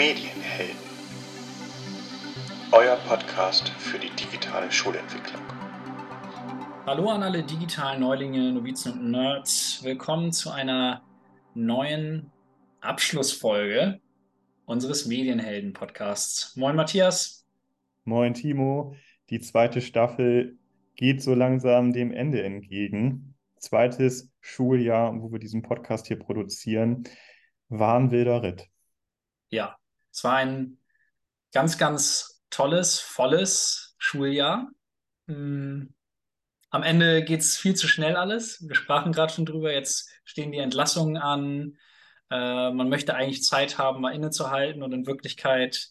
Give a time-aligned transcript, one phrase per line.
[0.00, 0.76] Medienhelden.
[2.72, 5.42] Euer Podcast für die digitale Schulentwicklung.
[6.86, 9.84] Hallo an alle digitalen Neulinge, Novizen und Nerds.
[9.84, 11.02] Willkommen zu einer
[11.52, 12.32] neuen
[12.80, 14.00] Abschlussfolge
[14.64, 16.56] unseres Medienhelden-Podcasts.
[16.56, 17.46] Moin Matthias.
[18.04, 18.96] Moin Timo.
[19.28, 20.56] Die zweite Staffel
[20.96, 23.34] geht so langsam dem Ende entgegen.
[23.58, 27.04] Zweites Schuljahr, wo wir diesen Podcast hier produzieren,
[27.68, 28.66] war ein wilder Ritt.
[29.50, 29.76] Ja,
[30.12, 30.78] es war ein
[31.52, 34.70] ganz, ganz tolles, volles Schuljahr.
[35.26, 35.94] Hm,
[36.70, 38.66] am Ende geht es viel zu schnell alles.
[38.66, 39.72] Wir sprachen gerade schon drüber.
[39.72, 41.76] Jetzt stehen die Entlassungen an.
[42.30, 44.82] Äh, man möchte eigentlich Zeit haben, mal innezuhalten.
[44.82, 45.88] Und in Wirklichkeit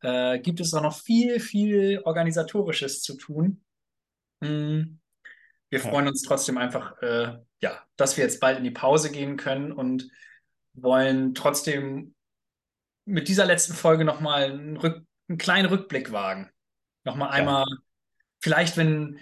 [0.00, 3.62] äh, gibt es auch noch viel, viel Organisatorisches zu tun.
[4.40, 5.00] Hm,
[5.68, 5.90] wir ja.
[5.90, 9.72] freuen uns trotzdem einfach, äh, ja, dass wir jetzt bald in die Pause gehen können
[9.72, 10.08] und
[10.72, 12.13] wollen trotzdem
[13.04, 16.50] mit dieser letzten Folge nochmal einen, Rück einen kleinen Rückblick wagen.
[17.04, 17.34] Nochmal ja.
[17.34, 17.64] einmal,
[18.40, 19.18] vielleicht, wenn,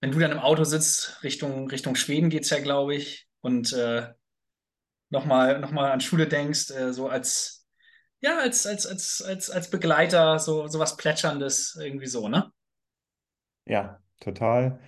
[0.00, 3.72] wenn du dann im Auto sitzt, Richtung, Richtung Schweden geht es ja, glaube ich, und
[3.72, 4.12] äh,
[5.10, 7.66] nochmal noch mal an Schule denkst, äh, so als,
[8.20, 12.50] ja, als, als, als, als, als Begleiter, so, so was Plätscherndes, irgendwie so, ne?
[13.64, 14.80] Ja, total.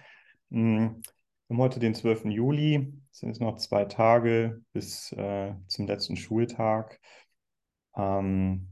[0.50, 1.02] Hm,
[1.50, 2.26] wir haben heute den 12.
[2.26, 7.00] Juli, es sind jetzt noch zwei Tage bis äh, zum letzten Schultag.
[7.96, 8.68] Ähm,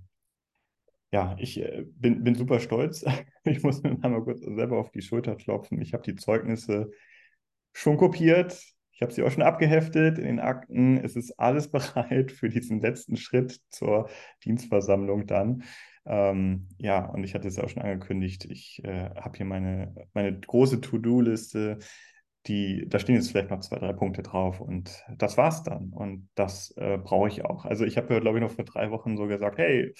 [1.10, 3.04] ja, ich äh, bin, bin super stolz.
[3.44, 5.80] Ich muss mir einmal kurz selber auf die Schulter klopfen.
[5.80, 6.90] Ich habe die Zeugnisse
[7.72, 8.62] schon kopiert.
[8.92, 10.98] Ich habe sie auch schon abgeheftet in den Akten.
[10.98, 14.10] Es ist alles bereit für diesen letzten Schritt zur
[14.44, 15.62] Dienstversammlung dann.
[16.04, 18.44] Ähm, ja, und ich hatte es auch schon angekündigt.
[18.46, 21.78] Ich äh, habe hier meine, meine große To-Do-Liste
[22.46, 25.90] die, da stehen jetzt vielleicht noch zwei, drei Punkte drauf und das war's dann.
[25.92, 27.64] Und das äh, brauche ich auch.
[27.64, 29.92] Also ich habe glaube ich, noch vor drei Wochen so gesagt, hey,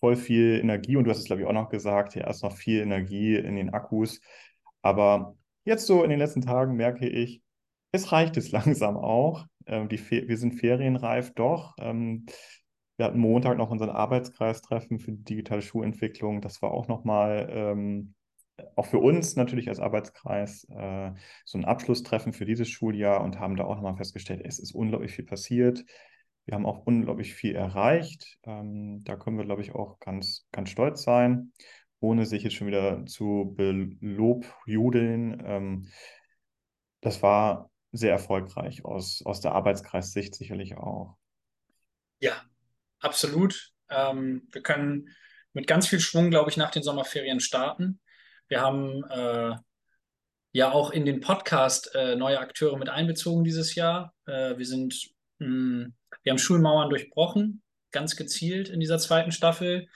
[0.00, 2.56] voll viel Energie und du hast es, glaube ich, auch noch gesagt, ja, ist noch
[2.56, 4.20] viel Energie in den Akkus.
[4.82, 7.42] Aber jetzt so in den letzten Tagen merke ich,
[7.92, 9.46] es reicht es langsam auch.
[9.66, 11.74] Ähm, die wir sind ferienreif doch.
[11.78, 12.26] Ähm,
[12.96, 16.40] wir hatten Montag noch unseren Arbeitskreistreffen für die digitale Schulentwicklung.
[16.40, 18.14] Das war auch nochmal ähm,
[18.74, 21.12] auch für uns natürlich als Arbeitskreis äh,
[21.44, 25.12] so ein Abschlusstreffen für dieses Schuljahr und haben da auch nochmal festgestellt, es ist unglaublich
[25.12, 25.84] viel passiert.
[26.46, 28.38] Wir haben auch unglaublich viel erreicht.
[28.44, 31.52] Ähm, da können wir, glaube ich, auch ganz, ganz stolz sein,
[32.00, 35.42] ohne sich jetzt schon wieder zu belobjudeln.
[35.44, 35.88] Ähm,
[37.00, 41.16] das war sehr erfolgreich aus, aus der Arbeitskreissicht sicherlich auch.
[42.20, 42.42] Ja,
[43.00, 43.72] absolut.
[43.90, 45.08] Ähm, wir können
[45.52, 48.00] mit ganz viel Schwung, glaube ich, nach den Sommerferien starten.
[48.48, 49.56] Wir haben äh,
[50.52, 54.14] ja auch in den Podcast äh, neue Akteure mit einbezogen dieses Jahr.
[54.26, 59.88] Äh, wir sind, mh, hm, wir haben Schulmauern durchbrochen, ganz gezielt in dieser zweiten Staffel,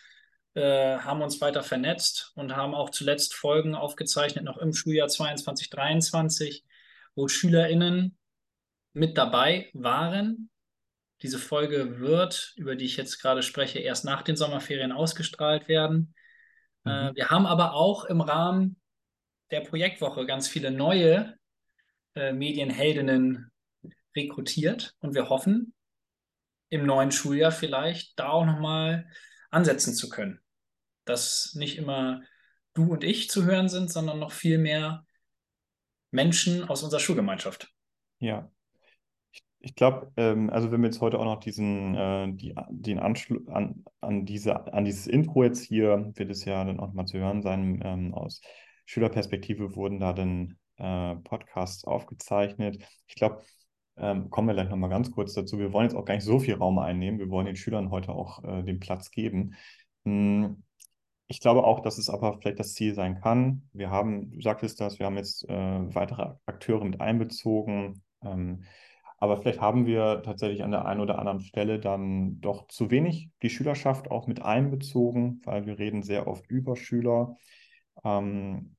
[0.54, 5.70] äh, haben uns weiter vernetzt und haben auch zuletzt Folgen aufgezeichnet, noch im Schuljahr 22,
[5.70, 6.64] 23,
[7.14, 8.16] wo SchülerInnen
[8.92, 10.50] mit dabei waren.
[11.22, 16.14] Diese Folge wird, über die ich jetzt gerade spreche, erst nach den Sommerferien ausgestrahlt werden.
[16.84, 17.16] Äh, mhm.
[17.16, 18.80] wir haben aber auch im Rahmen
[19.50, 21.36] der Projektwoche ganz viele neue
[22.14, 23.50] äh, Medienheldinnen
[24.16, 25.74] rekrutiert und wir hoffen,
[26.68, 29.08] im neuen Schuljahr vielleicht da auch nochmal
[29.50, 30.40] ansetzen zu können.
[31.04, 32.22] Dass nicht immer
[32.74, 35.04] du und ich zu hören sind, sondern noch viel mehr
[36.12, 37.72] Menschen aus unserer Schulgemeinschaft.
[38.18, 38.50] Ja,
[39.60, 43.46] ich glaube, ähm, also wenn wir jetzt heute auch noch diesen, äh, die, den Anschluss
[43.48, 47.18] an, an, diese, an dieses Intro jetzt hier, wird es ja dann auch mal zu
[47.18, 48.40] hören sein, ähm, aus
[48.86, 52.82] Schülerperspektive wurden da dann äh, Podcasts aufgezeichnet.
[53.06, 53.42] Ich glaube,
[53.96, 55.58] ähm, kommen wir gleich nochmal ganz kurz dazu.
[55.58, 57.20] Wir wollen jetzt auch gar nicht so viel Raum einnehmen.
[57.20, 59.54] Wir wollen den Schülern heute auch äh, den Platz geben.
[60.04, 60.62] Hm,
[61.28, 63.68] ich glaube auch, dass es aber vielleicht das Ziel sein kann.
[63.72, 68.02] Wir haben, du sagtest das, wir haben jetzt äh, weitere Akteure mit einbezogen.
[68.24, 68.64] Ähm,
[69.20, 73.28] aber vielleicht haben wir tatsächlich an der einen oder anderen Stelle dann doch zu wenig
[73.42, 77.36] die Schülerschaft auch mit einbezogen, weil wir reden sehr oft über Schüler.
[78.02, 78.76] Ähm,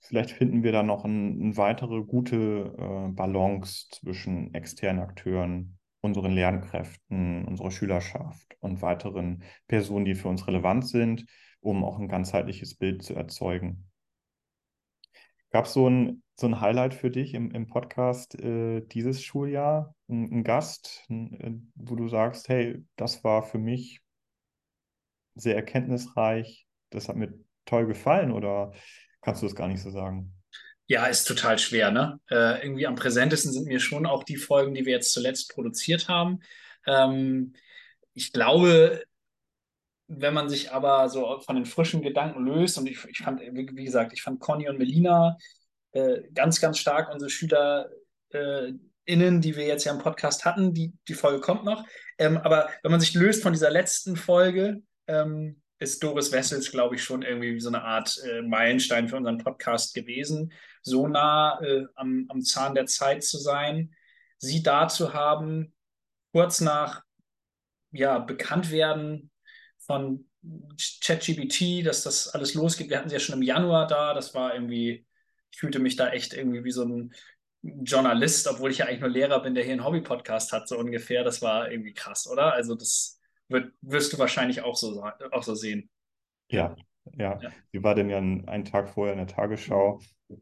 [0.00, 6.32] vielleicht finden wir da noch ein, eine weitere gute äh, Balance zwischen externen Akteuren, unseren
[6.32, 11.24] Lernkräften, unserer Schülerschaft und weiteren Personen, die für uns relevant sind,
[11.60, 13.90] um auch ein ganzheitliches Bild zu erzeugen.
[15.50, 19.94] Gab es so ein, so ein Highlight für dich im, im Podcast äh, dieses Schuljahr?
[20.08, 24.00] Ein, ein Gast, ein, äh, wo du sagst, hey, das war für mich
[25.34, 27.32] sehr erkenntnisreich, das hat mir
[27.64, 28.72] toll gefallen oder
[29.20, 30.32] kannst du das gar nicht so sagen?
[30.86, 32.20] Ja, ist total schwer, ne?
[32.30, 36.08] Äh, irgendwie am präsentesten sind mir schon auch die Folgen, die wir jetzt zuletzt produziert
[36.08, 36.40] haben.
[36.86, 37.52] Ähm,
[38.14, 39.02] ich glaube,
[40.06, 43.68] wenn man sich aber so von den frischen Gedanken löst, und ich, ich fand, wie,
[43.76, 45.36] wie gesagt, ich fand Conny und Melina
[45.98, 47.90] äh, ganz, ganz stark, unsere Schüler
[48.30, 48.72] äh,
[49.04, 51.84] innen, die wir jetzt ja im Podcast hatten, die, die Folge kommt noch.
[52.18, 56.96] Ähm, aber wenn man sich löst von dieser letzten Folge, ähm, ist Doris Wessels, glaube
[56.96, 60.52] ich, schon irgendwie so eine Art äh, Meilenstein für unseren Podcast gewesen,
[60.82, 63.94] so nah äh, am, am Zahn der Zeit zu sein,
[64.38, 65.72] sie da zu haben,
[66.32, 67.02] kurz nach
[67.92, 69.30] ja, Bekanntwerden
[69.78, 70.28] von
[71.02, 72.90] ChatGPT, dass das alles losgeht.
[72.90, 74.14] Wir hatten sie ja schon im Januar da.
[74.14, 75.06] Das war irgendwie,
[75.50, 77.14] ich fühlte mich da echt irgendwie wie so ein
[77.62, 81.24] Journalist, obwohl ich ja eigentlich nur Lehrer bin, der hier einen Hobby-Podcast hat, so ungefähr.
[81.24, 82.52] Das war irgendwie krass, oder?
[82.52, 85.02] Also, das wird, wirst du wahrscheinlich auch so,
[85.32, 85.90] auch so sehen.
[86.48, 86.76] Ja,
[87.16, 87.38] ja.
[87.40, 87.50] ja.
[87.72, 90.00] Sie war denn ja einen Tag vorher in der Tagesschau,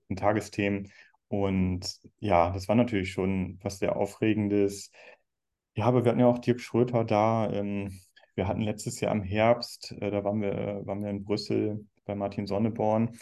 [0.09, 0.91] in Tagesthemen.
[1.29, 4.91] Und ja, das war natürlich schon was sehr Aufregendes.
[5.75, 7.51] Ja, aber wir hatten ja auch Dirk Schröter da.
[7.51, 8.01] Ähm,
[8.35, 12.15] wir hatten letztes Jahr im Herbst, äh, da waren wir, waren wir in Brüssel bei
[12.15, 13.19] Martin Sonneborn.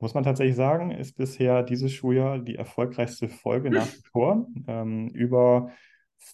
[0.00, 4.46] Muss man tatsächlich sagen, ist bisher dieses Schuljahr die erfolgreichste Folge nach wie vor.
[4.66, 5.70] Ähm, über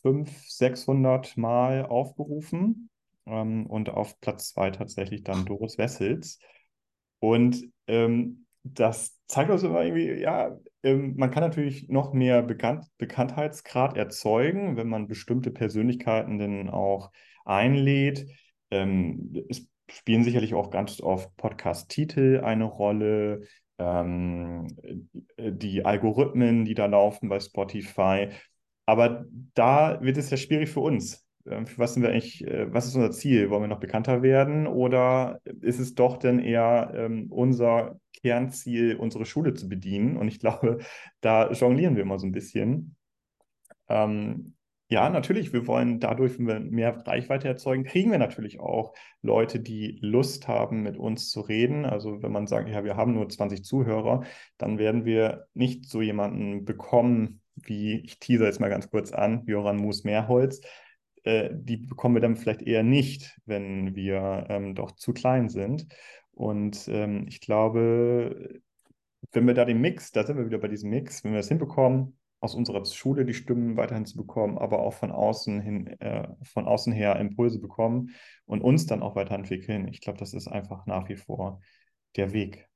[0.03, 2.91] 500, 600 Mal aufgerufen
[3.27, 6.39] ähm, und auf Platz zwei tatsächlich dann Doris Wessels.
[7.19, 12.85] Und ähm, das zeigt uns immer irgendwie, ja, ähm, man kann natürlich noch mehr Bekannt
[12.99, 17.11] Bekanntheitsgrad erzeugen, wenn man bestimmte Persönlichkeiten dann auch
[17.45, 18.27] einlädt.
[18.71, 23.43] Ähm, es spielen sicherlich auch ganz oft Podcast-Titel eine Rolle,
[23.79, 24.67] ähm,
[25.39, 28.29] die Algorithmen, die da laufen bei Spotify.
[28.87, 31.27] Aber da wird es ja schwierig für uns.
[31.47, 33.51] Ähm, für was sind wir eigentlich, äh, was ist unser Ziel?
[33.51, 39.27] Wollen wir noch bekannter werden oder ist es doch denn eher ähm, unser Kernziel, unsere
[39.27, 40.17] Schule zu bedienen?
[40.17, 40.79] Und ich glaube,
[41.21, 42.97] da jonglieren wir immer so ein bisschen.
[43.89, 44.56] Ähm,
[44.89, 49.59] ja, natürlich, wir wollen dadurch, wenn wir mehr Reichweite erzeugen, kriegen wir natürlich auch Leute,
[49.59, 51.85] die Lust haben, mit uns zu reden.
[51.85, 54.23] Also wenn man sagt, ja, wir haben nur 20 Zuhörer,
[54.59, 59.43] dann werden wir nicht so jemanden bekommen, wie, ich teaser jetzt mal ganz kurz an,
[59.47, 60.61] Joran Moos-Mehrholz.
[61.25, 65.89] Äh, die bekommen wir dann vielleicht eher nicht, wenn wir ähm, doch zu klein sind.
[66.31, 68.61] Und ähm, ich glaube,
[69.33, 71.49] wenn wir da den Mix, da sind wir wieder bei diesem Mix, wenn wir das
[71.49, 76.29] hinbekommen, aus unserer Schule die Stimmen weiterhin zu bekommen, aber auch von außen hin, äh,
[76.43, 79.89] von außen her Impulse bekommen und uns dann auch weiterentwickeln.
[79.89, 81.61] Ich glaube, das ist einfach nach wie vor
[82.17, 82.69] der Weg.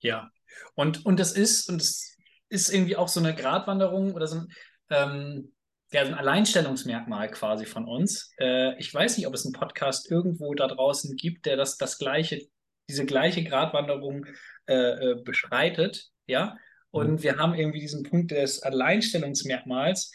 [0.00, 0.30] Ja,
[0.74, 2.16] und, und das ist, und das
[2.48, 4.48] ist irgendwie auch so eine Gratwanderung oder so ein,
[4.90, 5.52] ähm,
[5.92, 8.34] ja, so ein Alleinstellungsmerkmal quasi von uns.
[8.38, 11.98] Äh, ich weiß nicht, ob es einen Podcast irgendwo da draußen gibt, der das, das
[11.98, 12.46] gleiche,
[12.88, 14.26] diese gleiche Gratwanderung
[14.66, 16.56] äh, äh, beschreitet, ja.
[16.92, 17.22] Und mhm.
[17.22, 20.12] wir haben irgendwie diesen Punkt des Alleinstellungsmerkmals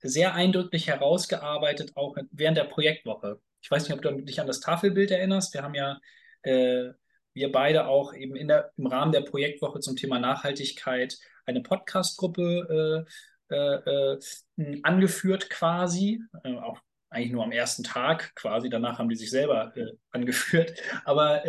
[0.00, 3.40] sehr eindrücklich herausgearbeitet, auch während der Projektwoche.
[3.62, 5.54] Ich weiß nicht, ob du dich an das Tafelbild erinnerst.
[5.54, 6.00] Wir haben ja,
[6.42, 6.90] äh,
[7.34, 11.16] wir beide auch eben in der, im Rahmen der Projektwoche zum Thema Nachhaltigkeit
[11.46, 13.06] eine Podcastgruppe
[13.50, 16.80] äh, äh, äh angeführt quasi, äh, auch
[17.10, 18.68] eigentlich nur am ersten Tag quasi.
[18.68, 20.74] Danach haben die sich selber äh, angeführt.
[21.04, 21.44] Aber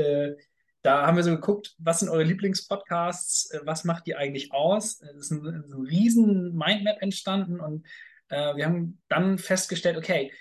[0.86, 5.02] da haben wir so geguckt, was sind eure Lieblingspodcasts, äh, was macht die eigentlich aus?
[5.02, 7.88] Es ist ein, ein riesen Mindmap entstanden und
[8.30, 10.32] äh, wir haben dann festgestellt, okay,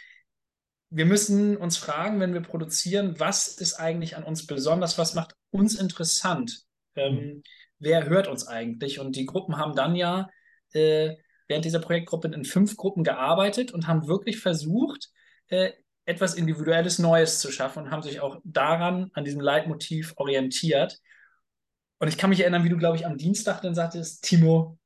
[0.91, 5.35] wir müssen uns fragen, wenn wir produzieren, was ist eigentlich an uns besonders, was macht
[5.51, 6.63] uns interessant?
[6.95, 7.43] Ähm, mhm.
[7.79, 9.01] Wer hört uns eigentlich?
[9.01, 10.29] Und die Gruppen haben dann ja
[10.73, 11.17] äh,
[11.49, 15.11] während dieser Projektgruppe in fünf Gruppen gearbeitet und haben wirklich versucht,
[15.49, 15.73] äh,
[16.07, 21.01] etwas Individuelles Neues zu schaffen und haben sich auch daran, an diesem Leitmotiv orientiert.
[21.99, 24.79] Und ich kann mich erinnern, wie du, glaube ich, am Dienstag dann sagtest, Timo,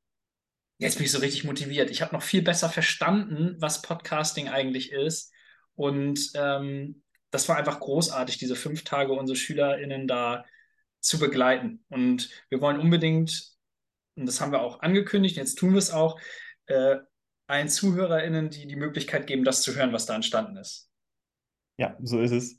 [0.79, 1.91] jetzt bin ich so richtig motiviert.
[1.91, 5.33] Ich habe noch viel besser verstanden, was Podcasting eigentlich ist.
[5.75, 10.45] Und ähm, das war einfach großartig, diese fünf Tage unsere SchülerInnen da
[11.01, 11.85] zu begleiten.
[11.89, 13.53] Und wir wollen unbedingt,
[14.17, 16.21] und das haben wir auch angekündigt, jetzt tun wir es auch,
[16.67, 16.97] äh,
[17.47, 20.88] allen ZuhörerInnen die die Möglichkeit geben, das zu hören, was da entstanden ist.
[21.79, 22.59] Ja, so ist es.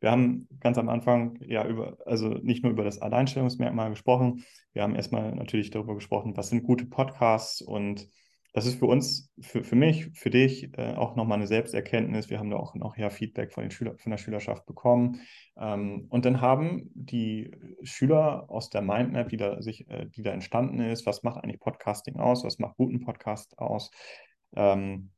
[0.00, 4.82] Wir haben ganz am Anfang ja über, also nicht nur über das Alleinstellungsmerkmal gesprochen, wir
[4.82, 8.08] haben erstmal natürlich darüber gesprochen, was sind gute Podcasts und
[8.52, 12.30] das ist für uns, für, für mich, für dich äh, auch nochmal eine Selbsterkenntnis.
[12.30, 15.20] Wir haben da auch noch ja Feedback von, den Schüler, von der Schülerschaft bekommen.
[15.56, 20.32] Ähm, und dann haben die Schüler aus der Mindmap, die da, sich, äh, die da
[20.32, 23.92] entstanden ist, was macht eigentlich Podcasting aus, was macht guten Podcast aus,
[24.56, 25.12] ähm,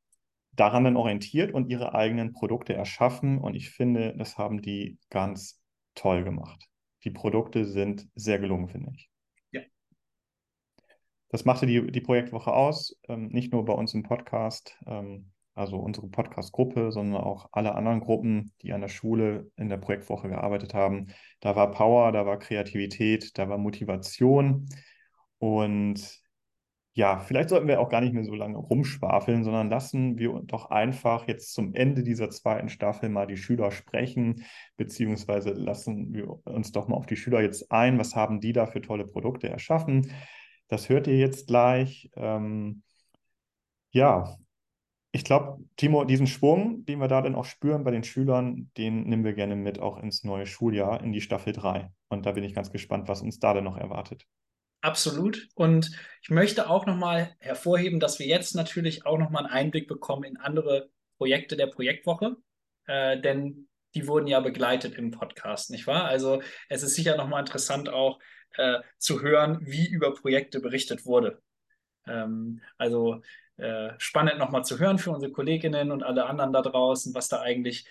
[0.52, 3.38] daran dann orientiert und ihre eigenen Produkte erschaffen.
[3.38, 5.62] Und ich finde, das haben die ganz
[5.94, 6.68] toll gemacht.
[7.04, 9.10] Die Produkte sind sehr gelungen, finde ich.
[9.50, 9.60] Ja.
[11.30, 14.76] Das machte die, die Projektwoche aus, ähm, nicht nur bei uns im Podcast.
[14.86, 19.76] Ähm, also unsere Podcast-Gruppe, sondern auch alle anderen Gruppen, die an der Schule in der
[19.76, 21.08] Projektwoche gearbeitet haben.
[21.40, 24.66] Da war Power, da war Kreativität, da war Motivation.
[25.38, 26.21] Und
[26.94, 30.70] ja, vielleicht sollten wir auch gar nicht mehr so lange rumschwafeln, sondern lassen wir doch
[30.70, 34.44] einfach jetzt zum Ende dieser zweiten Staffel mal die Schüler sprechen,
[34.76, 37.98] beziehungsweise lassen wir uns doch mal auf die Schüler jetzt ein.
[37.98, 40.12] Was haben die da für tolle Produkte erschaffen?
[40.68, 42.10] Das hört ihr jetzt gleich.
[42.16, 42.82] Ähm,
[43.92, 44.36] ja,
[45.12, 49.04] ich glaube, Timo, diesen Schwung, den wir da dann auch spüren bei den Schülern, den
[49.04, 51.90] nehmen wir gerne mit auch ins neue Schuljahr, in die Staffel 3.
[52.08, 54.26] Und da bin ich ganz gespannt, was uns da dann noch erwartet.
[54.82, 55.48] Absolut.
[55.54, 60.24] Und ich möchte auch nochmal hervorheben, dass wir jetzt natürlich auch nochmal einen Einblick bekommen
[60.24, 62.36] in andere Projekte der Projektwoche.
[62.86, 66.04] Äh, denn die wurden ja begleitet im Podcast, nicht wahr?
[66.06, 68.18] Also es ist sicher nochmal interessant auch
[68.56, 71.40] äh, zu hören, wie über Projekte berichtet wurde.
[72.06, 73.22] Ähm, also
[73.58, 77.40] äh, spannend nochmal zu hören für unsere Kolleginnen und alle anderen da draußen, was da
[77.40, 77.86] eigentlich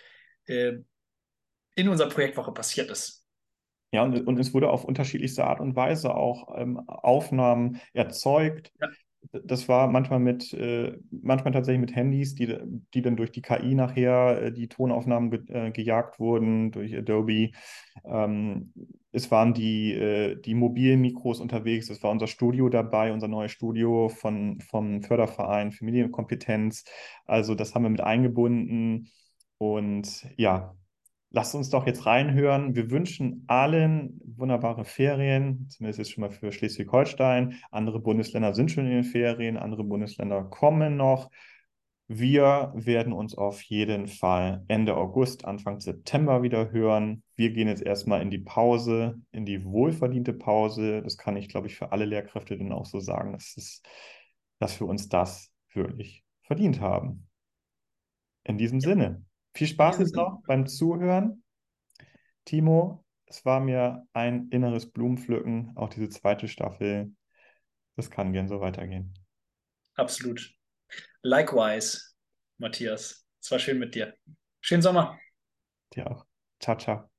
[0.47, 0.73] äh,
[1.75, 3.20] in unserer Projektwoche passiert ist.
[3.91, 8.71] Ja, und, und es wurde auf unterschiedlichste Art und Weise auch ähm, Aufnahmen erzeugt.
[8.79, 8.87] Ja.
[9.45, 12.57] Das war manchmal mit, äh, manchmal tatsächlich mit Handys, die,
[12.93, 17.51] die dann durch die KI nachher äh, die Tonaufnahmen ge äh, gejagt wurden, durch Adobe.
[18.03, 18.73] Ähm,
[19.11, 23.51] es waren die, äh, die mobilen Mikros unterwegs, es war unser Studio dabei, unser neues
[23.51, 26.85] Studio von, vom Förderverein für Medienkompetenz.
[27.25, 29.09] Also das haben wir mit eingebunden.
[29.57, 30.75] Und ja,
[31.31, 32.75] lasst uns doch jetzt reinhören.
[32.75, 37.55] Wir wünschen allen wunderbare Ferien, zumindest jetzt schon mal für Schleswig-Holstein.
[37.71, 41.29] Andere Bundesländer sind schon in den Ferien, andere Bundesländer kommen noch.
[42.13, 47.23] Wir werden uns auf jeden Fall Ende August, Anfang September wieder hören.
[47.35, 51.01] Wir gehen jetzt erstmal in die Pause, in die wohlverdiente Pause.
[51.03, 53.81] Das kann ich, glaube ich, für alle Lehrkräfte dann auch so sagen, dass, es,
[54.59, 57.29] dass wir uns das wirklich verdient haben.
[58.43, 61.43] In diesem Sinne, viel Spaß jetzt noch beim Zuhören.
[62.45, 67.13] Timo, es war mir ein inneres Blumenpflücken, auch diese zweite Staffel.
[67.95, 69.13] Das kann gern so weitergehen.
[69.95, 70.53] Absolut.
[71.21, 72.01] Likewise,
[72.57, 73.25] Matthias.
[73.41, 74.15] Es war schön mit dir.
[74.61, 75.19] Schönen Sommer.
[75.93, 76.25] Dir auch.
[76.59, 77.09] Ciao, ciao.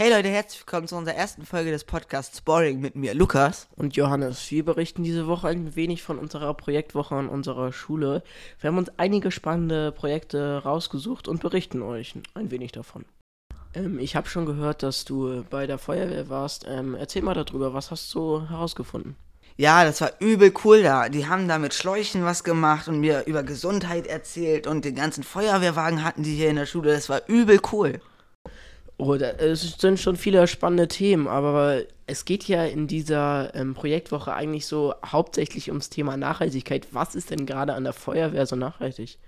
[0.00, 3.66] Hey Leute, herzlich willkommen zu unserer ersten Folge des Podcasts Boring mit mir, Lukas.
[3.74, 4.48] Und Johannes.
[4.52, 8.22] Wir berichten diese Woche ein wenig von unserer Projektwoche an unserer Schule.
[8.60, 13.06] Wir haben uns einige spannende Projekte rausgesucht und berichten euch ein wenig davon.
[13.74, 16.64] Ähm, ich habe schon gehört, dass du bei der Feuerwehr warst.
[16.68, 19.16] Ähm, erzähl mal darüber, was hast du herausgefunden?
[19.56, 21.08] Ja, das war übel cool da.
[21.08, 25.24] Die haben da mit Schläuchen was gemacht und mir über Gesundheit erzählt und den ganzen
[25.24, 26.92] Feuerwehrwagen hatten die hier in der Schule.
[26.92, 28.00] Das war übel cool.
[28.98, 34.34] Oder es sind schon viele spannende Themen, aber es geht ja in dieser ähm, Projektwoche
[34.34, 36.88] eigentlich so hauptsächlich ums Thema Nachhaltigkeit.
[36.90, 39.18] Was ist denn gerade an der Feuerwehr so nachhaltig?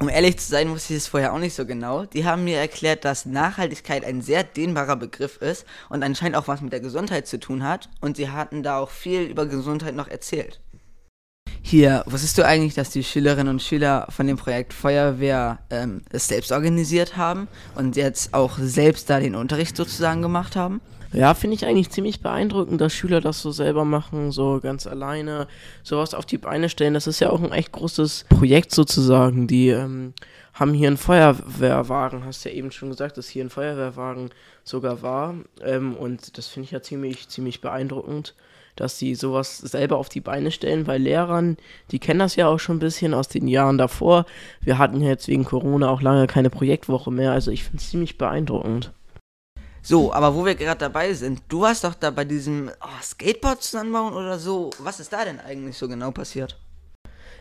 [0.00, 2.04] Um ehrlich zu sein, wusste ich es vorher auch nicht so genau.
[2.04, 6.60] Die haben mir erklärt, dass Nachhaltigkeit ein sehr dehnbarer Begriff ist und anscheinend auch was
[6.60, 7.88] mit der Gesundheit zu tun hat.
[8.00, 10.60] Und sie hatten da auch viel über Gesundheit noch erzählt.
[11.68, 16.28] Hier, wusstest du eigentlich, dass die Schülerinnen und Schüler von dem Projekt Feuerwehr ähm, es
[16.28, 20.80] selbst organisiert haben und jetzt auch selbst da den Unterricht sozusagen gemacht haben?
[21.12, 25.48] Ja, finde ich eigentlich ziemlich beeindruckend, dass Schüler das so selber machen, so ganz alleine
[25.82, 26.94] sowas auf die Beine stellen.
[26.94, 29.48] Das ist ja auch ein echt großes Projekt sozusagen.
[29.48, 30.14] Die ähm,
[30.54, 34.30] haben hier einen Feuerwehrwagen, hast ja eben schon gesagt, dass hier ein Feuerwehrwagen
[34.62, 35.34] sogar war.
[35.64, 38.36] Ähm, und das finde ich ja ziemlich, ziemlich beeindruckend,
[38.76, 41.56] dass sie sowas selber auf die Beine stellen, weil Lehrern,
[41.90, 44.26] die kennen das ja auch schon ein bisschen aus den Jahren davor.
[44.60, 47.90] Wir hatten ja jetzt wegen Corona auch lange keine Projektwoche mehr, also ich finde es
[47.90, 48.92] ziemlich beeindruckend.
[49.82, 53.62] So, aber wo wir gerade dabei sind, du warst doch da bei diesem oh, Skateboard
[53.62, 54.70] zusammenbauen oder so.
[54.80, 56.58] Was ist da denn eigentlich so genau passiert?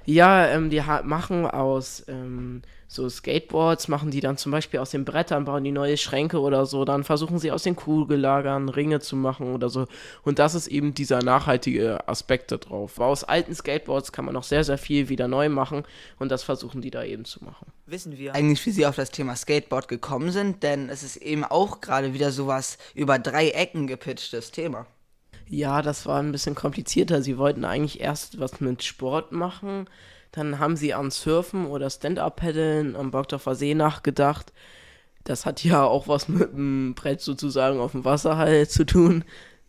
[0.06, 5.06] Ja, ähm, die machen aus ähm, so Skateboards, machen die dann zum Beispiel aus den
[5.06, 6.86] Brettern, bauen die neue Schränke oder so.
[6.86, 9.88] Dann versuchen sie aus den Kugellagern Ringe zu machen oder so.
[10.24, 13.00] Und das ist eben dieser nachhaltige Aspekt da drauf.
[13.00, 15.84] Aus alten Skateboards kann man noch sehr, sehr viel wieder neu machen
[16.20, 17.68] und das versuchen die da eben zu machen.
[17.88, 20.64] Wissen wir eigentlich, wie sie auf das Thema Skateboard gekommen sind?
[20.64, 24.86] Denn es ist eben auch gerade wieder sowas über drei Ecken gepitchtes Thema.
[25.48, 27.22] Ja, das war ein bisschen komplizierter.
[27.22, 29.88] Sie wollten eigentlich erst was mit Sport machen.
[30.32, 34.52] Dann haben sie an Surfen oder Stand-Up-Paddeln am Borgdorfer See nachgedacht.
[35.24, 39.24] Das hat ja auch was mit dem Brett sozusagen auf dem Wasser halt zu tun.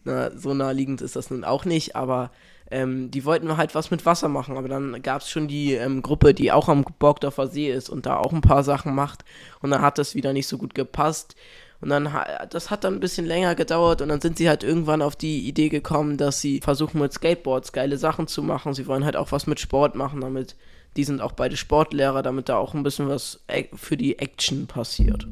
[0.04, 2.30] Na, so naheliegend ist das nun auch nicht, aber
[2.70, 4.56] ähm, die wollten halt was mit Wasser machen.
[4.56, 8.06] Aber dann gab es schon die ähm, Gruppe, die auch am Borgdorfer See ist und
[8.06, 9.24] da auch ein paar Sachen macht.
[9.60, 11.36] Und dann hat das wieder nicht so gut gepasst.
[11.80, 12.08] Und dann,
[12.50, 15.46] das hat dann ein bisschen länger gedauert und dann sind sie halt irgendwann auf die
[15.46, 18.74] Idee gekommen, dass sie versuchen mit Skateboards geile Sachen zu machen.
[18.74, 20.56] Sie wollen halt auch was mit Sport machen, damit,
[20.96, 23.40] die sind auch beide Sportlehrer, damit da auch ein bisschen was
[23.74, 25.26] für die Action passiert.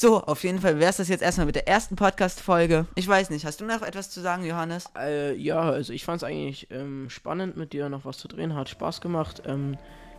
[0.00, 2.86] So, auf jeden Fall wäre es das jetzt erstmal mit der ersten Podcast-Folge.
[2.94, 4.84] Ich weiß nicht, hast du noch etwas zu sagen, Johannes?
[4.96, 8.54] Äh, ja, also ich fand es eigentlich ähm, spannend, mit dir noch was zu drehen.
[8.54, 9.42] Hat Spaß gemacht.
[9.44, 9.76] Ähm,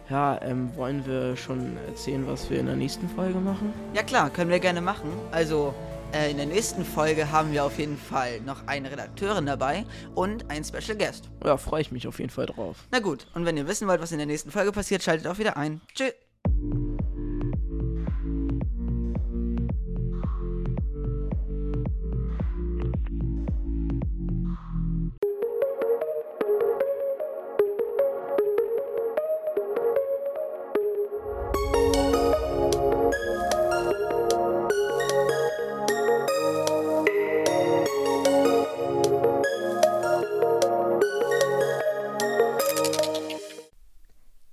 [0.10, 3.74] ja, ähm, wollen wir schon erzählen, was wir in der nächsten Folge machen?
[3.94, 5.12] Ja klar, können wir gerne machen.
[5.32, 5.74] Also,
[6.14, 9.86] äh, in der nächsten Folge haben wir auf jeden Fall noch eine Redakteurin dabei
[10.16, 11.30] und einen Special Guest.
[11.46, 12.78] Ja, freue ich mich auf jeden Fall drauf.
[12.92, 15.38] Na gut, und wenn ihr wissen wollt, was in der nächsten Folge passiert, schaltet auch
[15.38, 15.82] wieder ein.
[15.94, 16.14] Tschüss.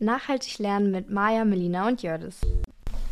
[0.06, 2.40] Nachhaltig lernen mit Maja, Melina und Jördis.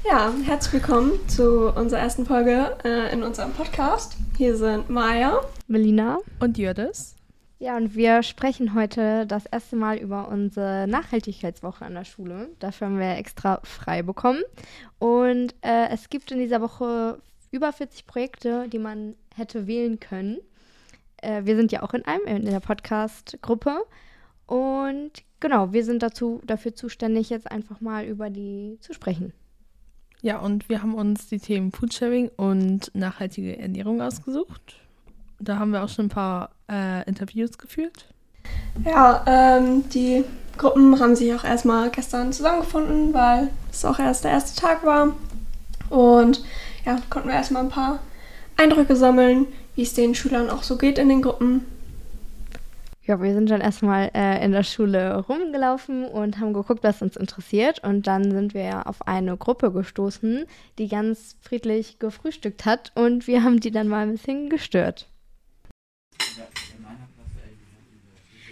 [0.04, 4.16] Ja, herzlich willkommen zu unserer ersten Folge äh, in unserem Podcast.
[4.38, 7.16] Hier sind Maja, Melina und Jördis.
[7.58, 12.50] Ja, und wir sprechen heute das erste Mal über unsere Nachhaltigkeitswoche an der Schule.
[12.60, 14.44] Dafür haben wir extra frei bekommen.
[15.00, 17.20] Und äh, es gibt in dieser Woche
[17.50, 20.38] über 40 Projekte, die man hätte wählen können.
[21.16, 23.82] Äh, wir sind ja auch in einem, in der Podcast-Gruppe.
[24.46, 29.34] Und genau, wir sind dazu, dafür zuständig, jetzt einfach mal über die zu sprechen.
[30.22, 34.76] Ja, und wir haben uns die Themen Foodsharing und nachhaltige Ernährung ausgesucht.
[35.38, 38.06] Da haben wir auch schon ein paar äh, Interviews geführt.
[38.86, 40.24] Ja, ähm, die
[40.56, 45.14] Gruppen haben sich auch erstmal gestern zusammengefunden, weil es auch erst der erste Tag war.
[45.90, 46.42] Und
[46.86, 47.98] ja, konnten wir erstmal ein paar
[48.56, 51.66] Eindrücke sammeln, wie es den Schülern auch so geht in den Gruppen.
[53.06, 57.16] Ja, wir sind dann erstmal äh, in der Schule rumgelaufen und haben geguckt, was uns
[57.16, 57.84] interessiert.
[57.84, 60.46] Und dann sind wir ja auf eine Gruppe gestoßen,
[60.79, 62.92] die ganz friedlich gefrühstückt hat.
[62.94, 65.07] Und wir haben die dann mal ein bisschen gestört.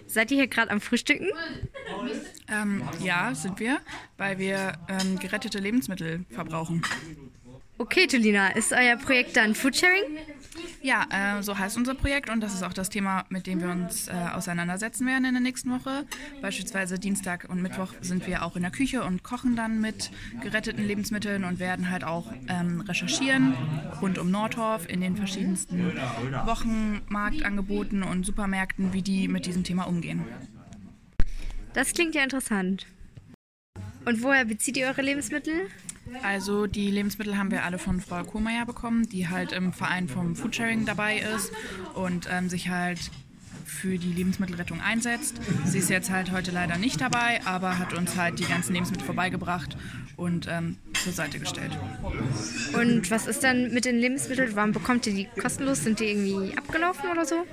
[0.06, 1.28] Seid ihr hier gerade am Frühstücken?
[2.48, 3.78] Ähm, ja, sind wir,
[4.18, 6.82] weil wir ähm, gerettete Lebensmittel verbrauchen.
[7.78, 10.18] Okay, Tulina, ist euer Projekt dann Foodsharing?
[10.82, 13.70] Ja, äh, so heißt unser Projekt und das ist auch das Thema, mit dem wir
[13.70, 16.04] uns äh, auseinandersetzen werden in der nächsten Woche.
[16.40, 20.10] Beispielsweise Dienstag und Mittwoch sind wir auch in der Küche und kochen dann mit
[20.42, 23.54] geretteten Lebensmitteln und werden halt auch ähm, recherchieren
[24.00, 25.92] rund um Nordhorf in den verschiedensten
[26.44, 30.24] Wochenmarktangeboten und Supermärkten, wie die mit diesem Thema umgehen.
[31.72, 32.86] Das klingt ja interessant.
[34.04, 35.68] Und woher bezieht ihr eure Lebensmittel?
[36.22, 40.36] Also die Lebensmittel haben wir alle von Frau Kohlmeier bekommen, die halt im Verein vom
[40.36, 41.52] Foodsharing dabei ist
[41.94, 43.10] und ähm, sich halt
[43.64, 45.40] für die Lebensmittelrettung einsetzt.
[45.64, 49.06] Sie ist jetzt halt heute leider nicht dabei, aber hat uns halt die ganzen Lebensmittel
[49.06, 49.76] vorbeigebracht
[50.16, 51.76] und ähm, zur Seite gestellt.
[52.74, 54.54] Und was ist dann mit den Lebensmitteln?
[54.54, 55.82] Warum bekommt ihr die kostenlos?
[55.82, 57.46] Sind die irgendwie abgelaufen oder so?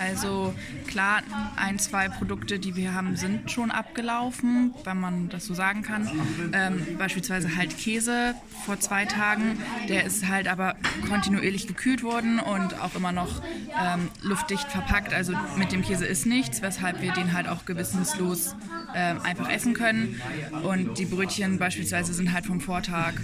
[0.00, 0.54] Also
[0.86, 1.22] klar,
[1.56, 6.10] ein, zwei Produkte, die wir haben, sind schon abgelaufen, wenn man das so sagen kann.
[6.52, 9.58] Ähm, beispielsweise halt Käse vor zwei Tagen.
[9.88, 10.76] Der ist halt aber
[11.08, 13.42] kontinuierlich gekühlt worden und auch immer noch
[13.78, 15.12] ähm, luftdicht verpackt.
[15.14, 18.56] Also mit dem Käse ist nichts, weshalb wir den halt auch gewissenslos
[18.94, 20.20] äh, einfach essen können.
[20.62, 23.14] Und die Brötchen beispielsweise sind halt vom Vortag.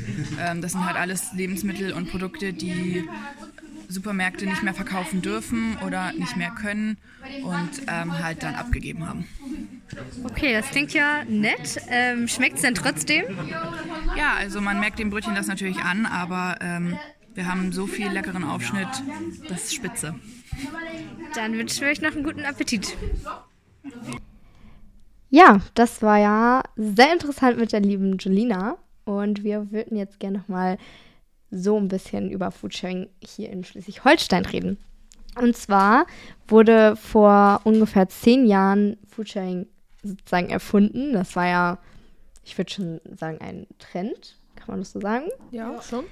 [0.41, 3.09] Ähm, das sind halt alles Lebensmittel und Produkte, die
[3.89, 6.99] Supermärkte nicht mehr verkaufen dürfen oder nicht mehr können
[7.43, 9.27] und ähm, halt dann abgegeben haben.
[10.25, 11.81] Okay, das klingt ja nett.
[11.89, 13.25] Ähm, Schmeckt es denn trotzdem?
[14.17, 16.99] Ja, also man merkt dem Brötchen das natürlich an, aber ähm,
[17.35, 18.89] wir haben so viel leckeren Aufschnitt,
[19.49, 20.15] das ist spitze.
[21.35, 22.97] Dann wünschen wir euch noch einen guten Appetit.
[25.31, 28.77] Ja, das war ja sehr interessant mit der lieben Julina.
[29.05, 30.79] Und wir würden jetzt gerne nochmal
[31.51, 34.79] so ein bisschen über Foodsharing hier in Schleswig-Holstein reden.
[35.41, 36.07] Und zwar
[36.47, 39.67] wurde vor ungefähr zehn Jahren Foodsharing
[40.03, 41.13] sozusagen erfunden.
[41.13, 41.79] Das war ja,
[42.45, 44.37] ich würde schon sagen, ein Trend.
[44.57, 45.27] Kann man das so sagen?
[45.51, 45.83] Ja, ja.
[45.83, 46.05] schon.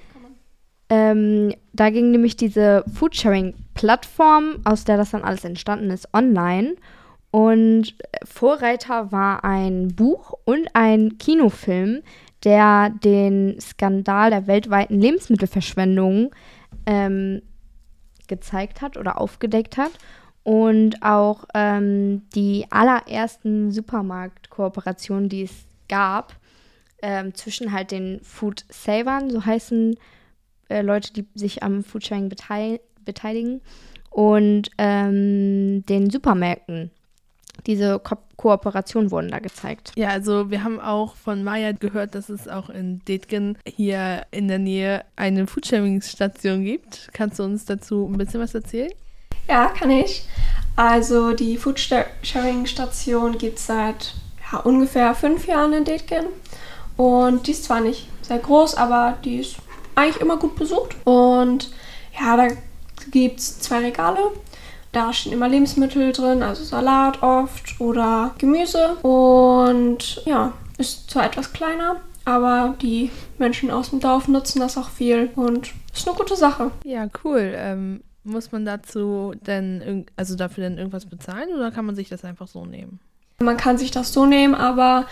[0.89, 6.75] Ähm, da ging nämlich diese Foodsharing-Plattform, aus der das dann alles entstanden ist, online.
[7.29, 12.03] Und Vorreiter war ein Buch und ein Kinofilm,
[12.43, 16.31] der den Skandal der weltweiten Lebensmittelverschwendung
[16.85, 17.41] ähm,
[18.27, 19.91] gezeigt hat oder aufgedeckt hat
[20.43, 26.35] und auch ähm, die allerersten Supermarktkooperationen, die es gab,
[27.01, 29.97] ähm, zwischen halt den Food Savern, so heißen
[30.69, 33.61] äh, Leute, die sich am Foodsharing betei beteiligen
[34.09, 36.91] und ähm, den Supermärkten.
[37.67, 39.91] Diese Ko Kooperation wurden da gezeigt.
[39.95, 44.47] Ja, also wir haben auch von Maya gehört, dass es auch in Detgen hier in
[44.47, 47.09] der Nähe eine Foodsharing-Station gibt.
[47.13, 48.91] Kannst du uns dazu ein bisschen was erzählen?
[49.47, 50.23] Ja, kann ich.
[50.75, 54.13] Also die Foodsharing-Station gibt es seit
[54.51, 56.27] ja, ungefähr fünf Jahren in Detgen.
[56.95, 59.57] Und die ist zwar nicht sehr groß, aber die ist
[59.95, 60.95] eigentlich immer gut besucht.
[61.05, 61.71] Und
[62.19, 62.47] ja, da
[63.09, 64.19] gibt es zwei Regale.
[64.91, 68.95] Da stehen immer Lebensmittel drin, also Salat oft oder Gemüse.
[69.01, 74.89] Und ja, ist zwar etwas kleiner, aber die Menschen aus dem Dorf nutzen das auch
[74.89, 76.71] viel und ist eine gute Sache.
[76.83, 77.53] Ja, cool.
[77.55, 82.25] Ähm, muss man dazu denn, also dafür denn irgendwas bezahlen oder kann man sich das
[82.25, 82.99] einfach so nehmen?
[83.39, 85.05] Man kann sich das so nehmen, aber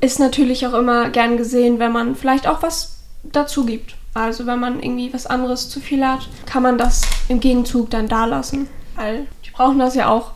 [0.00, 3.96] ist natürlich auch immer gern gesehen, wenn man vielleicht auch was dazu gibt.
[4.12, 8.06] Also wenn man irgendwie was anderes zu viel hat, kann man das im Gegenzug dann
[8.06, 8.68] da lassen.
[8.94, 10.32] Weil die brauchen das ja auch.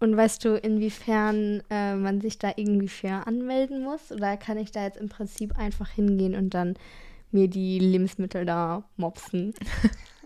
[0.00, 4.10] Und weißt du, inwiefern äh, man sich da irgendwie für anmelden muss?
[4.10, 6.74] Oder kann ich da jetzt im Prinzip einfach hingehen und dann
[7.32, 9.54] mir die Lebensmittel da mopsen?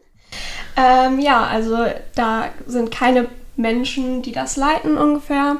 [0.77, 1.77] ähm, ja, also
[2.15, 5.57] da sind keine Menschen, die das leiten ungefähr,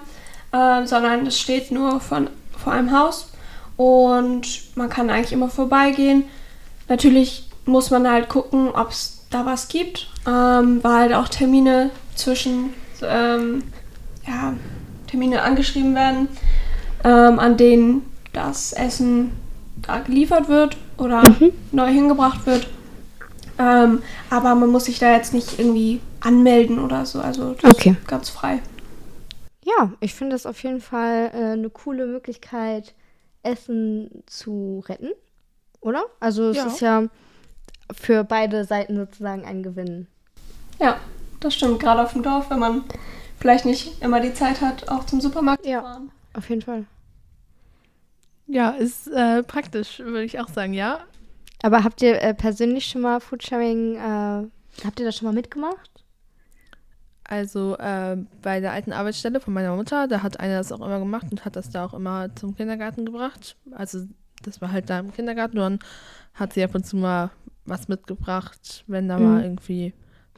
[0.53, 3.33] äh, sondern es steht nur von, vor einem Haus
[3.77, 6.25] und man kann eigentlich immer vorbeigehen.
[6.89, 11.91] Natürlich muss man halt gucken, ob es da was gibt, ähm, weil halt auch Termine
[12.15, 13.63] zwischen ähm,
[14.27, 14.55] ja,
[15.07, 16.29] Termine angeschrieben werden,
[17.05, 19.33] ähm, an denen das Essen
[19.83, 21.53] da geliefert wird oder mhm.
[21.73, 22.69] neu hingebracht wird.
[23.59, 27.21] Ähm, aber man muss sich da jetzt nicht irgendwie anmelden oder so.
[27.21, 27.97] Also das okay.
[28.01, 28.61] ist ganz frei.
[29.65, 32.95] Ja, ich finde das auf jeden Fall äh, eine coole Möglichkeit,
[33.43, 35.11] Essen zu retten,
[35.81, 36.05] oder?
[36.21, 36.67] Also es ja.
[36.67, 37.05] ist ja
[37.95, 40.07] für beide Seiten sozusagen ein Gewinn.
[40.81, 40.99] Ja,
[41.41, 41.81] das stimmt.
[41.81, 42.85] Gerade auf dem Dorf, wenn man
[43.39, 46.11] vielleicht nicht immer die Zeit hat, auch zum Supermarkt ja, zu fahren.
[46.35, 46.87] Auf jeden Fall.
[48.47, 51.01] Ja, ist äh, praktisch, würde ich auch sagen, ja.
[51.63, 53.99] Aber habt ihr äh, persönlich schon mal Foodsharing, äh,
[54.85, 56.05] habt ihr das schon mal mitgemacht?
[57.27, 60.99] Also äh, bei der alten Arbeitsstelle von meiner Mutter, da hat einer das auch immer
[60.99, 63.57] gemacht und hat das da auch immer zum Kindergarten gebracht.
[63.73, 64.07] Also
[64.43, 65.59] das war halt da im Kindergarten.
[65.59, 65.79] Und dann
[66.35, 67.31] hat sie ab und zu mal
[67.65, 69.25] was mitgebracht, wenn da mhm.
[69.25, 69.95] mal irgendwie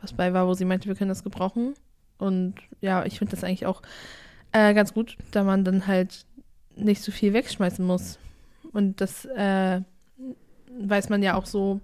[0.07, 1.75] was bei war, wo sie meinte, wir können das gebrauchen.
[2.19, 3.83] Und ja, ich finde das eigentlich auch
[4.53, 6.25] äh, ganz gut, da man dann halt
[6.77, 8.19] nicht so viel wegschmeißen muss.
[8.73, 9.81] Und das äh,
[10.79, 11.81] weiß man ja auch so,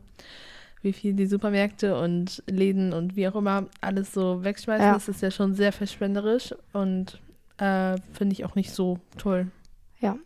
[0.83, 4.87] wie viel die Supermärkte und Läden und wie auch immer alles so wegschmeißen.
[4.87, 4.95] Ja.
[4.95, 7.21] Das ist ja schon sehr verschwenderisch und
[7.59, 9.49] äh, finde ich auch nicht so toll.
[10.01, 10.17] Ja.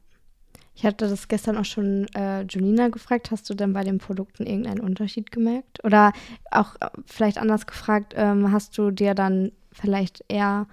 [0.76, 3.30] Ich hatte das gestern auch schon äh, Julina gefragt.
[3.30, 5.82] Hast du denn bei den Produkten irgendeinen Unterschied gemerkt?
[5.82, 6.12] Oder
[6.50, 10.66] auch äh, vielleicht anders gefragt, ähm, hast du dir dann vielleicht eher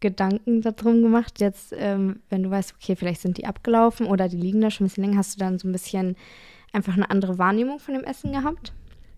[0.00, 4.36] Gedanken darum gemacht, jetzt, ähm, wenn du weißt, okay, vielleicht sind die abgelaufen oder die
[4.36, 6.16] liegen da schon ein bisschen länger, hast du dann so ein bisschen
[6.72, 8.74] einfach eine andere Wahrnehmung von dem Essen gehabt?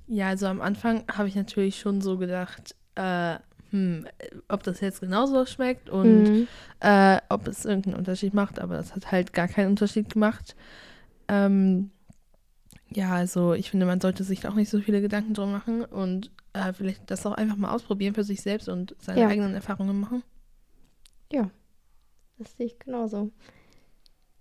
[0.06, 3.36] Ja, also am Anfang habe ich natürlich schon so gedacht, äh,
[3.70, 4.06] hm,
[4.48, 6.48] ob das jetzt genauso schmeckt und mhm.
[6.80, 10.56] äh, ob es irgendeinen Unterschied macht, aber das hat halt gar keinen Unterschied gemacht.
[11.28, 11.90] Ähm,
[12.90, 16.30] ja, also ich finde, man sollte sich auch nicht so viele Gedanken drum machen und
[16.52, 19.28] äh, vielleicht das auch einfach mal ausprobieren für sich selbst und seine ja.
[19.28, 20.22] eigenen Erfahrungen machen.
[21.32, 21.50] Ja,
[22.38, 23.30] das sehe ich genauso.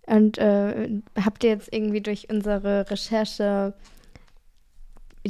[0.08, 3.74] Und äh, habt ihr jetzt irgendwie durch unsere Recherche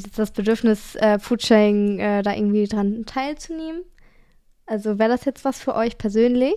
[0.03, 3.81] das Bedürfnis, äh, Foodsharing äh, da irgendwie dran teilzunehmen?
[4.65, 6.55] Also wäre das jetzt was für euch persönlich?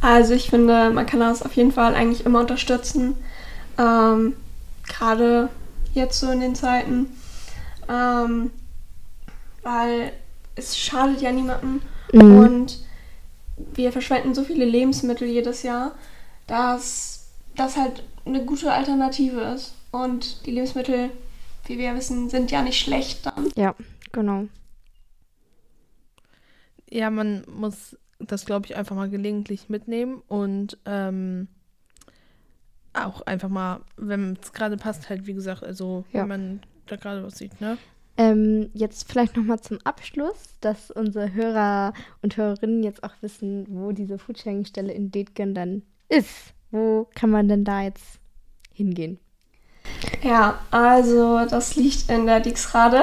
[0.00, 3.16] Also ich finde, man kann das auf jeden Fall eigentlich immer unterstützen.
[3.78, 4.34] Ähm,
[4.88, 5.48] Gerade
[5.94, 7.06] jetzt so in den Zeiten.
[7.88, 8.50] Ähm,
[9.62, 10.12] weil
[10.54, 11.80] es schadet ja niemandem.
[12.12, 12.38] Mhm.
[12.38, 12.78] Und
[13.74, 15.92] wir verschwenden so viele Lebensmittel jedes Jahr,
[16.46, 19.74] dass das halt eine gute Alternative ist.
[19.92, 21.10] Und die Lebensmittel,
[21.66, 23.50] wie wir wissen, sind ja nicht schlecht dann.
[23.54, 23.76] Ja,
[24.10, 24.46] genau.
[26.90, 31.48] Ja, man muss das, glaube ich, einfach mal gelegentlich mitnehmen und ähm,
[32.94, 36.22] auch einfach mal, wenn es gerade passt, halt, wie gesagt, also ja.
[36.22, 37.78] wenn man da gerade was sieht, ne?
[38.18, 43.92] Ähm, jetzt vielleicht nochmal zum Abschluss, dass unsere Hörer und Hörerinnen jetzt auch wissen, wo
[43.92, 46.52] diese Foodsharing-Stelle in Detgen dann ist.
[46.70, 48.20] Wo kann man denn da jetzt
[48.74, 49.18] hingehen?
[50.22, 53.02] Ja, also das liegt in der Dixrade.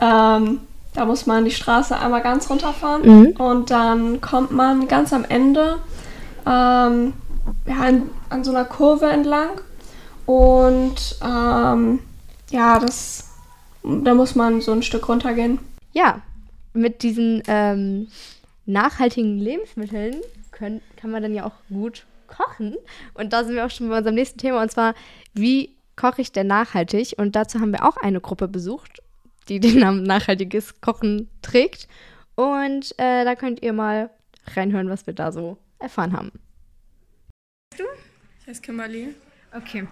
[0.00, 0.60] Ähm,
[0.94, 3.26] da muss man die Straße einmal ganz runterfahren mhm.
[3.36, 5.76] und dann kommt man ganz am Ende
[6.46, 7.12] ähm,
[7.66, 9.60] ja, an, an, so einer Kurve entlang
[10.24, 11.98] Und ähm,
[12.50, 13.30] ja, das,
[13.82, 15.58] da muss man so ein Stück runtergehen.
[15.92, 16.22] Ja,
[16.72, 18.08] mit diesen ähm,
[18.64, 20.16] nachhaltigen Lebensmitteln
[20.50, 22.76] können, kann man dann ja auch gut kochen.
[23.14, 24.94] Und da sind wir auch schon bei unserem nächsten Thema, und zwar,
[25.34, 27.14] wie koche ich denn nachhaltig?
[27.16, 29.02] Und dazu haben wir auch eine Gruppe besucht,
[29.48, 31.88] die den Namen Nachhaltiges Kochen trägt.
[32.34, 34.10] Und äh, da könnt ihr mal
[34.54, 36.32] reinhören, was wir da so erfahren haben.
[37.76, 37.84] Du?
[38.40, 39.14] Ich heiße Kimberly.
[39.52, 39.86] Okay.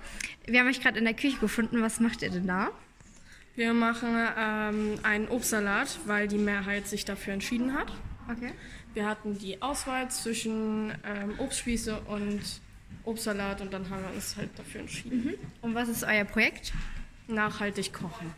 [0.47, 1.81] Wir haben euch gerade in der Küche gefunden.
[1.83, 2.71] Was macht ihr denn da?
[3.57, 7.93] Wir machen ähm, einen Obstsalat, weil die Mehrheit sich dafür entschieden hat.
[8.31, 8.53] Okay.
[8.95, 12.41] Wir hatten die Auswahl zwischen ähm, Obstspieße und
[13.05, 15.25] Obstsalat und dann haben wir uns halt dafür entschieden.
[15.25, 15.35] Mhm.
[15.63, 16.73] Und was ist euer Projekt?
[17.29, 18.33] Nachhaltig kochen.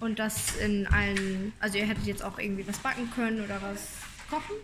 [0.00, 3.88] Und das in allen, also ihr hättet jetzt auch irgendwie was backen können oder was
[4.28, 4.56] kochen?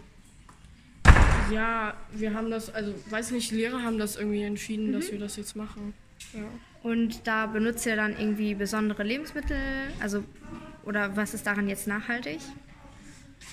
[1.53, 4.93] Ja, wir haben das, also weiß nicht, Lehrer haben das irgendwie entschieden, Mhm.
[4.93, 5.95] dass wir das jetzt machen.
[6.33, 6.43] Ja.
[6.83, 9.59] Und da benutzt ihr dann irgendwie besondere Lebensmittel?
[10.01, 10.25] Also,
[10.85, 12.41] oder was ist daran jetzt nachhaltig?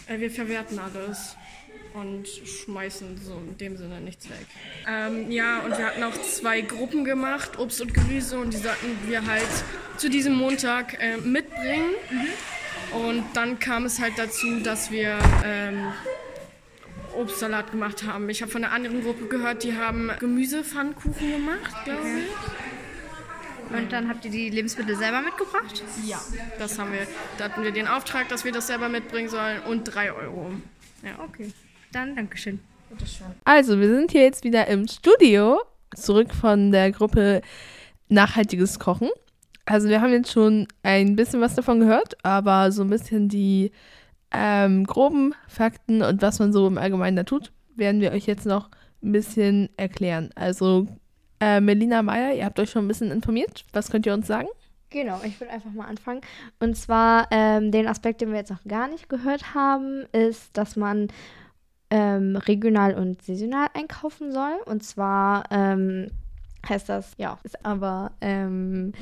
[0.08, 1.36] Äh, wir verwerten alles
[1.94, 4.46] und schmeißen so in dem Sinne nichts weg.
[4.88, 8.98] Ähm, ja, und wir hatten auch zwei Gruppen gemacht, Obst und Gemüse, und die sollten
[9.08, 9.48] wir halt
[9.98, 11.92] zu diesem Montag äh, mitbringen.
[12.92, 15.92] Und dann kam es halt dazu, dass wir ähm,
[17.16, 18.30] Obstsalat gemacht haben.
[18.30, 23.76] Ich habe von einer anderen Gruppe gehört, die haben Gemüsepfannkuchen gemacht, glaube ich.
[23.78, 25.84] Und dann habt ihr die Lebensmittel selber mitgebracht?
[26.06, 26.22] Ja,
[26.58, 27.06] das haben wir.
[27.38, 30.52] Da hatten wir den Auftrag, dass wir das selber mitbringen sollen und drei Euro.
[31.04, 31.20] Ja.
[31.20, 31.52] Okay.
[31.92, 32.60] Dann Dankeschön.
[33.44, 35.60] Also, wir sind hier jetzt wieder im Studio,
[35.96, 37.42] zurück von der Gruppe
[38.10, 39.10] Nachhaltiges Kochen.
[39.66, 43.72] Also, wir haben jetzt schon ein bisschen was davon gehört, aber so ein bisschen die
[44.32, 48.46] ähm, groben Fakten und was man so im Allgemeinen da tut, werden wir euch jetzt
[48.46, 48.70] noch
[49.04, 50.30] ein bisschen erklären.
[50.36, 50.88] Also,
[51.40, 53.66] äh, Melina Meyer, ihr habt euch schon ein bisschen informiert.
[53.74, 54.48] Was könnt ihr uns sagen?
[54.90, 56.22] Genau, ich würde einfach mal anfangen.
[56.60, 60.78] Und zwar ähm, den Aspekt, den wir jetzt noch gar nicht gehört haben, ist, dass
[60.78, 61.10] man
[61.90, 64.58] ähm, regional und saisonal einkaufen soll.
[64.66, 66.10] Und zwar ähm,
[66.68, 68.94] heißt das, ja, ist aber ähm,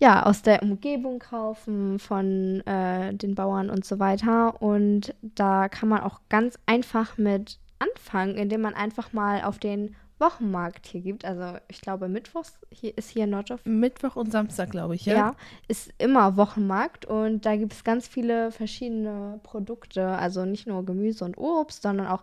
[0.00, 4.60] ja aus der Umgebung kaufen von äh, den Bauern und so weiter.
[4.60, 9.94] Und da kann man auch ganz einfach mit anfangen, indem man einfach mal auf den
[10.18, 11.24] Wochenmarkt hier gibt.
[11.24, 15.14] Also ich glaube, Mittwochs hier ist hier in Nordorf Mittwoch und Samstag, glaube ich, ja?
[15.14, 15.34] ja,
[15.68, 21.24] ist immer Wochenmarkt und da gibt es ganz viele verschiedene Produkte, also nicht nur Gemüse
[21.24, 22.22] und Obst, sondern auch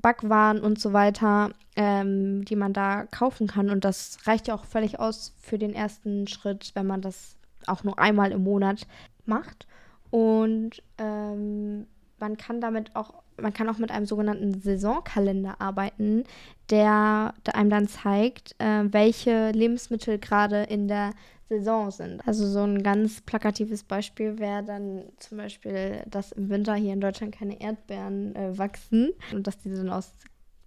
[0.00, 3.70] Backwaren und so weiter, ähm, die man da kaufen kann.
[3.70, 7.84] Und das reicht ja auch völlig aus für den ersten Schritt, wenn man das auch
[7.84, 8.86] nur einmal im Monat
[9.24, 9.66] macht.
[10.10, 11.86] Und ähm,
[12.18, 16.24] man kann damit auch, man kann auch mit einem sogenannten Saisonkalender arbeiten,
[16.70, 21.12] der, einem dann zeigt, äh, welche Lebensmittel gerade in der
[21.48, 22.26] Saison sind.
[22.26, 27.00] Also so ein ganz plakatives Beispiel wäre dann zum Beispiel, dass im Winter hier in
[27.00, 30.12] Deutschland keine Erdbeeren äh, wachsen und dass diese dann aus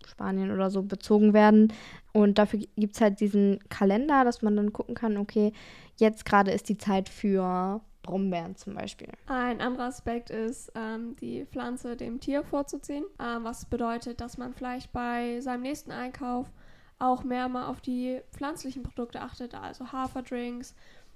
[0.07, 1.73] Spanien oder so bezogen werden.
[2.13, 5.51] Und dafür gibt es halt diesen Kalender, dass man dann gucken kann, okay,
[5.97, 9.09] jetzt gerade ist die Zeit für Brombeeren zum Beispiel.
[9.27, 14.53] Ein anderer Aspekt ist, ähm, die Pflanze dem Tier vorzuziehen, ähm, was bedeutet, dass man
[14.53, 16.51] vielleicht bei seinem nächsten Einkauf
[16.97, 20.73] auch mehr mal auf die pflanzlichen Produkte achtet, also Haferdrinks,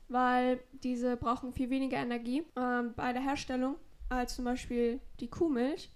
[0.09, 3.75] weil diese brauchen viel weniger Energie ähm, bei der Herstellung
[4.09, 5.89] als zum Beispiel die Kuhmilch,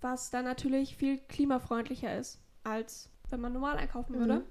[0.00, 4.34] was dann natürlich viel klimafreundlicher ist, als wenn man normal einkaufen würde.
[4.36, 4.44] Mhm.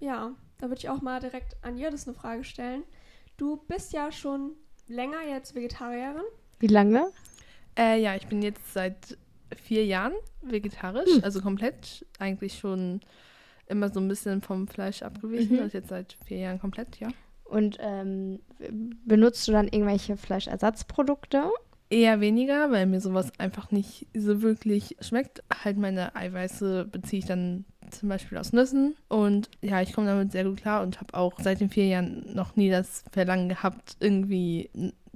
[0.00, 2.84] Ja, da würde ich auch mal direkt an Jadis eine Frage stellen.
[3.36, 4.52] Du bist ja schon
[4.90, 6.22] länger jetzt Vegetarierin.
[6.58, 7.06] Wie lange?
[7.78, 9.16] Äh, ja, ich bin jetzt seit
[9.56, 11.24] vier Jahren vegetarisch, Hm.
[11.24, 13.00] also komplett eigentlich schon
[13.66, 15.56] immer so ein bisschen vom Fleisch abgewichen.
[15.56, 15.62] Mhm.
[15.62, 17.08] Also jetzt seit vier Jahren komplett, ja.
[17.44, 18.40] Und ähm,
[19.06, 21.50] benutzt du dann irgendwelche Fleischersatzprodukte?
[21.88, 25.42] Eher weniger, weil mir sowas einfach nicht so wirklich schmeckt.
[25.64, 28.96] Halt meine Eiweiße beziehe ich dann zum Beispiel aus Nüssen.
[29.08, 32.24] Und ja, ich komme damit sehr gut klar und habe auch seit den vier Jahren
[32.34, 34.70] noch nie das Verlangen gehabt, irgendwie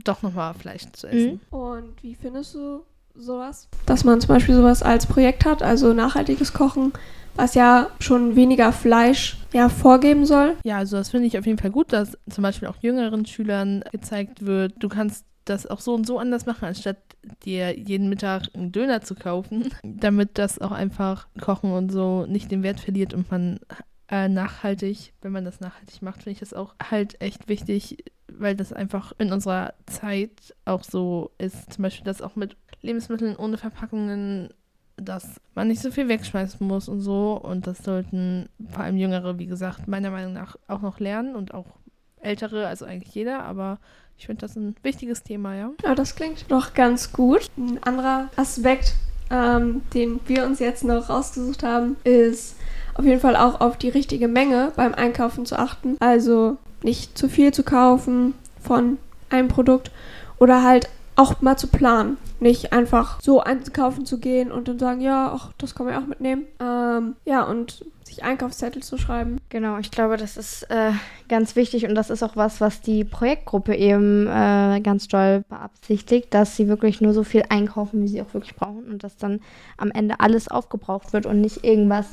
[0.05, 1.41] doch nochmal Fleisch zu essen.
[1.51, 2.83] Und wie findest du
[3.15, 3.69] sowas?
[3.87, 6.93] Dass man zum Beispiel sowas als Projekt hat, also nachhaltiges Kochen,
[7.37, 10.57] was ja schon weniger Fleisch ja, vorgeben soll.
[10.65, 13.85] Ja, also das finde ich auf jeden Fall gut, dass zum Beispiel auch jüngeren Schülern
[13.93, 16.97] gezeigt wird, du kannst das auch so und so anders machen, anstatt
[17.45, 22.51] dir jeden Mittag einen Döner zu kaufen, damit das auch einfach Kochen und so nicht
[22.51, 23.61] den Wert verliert und man
[24.09, 28.55] äh, nachhaltig, wenn man das nachhaltig macht, finde ich das auch halt echt wichtig, weil
[28.55, 31.73] das einfach in unserer Zeit auch so ist.
[31.73, 34.51] Zum Beispiel, dass auch mit Lebensmitteln ohne Verpackungen,
[34.97, 37.41] dass man nicht so viel wegschmeißen muss und so.
[37.43, 41.55] Und das sollten vor allem Jüngere, wie gesagt, meiner Meinung nach auch noch lernen und
[41.55, 41.79] auch
[42.25, 43.79] Ältere, also eigentlich jeder, aber
[44.19, 45.71] ich finde das ein wichtiges Thema, ja.
[45.83, 47.51] Ja, das klingt doch ganz gut.
[47.57, 48.95] Ein anderer Aspekt,
[49.31, 52.57] ähm, den wir uns jetzt noch rausgesucht haben, ist
[52.95, 55.97] auf jeden Fall auch auf die richtige Menge beim Einkaufen zu achten.
[56.01, 58.99] Also nicht zu viel zu kaufen von
[59.31, 59.91] einem Produkt
[60.39, 62.17] oder halt auch mal zu planen.
[62.41, 66.01] Nicht einfach so einkaufen zu gehen und dann sagen, ja, ach, das kann man ja
[66.01, 66.47] auch mitnehmen.
[66.61, 69.39] Ähm, ja, und sich Einkaufszettel zu schreiben.
[69.49, 70.93] Genau, ich glaube, das ist äh,
[71.29, 76.33] ganz wichtig und das ist auch was, was die Projektgruppe eben äh, ganz doll beabsichtigt,
[76.35, 79.41] dass sie wirklich nur so viel einkaufen, wie sie auch wirklich brauchen und dass dann
[79.77, 82.07] am Ende alles aufgebraucht wird und nicht irgendwas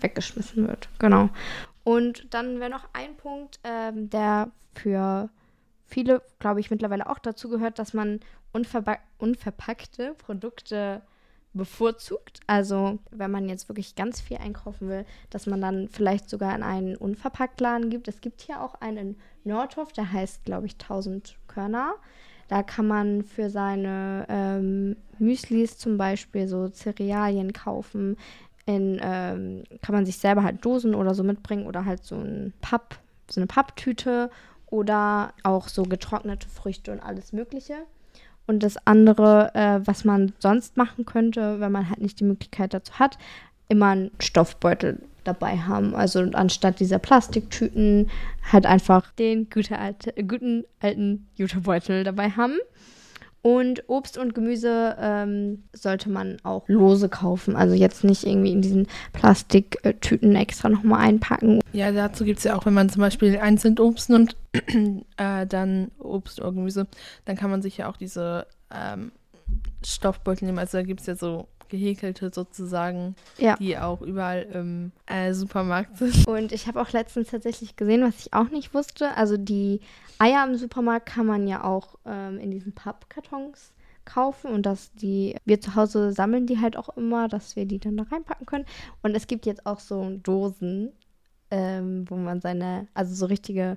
[0.00, 0.88] weggeschmissen wird.
[0.98, 1.28] Genau.
[1.84, 5.30] Und dann wäre noch ein Punkt, ähm, der für
[5.86, 8.20] viele, glaube ich, mittlerweile auch dazu gehört, dass man
[8.52, 11.02] unverpa unverpackte Produkte
[11.56, 12.40] bevorzugt.
[12.46, 16.62] Also wenn man jetzt wirklich ganz viel einkaufen will, dass man dann vielleicht sogar in
[16.62, 18.08] einen Unverpacktladen gibt.
[18.08, 21.94] Es gibt hier auch einen in Nordhof, der heißt, glaube ich, 1000 Körner.
[22.48, 28.16] Da kann man für seine ähm, Müslis zum Beispiel so Cerealien kaufen.
[28.66, 32.52] In, ähm, kann man sich selber halt Dosen oder so mitbringen oder halt so ein
[32.60, 32.98] Papp,
[33.30, 34.30] so eine Papptüte
[34.66, 37.74] oder auch so getrocknete Früchte und alles Mögliche.
[38.46, 42.74] Und das andere, äh, was man sonst machen könnte, wenn man halt nicht die Möglichkeit
[42.74, 43.18] dazu hat,
[43.68, 45.94] immer einen Stoffbeutel dabei haben.
[45.94, 48.08] Also anstatt dieser Plastiktüten
[48.50, 52.58] halt einfach den gute alte, guten alten Jutebeutel dabei haben.
[53.42, 57.54] Und Obst und Gemüse ähm, sollte man auch lose kaufen.
[57.54, 61.60] Also jetzt nicht irgendwie in diesen Plastiktüten extra nochmal einpacken.
[61.72, 64.34] Ja, dazu gibt es ja auch, wenn man zum Beispiel einzeln Obst nimmt,
[65.16, 66.86] äh, dann Obst oder Gemüse,
[67.24, 69.12] dann kann man sich ja auch diese ähm,
[69.84, 70.58] Stoffbeutel nehmen.
[70.58, 73.56] Also da gibt es ja so gehäkelte sozusagen, Ja.
[73.56, 76.26] die auch überall im äh, Supermarkt sind.
[76.28, 79.16] Und ich habe auch letztens tatsächlich gesehen, was ich auch nicht wusste.
[79.16, 79.80] Also die
[80.18, 83.72] Eier im Supermarkt kann man ja auch ähm, in diesen Pappkartons
[84.04, 87.80] kaufen und dass die, wir zu Hause sammeln die halt auch immer, dass wir die
[87.80, 88.64] dann da reinpacken können.
[89.02, 90.92] Und es gibt jetzt auch so Dosen,
[91.50, 93.76] ähm, wo man seine, also so richtige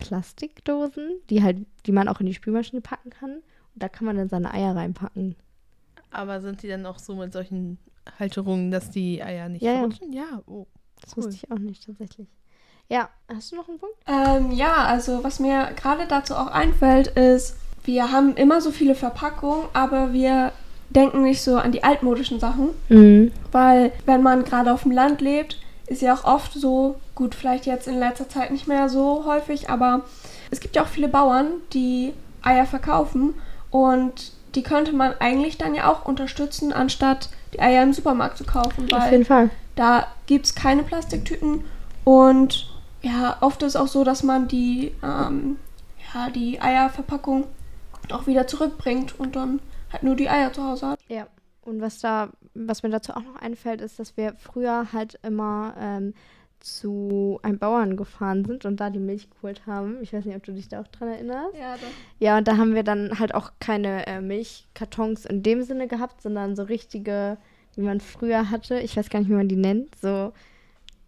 [0.00, 3.30] Plastikdosen, die halt, die man auch in die Spülmaschine packen kann.
[3.36, 3.42] Und
[3.82, 5.36] da kann man dann seine Eier reinpacken.
[6.10, 7.78] Aber sind die dann auch so mit solchen
[8.18, 9.78] Halterungen, dass die Eier nicht Ja, ja.
[9.78, 10.12] verrutschen?
[10.12, 10.66] Ja, oh.
[11.00, 11.24] Das Cool.
[11.24, 12.28] wusste ich auch nicht tatsächlich.
[12.88, 13.94] Ja, hast du noch einen Punkt?
[14.06, 18.94] Ähm, ja, also was mir gerade dazu auch einfällt, ist, wir haben immer so viele
[18.96, 20.52] Verpackungen, aber wir
[20.90, 22.70] denken nicht so an die altmodischen Sachen.
[22.88, 23.30] Mhm.
[23.52, 27.66] Weil wenn man gerade auf dem Land lebt, ist ja auch oft so, gut, vielleicht
[27.66, 30.06] jetzt in letzter Zeit nicht mehr so häufig, aber
[30.50, 33.34] es gibt ja auch viele Bauern, die Eier verkaufen
[33.70, 38.44] und die könnte man eigentlich dann ja auch unterstützen, anstatt die Eier im Supermarkt zu
[38.44, 39.50] kaufen, Auf weil jeden Fall.
[39.76, 41.62] da gibt es keine Plastiktüten
[42.04, 42.70] und
[43.02, 45.58] ja, oft ist auch so, dass man die, ähm,
[46.14, 47.48] ja, die Eierverpackung
[48.12, 49.60] auch wieder zurückbringt und dann
[49.92, 51.00] halt nur die Eier zu Hause hat.
[51.08, 51.26] Ja,
[51.60, 55.74] und was da, was mir dazu auch noch einfällt, ist, dass wir früher halt immer
[55.78, 56.14] ähm,
[56.60, 59.98] zu einem Bauern gefahren sind und da die Milch geholt haben.
[60.02, 61.56] Ich weiß nicht, ob du dich da auch dran erinnerst.
[61.58, 61.88] Ja, doch.
[62.18, 66.22] Ja, und da haben wir dann halt auch keine äh, Milchkartons in dem Sinne gehabt,
[66.22, 67.38] sondern so richtige,
[67.74, 68.78] wie man früher hatte.
[68.80, 69.96] Ich weiß gar nicht, wie man die nennt.
[69.96, 70.32] So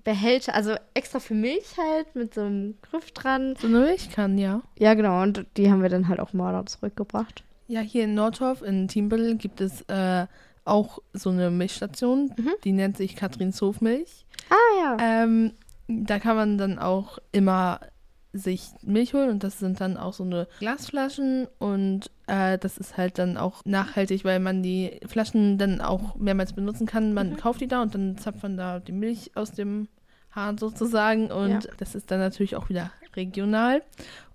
[0.05, 3.55] Behälter, also extra für Milch halt mit so einem Griff dran.
[3.61, 4.63] So eine Milchkanne, ja.
[4.79, 5.23] Ja, genau.
[5.23, 7.45] Und die haben wir dann halt auch mal da zurückgebracht.
[7.69, 10.27] Ja, hier in Nordhof, in Teambüttel, gibt es äh,
[10.65, 14.27] auch so eine Milchstation, die nennt sich Katrins Hofmilch.
[14.51, 14.97] Ah ja.
[15.25, 15.53] Ähm,
[15.89, 17.81] da kann man dann auch immer
[18.35, 22.97] sich Milch holen und das sind dann auch so eine Glasflaschen und äh, das ist
[22.97, 27.13] halt dann auch nachhaltig, weil man die Flaschen dann auch mehrmals benutzen kann.
[27.13, 29.89] Man kauft die da und dann zapft man da die Milch aus dem
[30.35, 31.71] Hahn sozusagen und Ja.
[31.77, 33.83] das ist dann natürlich auch wieder regional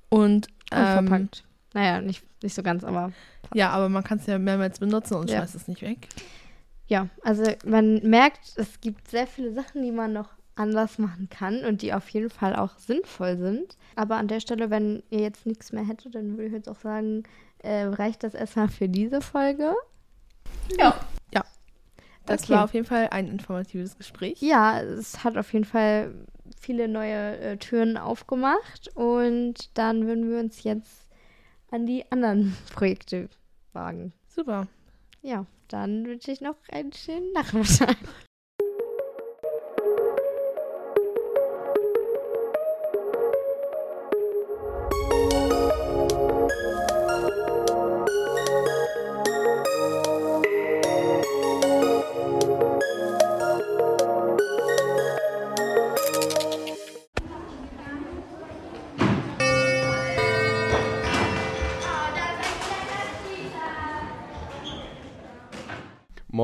[0.10, 1.44] und ähm, Unverpackt.
[1.78, 3.12] Naja, nicht, nicht so ganz, aber
[3.54, 5.38] ja, aber man kann es ja mehrmals benutzen und Ja.
[5.38, 6.10] schmeißt es nicht weg.
[6.88, 11.63] ja, also man merkt, es gibt sehr viele Sachen, die man noch anders machen kann
[11.66, 13.78] und die auf jeden Fall auch sinnvoll sind.
[13.96, 16.80] Aber an der Stelle, wenn ihr jetzt nichts mehr hättet, dann würde ich jetzt auch
[16.80, 17.24] sagen,
[17.60, 19.76] äh, reicht das erstmal für diese Folge.
[20.80, 20.95] Ja.
[21.32, 21.45] Ja.
[22.26, 22.54] Das Okay.
[22.54, 24.41] war auf jeden Fall ein informatives Gespräch.
[24.41, 26.14] Ja, es hat auf jeden Fall
[26.60, 31.07] viele neue äh, Türen aufgemacht und dann würden wir uns jetzt
[31.72, 33.30] an die anderen Projekte
[33.74, 34.13] wagen.
[34.28, 34.68] Super.
[35.22, 37.97] Ja, dann wünsche ich noch einen schönen Nachmittag.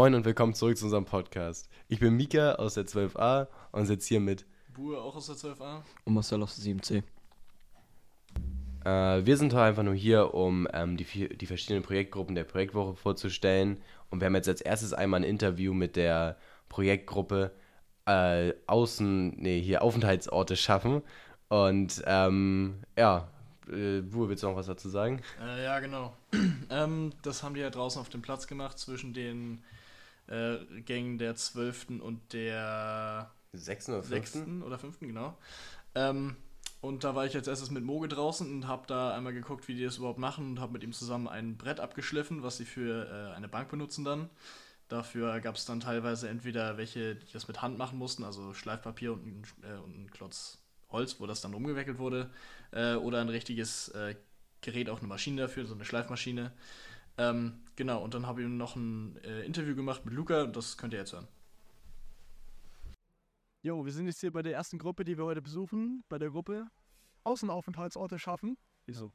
[0.04, 1.70] Moin und willkommen zurück zu unserem Podcast.
[1.88, 5.82] Ich bin Mika aus der 12a und sitze hier mit Bue auch aus der 12a.
[6.04, 7.04] Und Marcel aus der 7c.
[8.84, 12.98] Äh, wir sind heute einfach nur hier, um ähm, die, die verschiedenen Projektgruppen der Projektwoche
[12.98, 13.80] vorzustellen.
[14.10, 16.36] Und wir haben jetzt als erstes einmal ein Interview mit der
[16.68, 17.54] Projektgruppe
[18.06, 21.02] äh, Außen, nee, hier Aufenthaltsorte schaffen.
[21.48, 23.30] Und ähm, ja,
[23.72, 25.22] äh, Bue, willst du noch was dazu sagen?
[25.42, 26.14] Äh, ja, genau.
[26.70, 29.64] ähm, das haben die ja draußen auf dem Platz gemacht zwischen den
[30.28, 32.02] äh, Gängen der 12.
[32.02, 33.90] und der 6.
[33.90, 34.38] oder 6.
[34.66, 35.00] oder 5.
[35.00, 35.38] genau.
[35.96, 36.36] Ähm,
[36.82, 39.76] und da war ich als erstes mit Moge draußen und habe da einmal geguckt, wie
[39.76, 43.08] die das überhaupt machen und habe mit ihm zusammen ein Brett abgeschliffen, was sie für
[43.08, 44.30] äh, eine Bank benutzen dann.
[44.90, 49.14] Dafür gab es dann teilweise entweder welche, die das mit Hand machen mussten, also Schleifpapier
[49.14, 50.60] und ein, äh, und ein Klotz
[50.90, 52.30] Holz, wo das dann rumgewickelt wurde,
[52.72, 54.16] äh, oder ein richtiges äh,
[54.62, 56.52] Gerät, auch eine Maschine dafür, so eine Schleifmaschine.
[57.18, 60.94] Ähm, genau, und dann habe ich noch ein äh, Interview gemacht mit Luca, das könnt
[60.94, 61.28] ihr jetzt hören.
[63.62, 66.32] Jo, wir sind jetzt hier bei der ersten Gruppe, die wir heute besuchen, bei der
[66.32, 66.68] Gruppe
[67.24, 68.58] Außenaufenthaltsorte schaffen.
[68.86, 69.14] Wieso?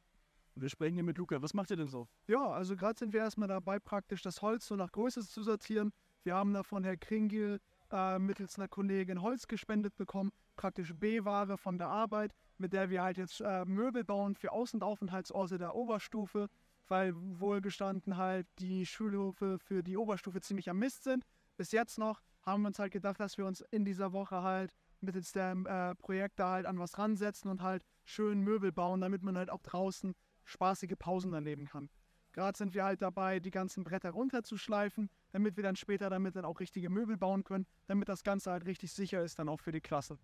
[0.55, 1.41] Wir sprechen hier mit Luca.
[1.41, 2.07] Was macht ihr denn so?
[2.27, 5.91] Ja, also gerade sind wir erstmal dabei, praktisch das Holz so nach Größe zu sortieren.
[6.23, 7.59] Wir haben da von Herr Kringel
[7.91, 13.03] äh, mittels einer Kollegin Holz gespendet bekommen, praktisch B-Ware von der Arbeit, mit der wir
[13.03, 16.49] halt jetzt äh, Möbel bauen für Außenaufenthaltsorte der Oberstufe,
[16.89, 21.25] weil wohlgestanden halt die Schulhöfe für die Oberstufe ziemlich am Mist sind.
[21.57, 24.73] Bis jetzt noch haben wir uns halt gedacht, dass wir uns in dieser Woche halt
[25.01, 29.37] mittels der äh, Projekte halt an was ransetzen und halt schön Möbel bauen, damit man
[29.37, 30.15] halt auch draußen
[30.45, 31.89] spaßige Pausen erleben kann.
[32.31, 36.45] Gerade sind wir halt dabei, die ganzen Bretter runterzuschleifen, damit wir dann später damit dann
[36.45, 39.71] auch richtige Möbel bauen können, damit das Ganze halt richtig sicher ist, dann auch für
[39.71, 40.17] die Klasse.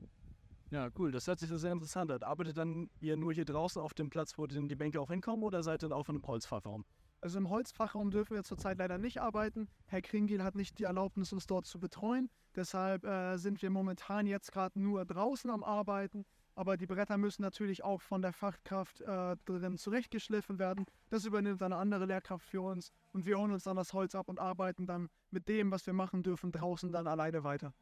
[0.71, 1.11] Ja, cool.
[1.11, 2.23] Das hört sich so sehr interessant an.
[2.23, 5.63] Arbeitet dann ihr nur hier draußen auf dem Platz, wo die Bänke auch hinkommen, oder
[5.63, 6.85] seid ihr dann auch in einem Holzfachraum?
[7.21, 9.67] Also im Holzfachraum dürfen wir zurzeit leider nicht arbeiten.
[9.87, 12.29] Herr Kringil hat nicht die Erlaubnis, uns dort zu betreuen.
[12.55, 16.25] Deshalb äh, sind wir momentan jetzt gerade nur draußen am Arbeiten.
[16.53, 20.85] Aber die Bretter müssen natürlich auch von der Fachkraft äh, drin zurechtgeschliffen werden.
[21.09, 22.91] Das übernimmt eine andere Lehrkraft für uns.
[23.11, 25.93] Und wir holen uns dann das Holz ab und arbeiten dann mit dem, was wir
[25.93, 27.73] machen dürfen, draußen dann alleine weiter.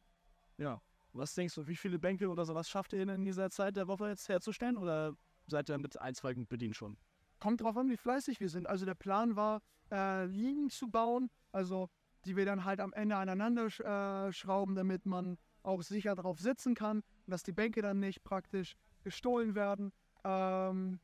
[0.58, 0.82] Ja.
[1.14, 4.10] Was denkst du, wie viele Bänke oder sowas schafft ihr in dieser Zeit der Woche
[4.10, 4.78] jetzt herzustellen?
[4.78, 5.16] Oder
[5.48, 6.98] seid ihr mit ein, zwei bedient schon?
[7.40, 8.68] Kommt drauf an, wie fleißig wir sind.
[8.68, 9.62] Also der Plan war,
[9.92, 11.90] äh, Liegen zu bauen, also
[12.26, 16.74] die wir dann halt am Ende aneinander äh, schrauben, damit man auch sicher drauf sitzen
[16.74, 19.92] kann dass die Bänke dann nicht praktisch gestohlen werden.
[20.24, 21.00] Ähm,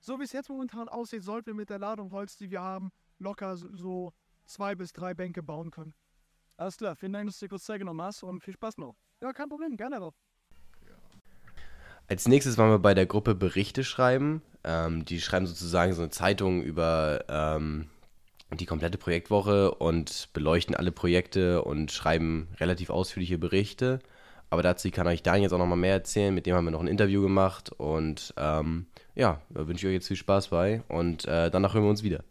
[0.00, 2.90] so wie es jetzt momentan aussieht, sollten wir mit der Ladung Holz, die wir haben,
[3.18, 4.12] locker so
[4.44, 5.94] zwei bis drei Bänke bauen können.
[6.56, 8.94] Alles klar, vielen Dank, dass du dir kurz Zeit genommen hast und viel Spaß noch.
[9.24, 10.12] Ja, kein Problem, gerne doch.
[12.08, 14.42] Als nächstes wollen wir bei der Gruppe Berichte schreiben.
[14.64, 17.88] Ähm, die schreiben sozusagen so eine Zeitung über ähm,
[18.52, 24.00] die komplette Projektwoche und beleuchten alle Projekte und schreiben relativ ausführliche Berichte.
[24.50, 26.34] Aber dazu kann euch Daniel jetzt auch noch mal mehr erzählen.
[26.34, 27.72] Mit dem haben wir noch ein Interview gemacht.
[27.72, 30.82] Und ähm, ja, da wünsche ich euch jetzt viel Spaß bei.
[30.88, 32.22] Und äh, danach hören wir uns wieder.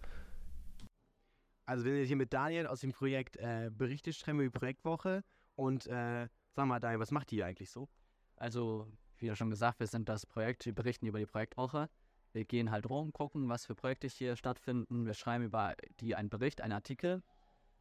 [1.65, 5.23] Also wir sind hier mit Daniel aus dem Projekt äh, Berichte schreiben über die Projektwoche.
[5.55, 7.89] Und äh, sag mal, Daniel, was macht ihr eigentlich so?
[8.35, 8.87] Also,
[9.17, 11.89] wie ja schon gesagt, wir sind das Projekt, wir berichten über die Projektwoche.
[12.31, 15.05] Wir gehen halt rum, gucken, was für Projekte hier stattfinden.
[15.05, 17.21] Wir schreiben über die einen Bericht, einen Artikel.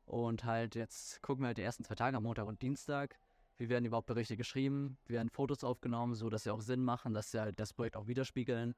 [0.05, 3.19] Und halt jetzt gucken wir halt die ersten zwei Tage, am Montag und Dienstag.
[3.57, 4.99] Wie werden überhaupt Berichte geschrieben?
[5.07, 7.97] Wie werden Fotos aufgenommen, so dass sie auch Sinn machen, dass sie halt das Projekt
[7.97, 8.75] auch widerspiegeln.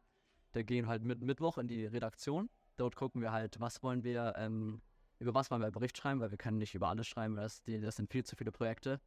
[0.52, 2.48] Da gehen halt mit Mittwoch in die Redaktion.
[2.76, 4.80] Dort gucken wir halt, was wollen wir, ähm,
[5.18, 7.62] über was wollen wir Bericht schreiben, weil wir können nicht über alles schreiben, weil das,
[7.64, 9.00] das sind viel zu viele Projekte.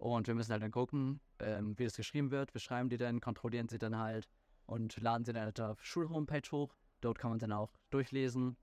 [0.00, 2.54] Und wir müssen halt dann gucken, ähm, wie das geschrieben wird.
[2.54, 4.30] Wir schreiben die dann, kontrollieren sie dann halt
[4.64, 6.74] und laden sie dann halt auf Schulhomepage hoch.
[7.02, 8.56] Dort kann man dann auch durchlesen.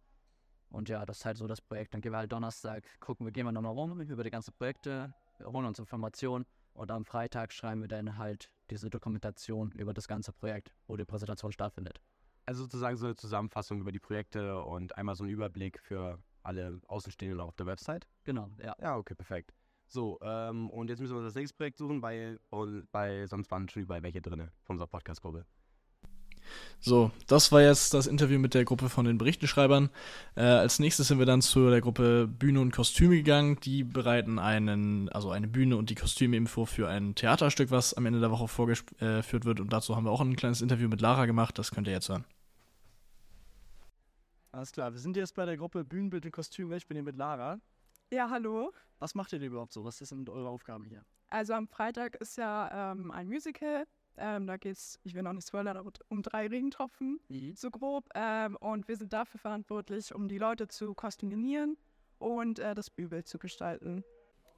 [0.69, 1.93] Und ja, das ist halt so das Projekt.
[1.93, 5.13] Dann gehen wir halt Donnerstag, gucken wir, gehen wir nochmal rum über die ganzen Projekte,
[5.43, 10.33] holen uns Informationen und am Freitag schreiben wir dann halt diese Dokumentation über das ganze
[10.33, 12.01] Projekt, wo die Präsentation stattfindet.
[12.47, 16.81] Also sozusagen so eine Zusammenfassung über die Projekte und einmal so ein Überblick für alle
[16.87, 18.07] Außenstehenden auf der Website?
[18.23, 18.75] Genau, ja.
[18.81, 19.53] Ja, okay, perfekt.
[19.87, 22.39] So, ähm, und jetzt müssen wir das nächste Projekt suchen, weil,
[22.91, 25.45] weil sonst waren schon überall welche drin von unserer Podcast-Gruppe.
[26.79, 29.89] So, das war jetzt das Interview mit der Gruppe von den Berichtenschreibern.
[30.35, 33.59] Äh, als nächstes sind wir dann zu der Gruppe Bühne und Kostüme gegangen.
[33.61, 37.93] Die bereiten einen, also eine Bühne und die Kostüme eben vor für ein Theaterstück, was
[37.93, 39.59] am Ende der Woche vorgeführt wird.
[39.59, 41.57] Und dazu haben wir auch ein kleines Interview mit Lara gemacht.
[41.57, 42.25] Das könnt ihr jetzt hören.
[44.51, 46.77] Alles klar, wir sind jetzt bei der Gruppe Bühnenbild und Kostüme.
[46.77, 47.59] Ich bin hier mit Lara.
[48.11, 48.71] Ja, hallo.
[48.99, 49.83] Was macht ihr denn überhaupt so?
[49.83, 51.03] Was sind eure Aufgaben hier?
[51.29, 53.85] Also am Freitag ist ja ähm, ein Musical.
[54.19, 57.55] Ähm, da geht es, ich will noch nicht spoilern, aber um drei Regentropfen, Mhm.
[57.55, 58.09] so grob.
[58.15, 61.77] Ähm, und wir sind dafür verantwortlich, um die Leute zu kostümieren
[62.17, 64.03] und äh, das Bühnenbild zu gestalten.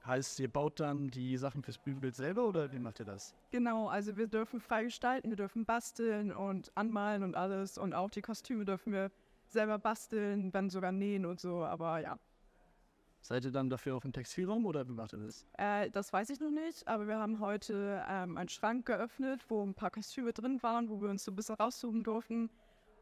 [0.06, 3.36] Heißt, ihr baut dann die Sachen fürs Bühnenbild selber oder wie macht ihr das?
[3.52, 8.10] Genau, also wir dürfen frei gestalten, wir dürfen basteln und anmalen und alles und auch
[8.10, 9.12] die Kostüme dürfen wir
[9.48, 12.18] selber basteln, dann sogar nähen und so, aber ja.
[13.22, 15.45] Seid ihr dann dafür auf dem Textilraum oder wie macht ihr das?
[15.57, 19.63] Äh, das weiß ich noch nicht, aber wir haben heute ähm, einen Schrank geöffnet, wo
[19.63, 22.49] ein paar Kostüme drin waren, wo wir uns so ein bisschen raussuchen durften.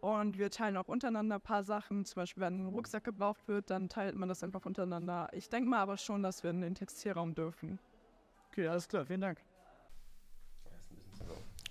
[0.02, 2.06] Und wir teilen auch untereinander ein paar Sachen.
[2.06, 5.30] Zum Beispiel, wenn ein Rucksack gebraucht wird, dann teilt man das einfach untereinander.
[5.34, 7.80] Ich denke mal aber schon, dass wir in den Textilraum dürfen.
[8.52, 9.42] Okay, alles klar, vielen Dank.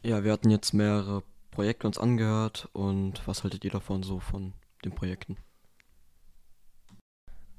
[0.03, 4.53] Ja, wir hatten jetzt mehrere Projekte uns angehört und was haltet ihr davon so von
[4.85, 5.37] den Projekten?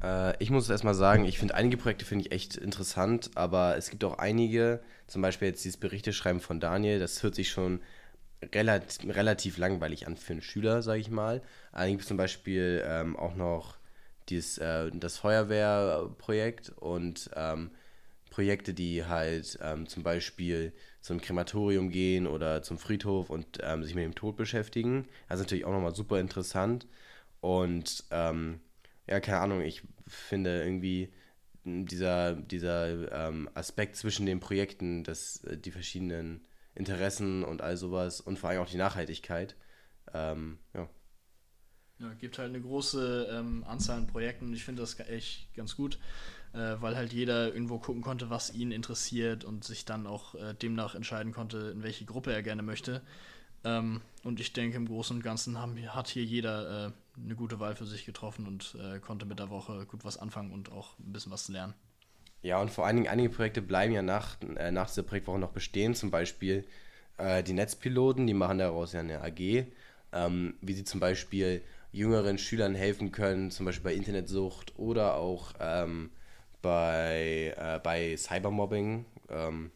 [0.01, 3.89] Äh, ich muss erstmal sagen, ich finde einige Projekte finde ich echt interessant, aber es
[3.89, 7.81] gibt auch einige, zum Beispiel jetzt dieses Berichteschreiben von Daniel, das hört sich schon
[8.53, 11.41] relativ, relativ langweilig an für einen Schüler, sage ich mal.
[11.73, 13.77] Dann gibt es zum Beispiel ähm, auch noch
[14.29, 17.71] dieses, äh, das Feuerwehrprojekt und ähm,
[18.29, 23.95] Projekte, die halt ähm, zum Beispiel zum Krematorium gehen oder zum Friedhof und ähm, sich
[23.95, 25.07] mit dem Tod beschäftigen.
[25.27, 26.85] Das ist natürlich auch nochmal super interessant.
[27.39, 28.59] Und ähm,
[29.07, 31.11] ja, keine Ahnung, ich finde irgendwie
[31.63, 38.21] dieser, dieser ähm, Aspekt zwischen den Projekten, dass äh, die verschiedenen Interessen und all sowas
[38.21, 39.55] und vor allem auch die Nachhaltigkeit,
[40.13, 40.89] ähm, ja.
[41.99, 45.75] Ja, gibt halt eine große ähm, Anzahl an Projekten und ich finde das echt ganz
[45.75, 45.97] gut,
[46.53, 50.53] äh, weil halt jeder irgendwo gucken konnte, was ihn interessiert und sich dann auch äh,
[50.53, 53.01] demnach entscheiden konnte, in welche Gruppe er gerne möchte.
[53.63, 56.91] Ähm, und ich denke, im Großen und Ganzen haben, hat hier jeder äh,
[57.21, 60.51] eine gute Wahl für sich getroffen und äh, konnte mit der Woche gut was anfangen
[60.51, 61.73] und auch ein bisschen was lernen.
[62.41, 65.51] Ja, und vor allen Dingen einige Projekte bleiben ja nach, äh, nach dieser Projektwoche noch
[65.51, 65.95] bestehen.
[65.95, 66.65] Zum Beispiel
[67.17, 69.65] äh, die Netzpiloten, die machen daraus ja eine AG,
[70.13, 75.53] ähm, wie sie zum Beispiel jüngeren Schülern helfen können, zum Beispiel bei Internetsucht oder auch
[75.59, 76.11] ähm,
[76.61, 79.71] bei, äh, bei Cybermobbing, ähm,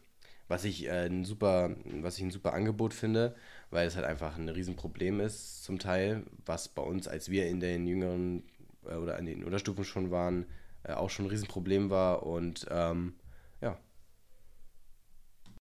[0.48, 1.70] was, ich, äh, ein super,
[2.00, 3.34] was ich ein super Angebot finde,
[3.72, 7.58] weil es halt einfach ein Riesenproblem ist zum Teil, was bei uns, als wir in
[7.58, 8.44] den jüngeren
[8.84, 10.44] äh, oder in den Unterstufen schon waren,
[10.84, 13.14] äh, auch schon ein Riesenproblem war und ähm,
[13.62, 13.78] ja.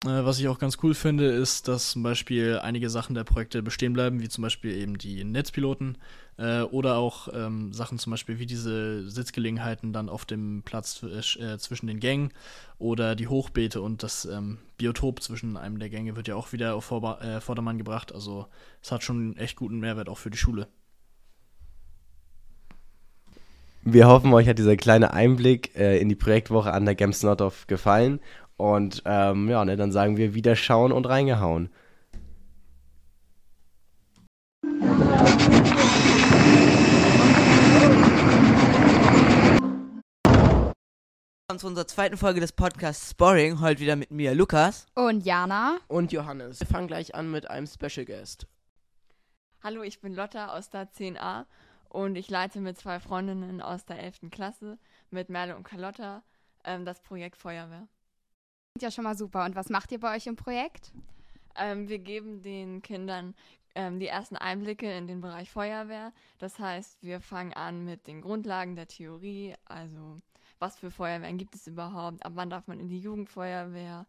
[0.05, 3.63] Äh, was ich auch ganz cool finde, ist, dass zum Beispiel einige Sachen der Projekte
[3.63, 5.97] bestehen bleiben, wie zum Beispiel eben die Netzpiloten
[6.39, 11.59] äh, oder auch ähm, Sachen zum Beispiel wie diese Sitzgelegenheiten dann auf dem Platz äh,
[11.59, 12.33] zwischen den Gängen
[12.79, 16.75] oder die Hochbeete und das ähm, Biotop zwischen einem der Gänge wird ja auch wieder
[16.75, 18.15] auf Vorba äh, Vordermann gebracht.
[18.15, 18.47] Also
[18.83, 20.69] es hat schon einen echt guten Mehrwert auch für die Schule.
[23.89, 27.69] Wir hoffen, euch hat dieser kleine Einblick äh, in die Projektwoche an der Games Nordorf
[27.69, 28.19] gefallen.
[28.57, 31.71] Und ähm, ja, ne, dann sagen wir wieder schauen und reingehauen.
[41.59, 43.61] Zu unserer zweiten Folge des Podcasts Sporing.
[43.61, 44.87] Heute wieder mit mir, Lukas.
[44.95, 45.79] Und Jana.
[45.89, 46.61] Und Johannes.
[46.61, 48.47] Wir fangen gleich an mit einem Special Guest.
[49.63, 51.47] Hallo, ich bin Lotta aus der 10a
[51.89, 54.31] und ich leite mit zwei Freundinnen aus der 11.
[54.31, 54.79] Klasse,
[55.11, 56.23] mit Merle und Carlotta,
[56.65, 57.89] ähm, das Projekt Feuerwehr.
[58.81, 59.45] Ja, schon mal super.
[59.45, 60.93] Und was macht ihr bei euch im Projekt?
[61.55, 63.35] Ähm, wir geben den Kindern
[63.75, 66.13] ähm, die ersten Einblicke in den Bereich Feuerwehr.
[66.39, 70.19] Das heißt, wir fangen an mit den Grundlagen der Theorie, also
[70.59, 74.07] was für Feuerwehren gibt es überhaupt, ab wann darf man in die Jugendfeuerwehr.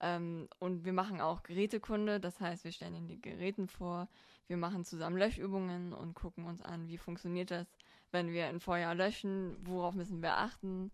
[0.00, 4.08] Ähm, und wir machen auch Gerätekunde, das heißt, wir stellen ihnen die Geräten vor,
[4.46, 7.66] wir machen zusammen Löschübungen und gucken uns an, wie funktioniert das,
[8.12, 10.90] wenn wir ein Feuer löschen, worauf müssen wir achten.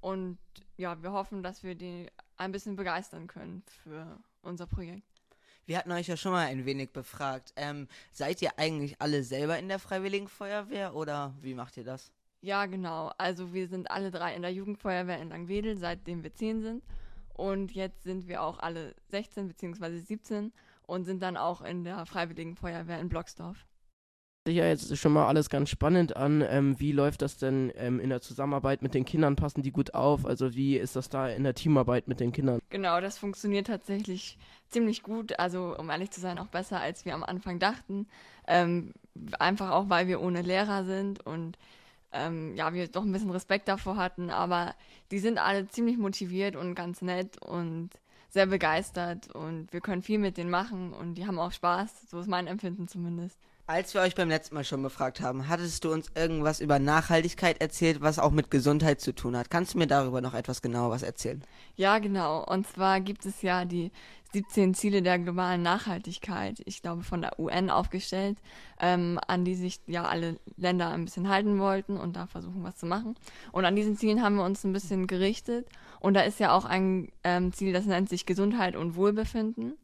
[0.00, 0.38] Und
[0.76, 5.02] ja, wir hoffen, dass wir die ein bisschen begeistern können für unser Projekt.
[5.66, 7.52] Wir hatten euch ja schon mal ein wenig befragt.
[7.56, 12.12] Ähm, seid ihr eigentlich alle selber in der Freiwilligen Feuerwehr oder wie macht ihr das?
[12.44, 13.10] Ja, genau.
[13.16, 16.84] Also wir sind alle drei in der Jugendfeuerwehr in Langwedel, seitdem wir zehn sind.
[17.32, 19.98] Und jetzt sind wir auch alle 16 bzw.
[19.98, 20.52] 17
[20.86, 23.64] und sind dann auch in der Freiwilligen Feuerwehr in Blocksdorf.
[24.46, 26.44] Sich ja jetzt schon mal alles ganz spannend an.
[26.46, 29.36] Ähm, wie läuft das denn ähm, in der Zusammenarbeit mit den Kindern?
[29.36, 30.26] Passen die gut auf?
[30.26, 32.60] Also wie ist das da in der Teamarbeit mit den Kindern?
[32.68, 34.36] Genau, das funktioniert tatsächlich
[34.68, 35.38] ziemlich gut.
[35.38, 38.06] Also um ehrlich zu sein, auch besser, als wir am Anfang dachten.
[38.46, 38.92] Ähm,
[39.38, 41.56] einfach auch, weil wir ohne Lehrer sind und
[42.14, 44.74] ähm, ja, wir doch ein bisschen Respekt davor hatten, aber
[45.10, 47.90] die sind alle ziemlich motiviert und ganz nett und
[48.30, 52.18] sehr begeistert und wir können viel mit denen machen und die haben auch Spaß, so
[52.20, 53.38] ist mein Empfinden zumindest.
[53.66, 57.62] Als wir euch beim letzten Mal schon befragt haben, hattest du uns irgendwas über Nachhaltigkeit
[57.62, 59.50] erzählt, was auch mit Gesundheit zu tun hat.
[59.50, 61.42] Kannst du mir darüber noch etwas genauer was erzählen?
[61.74, 62.44] Ja, genau.
[62.44, 63.90] Und zwar gibt es ja die
[64.34, 68.36] 17 Ziele der globalen Nachhaltigkeit, ich glaube von der UN aufgestellt,
[68.80, 72.76] ähm, an die sich ja alle Länder ein bisschen halten wollten und da versuchen, was
[72.76, 73.14] zu machen.
[73.52, 75.68] Und an diesen Zielen haben wir uns ein bisschen gerichtet.
[76.00, 79.74] Und da ist ja auch ein ähm, Ziel, das nennt sich Gesundheit und Wohlbefinden.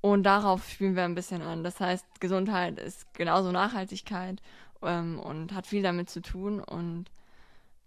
[0.00, 1.62] Und darauf spielen wir ein bisschen an.
[1.62, 4.42] Das heißt, Gesundheit ist genauso Nachhaltigkeit
[4.82, 6.60] ähm, und hat viel damit zu tun.
[6.60, 7.06] Und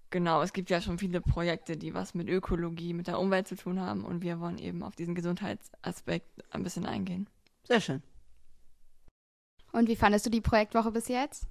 [0.10, 3.56] genau, es gibt ja schon viele Projekte, die was mit Ökologie, mit der Umwelt zu
[3.56, 4.04] tun haben.
[4.04, 7.28] Und wir wollen eben auf diesen Gesundheitsaspekt ein bisschen eingehen.
[7.64, 8.02] Sehr schön.
[9.72, 11.48] Und wie fandest du die Projektwoche bis jetzt?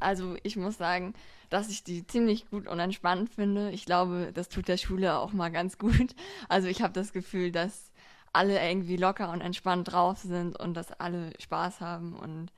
[0.00, 1.14] Also ich muss sagen,
[1.50, 3.70] dass ich die ziemlich gut und entspannt finde.
[3.70, 6.14] Ich glaube, das tut der Schule auch mal ganz gut.
[6.48, 7.90] Also ich habe das Gefühl, dass
[8.32, 12.52] alle irgendwie locker und entspannt drauf sind und dass alle Spaß haben und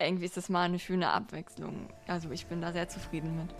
[0.00, 1.88] irgendwie ist das mal eine schöne Abwechslung.
[2.06, 3.54] Also ich bin da sehr zufrieden mit.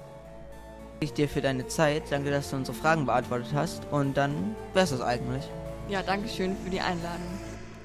[1.02, 2.04] Ich dir für deine Zeit.
[2.10, 3.90] Danke, dass du unsere Fragen beantwortet hast.
[3.90, 5.42] Und dann wär's das eigentlich.
[5.88, 7.26] Ja, danke schön für die Einladung.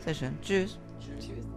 [0.06, 0.38] Sehr schön.
[0.44, 0.78] Tschüss.
[1.00, 1.48] Tschüss.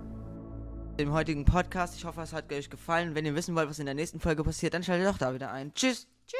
[0.98, 1.96] Dem heutigen Podcast.
[1.98, 3.14] Ich hoffe, es hat euch gefallen.
[3.14, 5.52] Wenn ihr wissen wollt, was in der nächsten Folge passiert, dann schaltet doch da wieder
[5.52, 5.74] ein.
[5.74, 6.08] Tschüss.
[6.26, 6.38] Tschüss.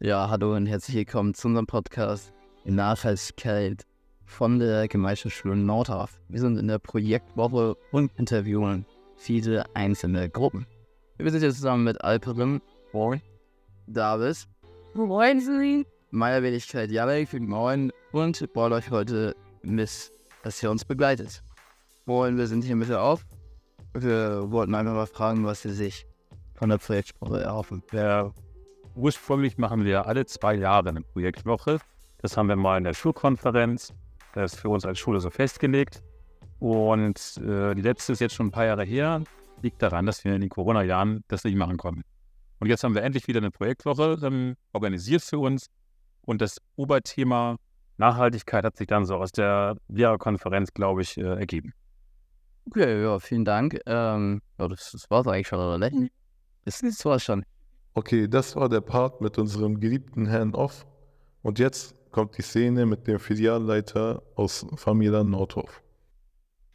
[0.00, 2.32] Ja, hallo und herzlich willkommen zu unserem Podcast
[2.64, 3.87] in Nachhaltigkeit
[4.28, 6.20] von der Gemeinschaftsschule Nordhaff.
[6.28, 8.84] Wir sind in der Projektwoche und interviewen
[9.16, 10.66] viele einzelne Gruppen.
[11.16, 12.60] Wir sind jetzt zusammen mit Alperin,
[12.92, 13.20] Moin,
[13.88, 14.46] David,
[14.94, 20.12] Moin, meiner Wenigkeit Jarek, Moin und wollen euch heute mit,
[20.42, 21.42] dass ihr uns begleitet.
[22.06, 23.24] Moin, wir sind hier mit auf.
[23.94, 26.06] Wir wollten einfach mal fragen, was sie sich
[26.54, 27.82] von der Projektwoche erhoffen.
[27.92, 28.30] Ja,
[28.94, 31.78] ursprünglich machen wir alle zwei Jahre eine Projektwoche.
[32.18, 33.94] Das haben wir mal in der Schulkonferenz.
[34.38, 36.02] Das ist für uns als Schule so festgelegt.
[36.60, 39.22] Und äh, die letzte ist jetzt schon ein paar Jahre her.
[39.62, 42.02] Liegt daran, dass wir in den Corona-Jahren das nicht machen konnten.
[42.60, 45.66] Und jetzt haben wir endlich wieder eine Projektwoche ähm, organisiert für uns.
[46.22, 47.56] Und das Oberthema
[47.96, 51.72] Nachhaltigkeit hat sich dann so aus der Lehrerkonferenz, glaube ich, äh, ergeben.
[52.66, 53.80] Okay, ja, vielen Dank.
[53.86, 56.12] Ähm, ja, das, das war es eigentlich schon, oder nicht?
[56.64, 57.44] Das, das war schon.
[57.94, 60.86] Okay, das war der Part mit unserem geliebten Herrn Off.
[61.42, 65.80] Und jetzt kommt die Szene mit dem Filialleiter aus Familia Nordhof.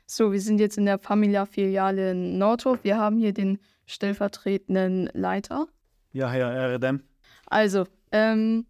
[0.05, 2.79] So, wir sind jetzt in der Familia-Filiale in Nordhof.
[2.83, 5.67] Wir haben hier den stellvertretenden Leiter.
[6.13, 7.03] Ja, Herr Erdem.
[7.47, 7.83] Also,
[8.13, 8.65] ähm,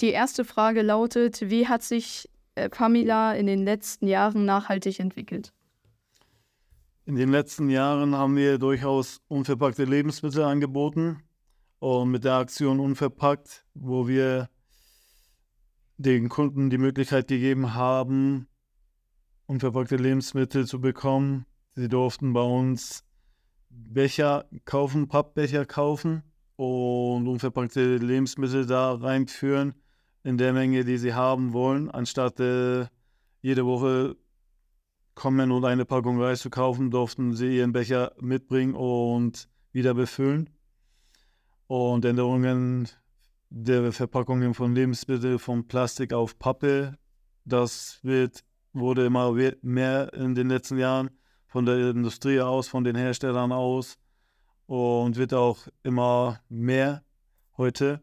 [0.00, 5.52] die erste Frage lautet, wie hat sich äh, Familia in den letzten Jahren nachhaltig entwickelt?
[7.04, 11.22] In den letzten Jahren haben wir durchaus unverpackte Lebensmittel angeboten.
[11.80, 14.48] Und mit der Aktion Unverpackt, wo wir
[16.02, 18.48] den Kunden die Möglichkeit gegeben haben,
[19.46, 21.46] unverpackte Lebensmittel zu bekommen.
[21.74, 23.04] Sie durften bei uns
[23.70, 26.22] Becher kaufen, Pappbecher kaufen
[26.56, 29.74] und unverpackte Lebensmittel da reinführen
[30.24, 32.86] in der Menge, die sie haben wollen, anstatt äh,
[33.40, 34.16] jede Woche
[35.14, 40.50] kommen und eine Packung Reis zu kaufen, durften sie ihren Becher mitbringen und wieder befüllen.
[41.66, 42.88] Und Änderungen
[43.54, 46.96] der Verpackungen von Lebensmitteln von Plastik auf Pappe,
[47.44, 51.10] das wird, wurde immer mehr in den letzten Jahren
[51.48, 53.98] von der Industrie aus, von den Herstellern aus
[54.64, 57.04] und wird auch immer mehr
[57.58, 58.00] heute.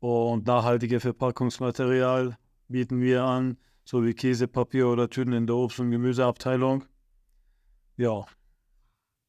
[0.00, 2.36] Und nachhaltige Verpackungsmaterial
[2.68, 6.84] bieten wir an, so wie Käse, Papier oder Tüten in der Obst- und Gemüseabteilung.
[7.96, 8.26] Ja.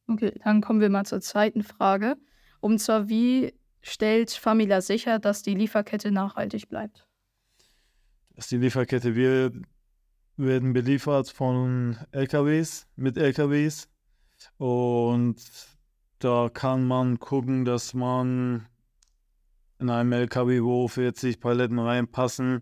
[0.08, 2.18] Okay, dann kommen wir mal zur zweiten Frage.
[2.60, 7.06] Und zwar, wie stellt Famila sicher, dass die Lieferkette nachhaltig bleibt?
[8.36, 9.52] Dass die Lieferkette, wir
[10.38, 13.90] werden beliefert von LKWs, mit LKWs.
[14.58, 15.38] Und
[16.20, 18.68] da kann man gucken, dass man
[19.80, 22.62] in einem LKW, wo 40 Paletten reinpassen,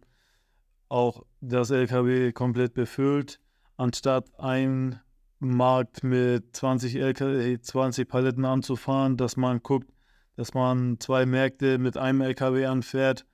[0.88, 3.40] auch das LKW komplett befüllt,
[3.78, 5.00] anstatt ein
[5.40, 9.92] Markt mit 20 LKW, 20 Paletten anzufahren, dass man guckt,
[10.40, 13.26] dass man zwei Märkte mit einem LKW anfährt,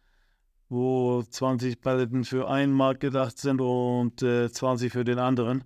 [0.70, 5.64] wo 20 Paletten für einen Markt gedacht sind und äh, 20 für den anderen,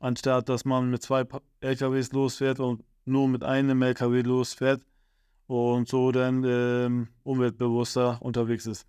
[0.00, 1.26] anstatt dass man mit zwei
[1.60, 4.80] LKWs losfährt und nur mit einem LKW losfährt
[5.46, 8.86] und so dann ähm, umweltbewusster unterwegs ist.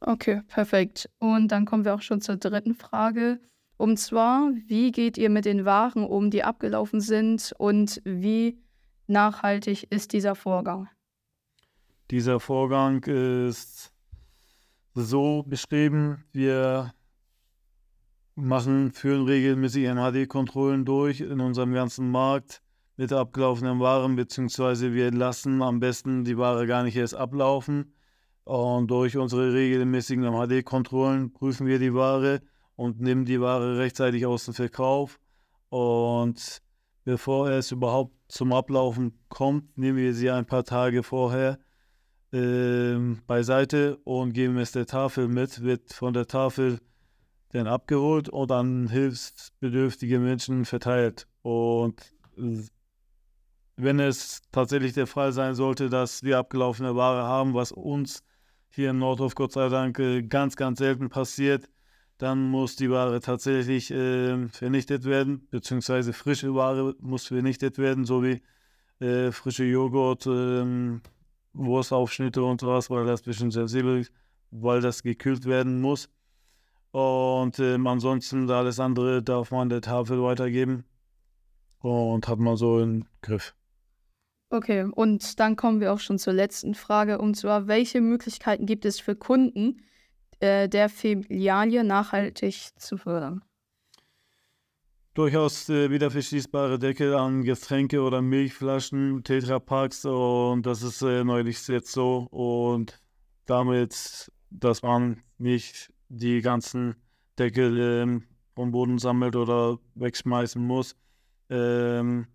[0.00, 1.08] Okay, perfekt.
[1.20, 3.38] Und dann kommen wir auch schon zur dritten Frage.
[3.76, 8.58] Und zwar, wie geht ihr mit den Waren um, die abgelaufen sind und wie
[9.12, 10.88] nachhaltig ist dieser Vorgang?
[12.10, 13.92] Dieser Vorgang ist
[14.94, 16.92] so beschrieben, wir
[18.34, 22.62] machen, führen regelmäßig NHD-Kontrollen durch in unserem ganzen Markt
[22.96, 27.94] mit abgelaufenen Waren, beziehungsweise wir lassen am besten die Ware gar nicht erst ablaufen.
[28.44, 32.40] Und durch unsere regelmäßigen MHD-Kontrollen prüfen wir die Ware
[32.76, 35.20] und nehmen die Ware rechtzeitig aus dem Verkauf.
[35.68, 36.60] Und
[37.04, 41.58] bevor es überhaupt zum Ablaufen kommt, nehmen wir sie ein paar Tage vorher
[42.32, 46.78] ähm, beiseite und geben es der Tafel mit, wird von der Tafel
[47.50, 51.28] dann abgeholt und an hilfsbedürftige Menschen verteilt.
[51.42, 52.00] Und
[52.38, 52.62] äh,
[53.76, 58.22] wenn es tatsächlich der Fall sein sollte, dass wir abgelaufene Ware haben, was uns
[58.70, 61.68] hier in Nordhof Gott sei Dank äh, ganz, ganz selten passiert,
[62.18, 68.22] dann muss die Ware tatsächlich äh, vernichtet werden, beziehungsweise frische Ware muss vernichtet werden, so
[68.22, 68.42] wie
[69.00, 71.00] äh, frische Joghurt, äh,
[71.54, 74.12] Wurstaufschnitte und sowas, weil das ein bisschen sensibel ist,
[74.50, 76.08] weil das gekühlt werden muss.
[76.92, 80.84] Und ähm, ansonsten alles andere darf man der Tafel weitergeben
[81.80, 83.54] und hat man so im Griff.
[84.50, 88.84] Okay, und dann kommen wir auch schon zur letzten Frage, und zwar, welche Möglichkeiten gibt
[88.84, 89.80] es für Kunden,
[90.42, 93.42] äh, der Filiale nachhaltig zu fördern?
[95.14, 101.68] Durchaus äh, wieder verschließbare Deckel an Getränke oder Milchflaschen, Tetrapacks und das ist äh, neulich
[101.68, 102.98] jetzt so und
[103.44, 106.96] damit, dass man nicht die ganzen
[107.38, 108.24] Deckel ähm,
[108.54, 110.96] vom Boden sammelt oder wegschmeißen muss.
[111.50, 112.26] Ähm,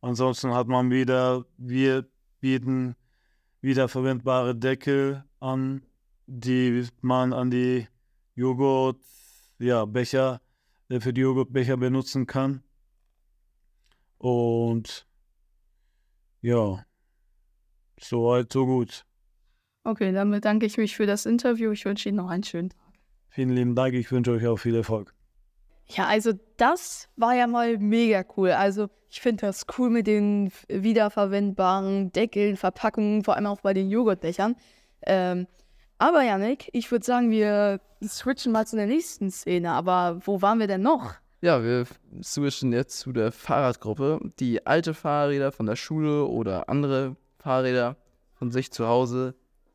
[0.00, 2.06] ansonsten hat man wieder, wir
[2.40, 2.96] bieten
[3.60, 5.82] wiederverwendbare Deckel an,
[6.26, 7.86] die man an die
[8.34, 9.00] Joghurt,
[9.58, 10.40] ja, Becher,
[10.88, 12.62] äh, für die Joghurtbecher benutzen kann.
[14.18, 15.06] Und
[16.40, 16.84] ja,
[18.00, 19.04] soweit, so gut.
[19.84, 21.70] Okay, dann bedanke ich mich für das Interview.
[21.70, 22.80] Ich wünsche Ihnen noch einen schönen Tag.
[23.28, 25.14] Vielen lieben Dank, ich wünsche euch auch viel Erfolg.
[25.88, 28.50] Ja, also das war ja mal mega cool.
[28.50, 33.88] Also ich finde das cool mit den wiederverwendbaren Deckeln, Verpackungen, vor allem auch bei den
[33.88, 34.56] Joghurtbechern.
[35.02, 35.46] Ähm,
[35.98, 39.72] aber Janik, ich würde sagen, wir switchen mal zu der nächsten Szene.
[39.72, 41.14] Aber wo waren wir denn noch?
[41.40, 41.86] Ja, wir
[42.22, 47.96] switchen jetzt zu der Fahrradgruppe, die alte Fahrräder von der Schule oder andere Fahrräder
[48.34, 49.34] von sich zu Hause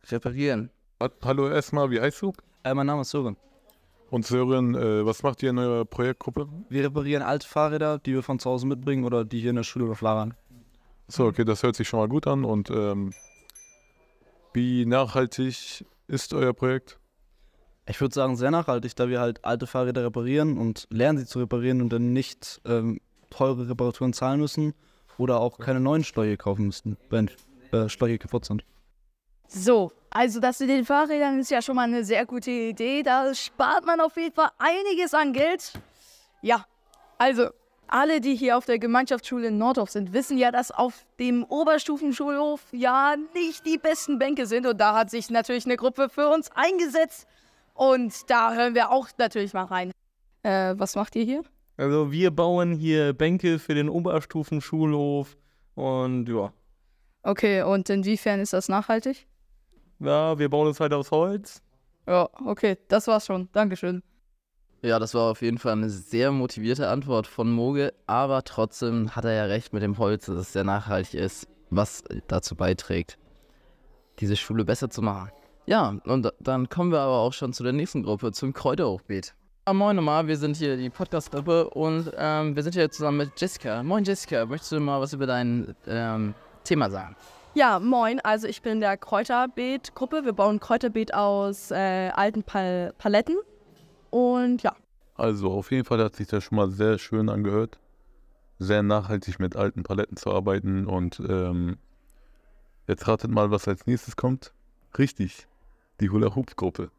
[0.10, 0.72] reparieren.
[1.24, 2.34] Hallo erstmal, wie heißt du?
[2.64, 3.38] Äh, mein Name ist Sören.
[4.10, 6.50] Und Sören, äh, was macht ihr in eurer Projektgruppe?
[6.70, 9.64] Wir reparieren alte Fahrräder, die wir von zu Hause mitbringen oder die hier in der
[9.64, 10.34] Schule überflagern.
[11.08, 12.44] So, okay, das hört sich schon mal gut an.
[12.44, 13.14] Und ähm,
[14.54, 17.00] wie nachhaltig ist euer Projekt?
[17.88, 21.40] Ich würde sagen, sehr nachhaltig, da wir halt alte Fahrräder reparieren und lernen sie zu
[21.40, 23.00] reparieren und dann nicht ähm,
[23.30, 24.74] teure Reparaturen zahlen müssen
[25.18, 27.32] oder auch keine neuen Steuer kaufen müssten, wenn
[27.72, 28.64] äh, Steuer kaputt sind.
[29.48, 33.04] So, also das mit den Fahrrädern ist ja schon mal eine sehr gute Idee.
[33.04, 35.74] Da spart man auf jeden Fall einiges an Geld.
[36.42, 36.66] Ja,
[37.18, 37.50] also
[37.92, 42.62] alle, die hier auf der Gemeinschaftsschule in Nordhof sind, wissen ja, dass auf dem Oberstufenschulhof
[42.72, 44.66] ja nicht die besten Bänke sind.
[44.66, 47.28] Und da hat sich natürlich eine Gruppe für uns eingesetzt.
[47.74, 49.92] Und da hören wir auch natürlich mal rein.
[50.44, 51.44] Äh, was macht ihr hier?
[51.78, 55.38] Also wir bauen hier Bänke für den Oberstufenschulhof
[55.76, 56.54] und ja.
[57.24, 59.28] Okay, und inwiefern ist das nachhaltig?
[60.00, 61.62] Ja, wir bauen es halt aus Holz.
[62.08, 63.50] Ja, okay, das war's schon.
[63.52, 64.04] Dankeschön.
[64.84, 69.26] Ja, das war auf jeden Fall eine sehr motivierte Antwort von Moge, aber trotzdem hat
[69.26, 73.20] er ja recht mit dem Holz, dass es sehr nachhaltig ist, was dazu beiträgt,
[74.20, 75.30] diese Schule besser zu machen.
[75.68, 79.36] Ja, und dann kommen wir aber auch schon zu der nächsten Gruppe, zum Kräuterhochbeet.
[79.68, 83.40] Ja, moin nochmal, wir sind hier die Podcast-Gruppe und ähm, wir sind hier zusammen mit
[83.40, 83.84] Jessica.
[83.84, 87.16] Moin Jessica, möchtest du mal was über dein ähm, Thema sagen?
[87.54, 88.20] Ja, moin.
[88.22, 90.26] Also ich bin in der Kräuterbeet-Gruppe.
[90.26, 93.36] Wir bauen Kräuterbeet aus äh, alten Pal Paletten.
[94.12, 94.76] Und ja.
[95.16, 97.80] Also auf jeden Fall hat sich das schon mal sehr schön angehört.
[98.60, 100.86] Sehr nachhaltig mit alten Paletten zu arbeiten.
[100.86, 101.78] Und ähm,
[102.88, 104.54] jetzt ratet mal, was als nächstes kommt.
[104.98, 105.48] Richtig,
[106.00, 106.92] die Hula Hoop Gruppe.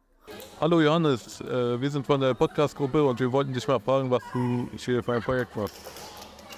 [0.59, 4.23] Hallo Johannes, äh, wir sind von der Podcast-Gruppe und wir wollten dich mal fragen, was
[4.31, 5.75] du hier für ein Projekt machst.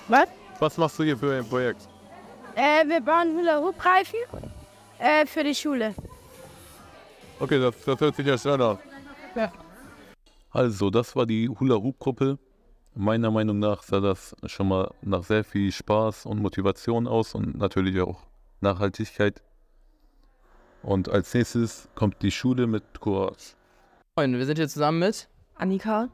[0.07, 0.27] Was?
[0.59, 1.87] Was machst du hier für ein Projekt?
[2.55, 4.19] Äh, wir bauen Hula-Hoop-Reifen
[4.99, 5.93] äh, für die Schule.
[7.39, 8.77] Okay, das, das hört sich ja schnell an.
[9.35, 9.51] Ja.
[10.55, 12.39] Also, das war die Hula-Hoop-Gruppe.
[12.93, 17.57] Meiner Meinung nach sah das schon mal nach sehr viel Spaß und Motivation aus und
[17.57, 18.21] natürlich auch
[18.61, 19.43] Nachhaltigkeit.
[20.81, 23.57] Und als nächstes kommt die Schule mit Courage.
[24.15, 26.07] Moin, wir sind hier zusammen mit Annika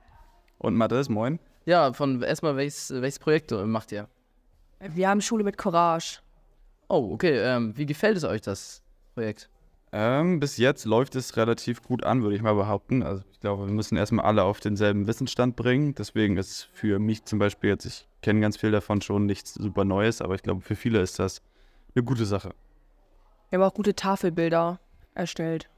[0.57, 1.37] und Mathis, moin.
[1.67, 4.07] Ja, von erstmal welches, welches Projekt macht ihr?
[4.79, 6.17] Wir haben Schule mit Courage.
[6.89, 7.37] Oh, okay.
[7.37, 8.81] Ähm, wie gefällt es euch das
[9.13, 9.50] Projekt?
[9.93, 13.03] Ähm, bis jetzt läuft es relativ gut an, würde ich mal behaupten.
[13.03, 15.95] Also ich glaube, wir müssen erstmal alle auf denselben Wissensstand bringen.
[15.95, 19.83] Deswegen ist für mich zum Beispiel jetzt, ich kenne ganz viel davon schon, nichts super
[19.83, 21.41] Neues, aber ich glaube, für viele ist das
[21.93, 22.53] eine gute Sache.
[23.49, 24.79] Wir haben auch gute Tafelbilder
[25.13, 25.69] erstellt.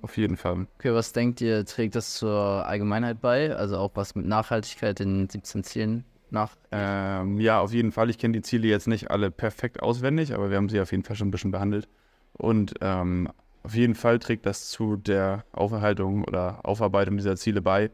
[0.00, 0.66] Auf jeden Fall.
[0.78, 3.54] Okay, was denkt ihr, trägt das zur Allgemeinheit bei?
[3.54, 6.56] Also auch was mit Nachhaltigkeit in 17 Zielen nach?
[6.72, 8.08] Ähm, ja, auf jeden Fall.
[8.08, 11.04] Ich kenne die Ziele jetzt nicht alle perfekt auswendig, aber wir haben sie auf jeden
[11.04, 11.86] Fall schon ein bisschen behandelt.
[12.32, 13.28] Und ähm,
[13.62, 17.90] auf jeden Fall trägt das zu der Auferhaltung oder Aufarbeitung dieser Ziele bei.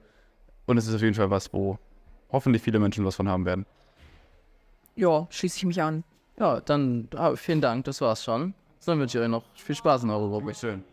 [0.67, 1.79] Und es ist auf jeden Fall was, wo
[2.31, 3.67] hoffentlich viele Menschen was von haben werden.
[4.97, 6.05] Ja, schließe ich mich an.
[6.39, 8.55] Ja, dann ah, vielen Dank, das war's schon.
[8.87, 10.55] Dann wünsche ich euch noch viel Spaß in eurer Gruppe.
[10.55, 10.85] Schön.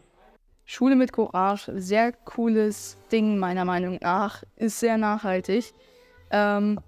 [0.66, 5.74] Schule mit Courage, sehr cooles Ding meiner Meinung nach, ist sehr nachhaltig.
[6.30, 6.80] Ähm,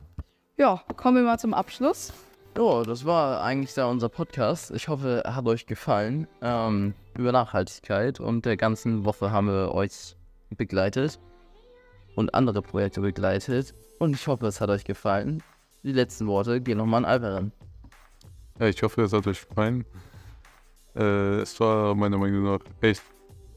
[0.56, 2.14] ja, kommen wir mal zum Abschluss.
[2.56, 4.70] Ja, das war eigentlich da unser Podcast.
[4.72, 9.74] Ich hoffe, er hat euch gefallen ähm, über Nachhaltigkeit und der ganzen Woche haben wir
[9.74, 10.16] euch
[10.56, 11.20] begleitet
[12.16, 15.42] und andere Projekte begleitet und ich hoffe, es hat euch gefallen.
[15.82, 17.52] Die letzten Worte gehen nochmal an Alperin.
[18.60, 19.84] Ja, ich hoffe, es hat euch gefallen.
[20.96, 23.02] Äh, es war meiner Meinung nach echt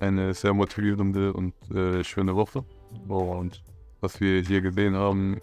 [0.00, 2.64] eine sehr motivierende und äh, schöne Woche.
[3.08, 3.62] Und
[4.00, 5.42] was wir hier gesehen haben,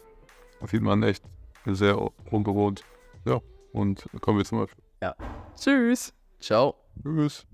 [0.65, 1.23] sieht man echt
[1.65, 2.01] sehr
[2.31, 2.83] unbewohnt.
[3.25, 3.39] Ja,
[3.71, 4.83] und kommen wir zum Beispiel.
[5.01, 5.15] Ja.
[5.55, 6.13] Tschüss.
[6.41, 6.75] Ciao.
[7.01, 7.45] Tschüss.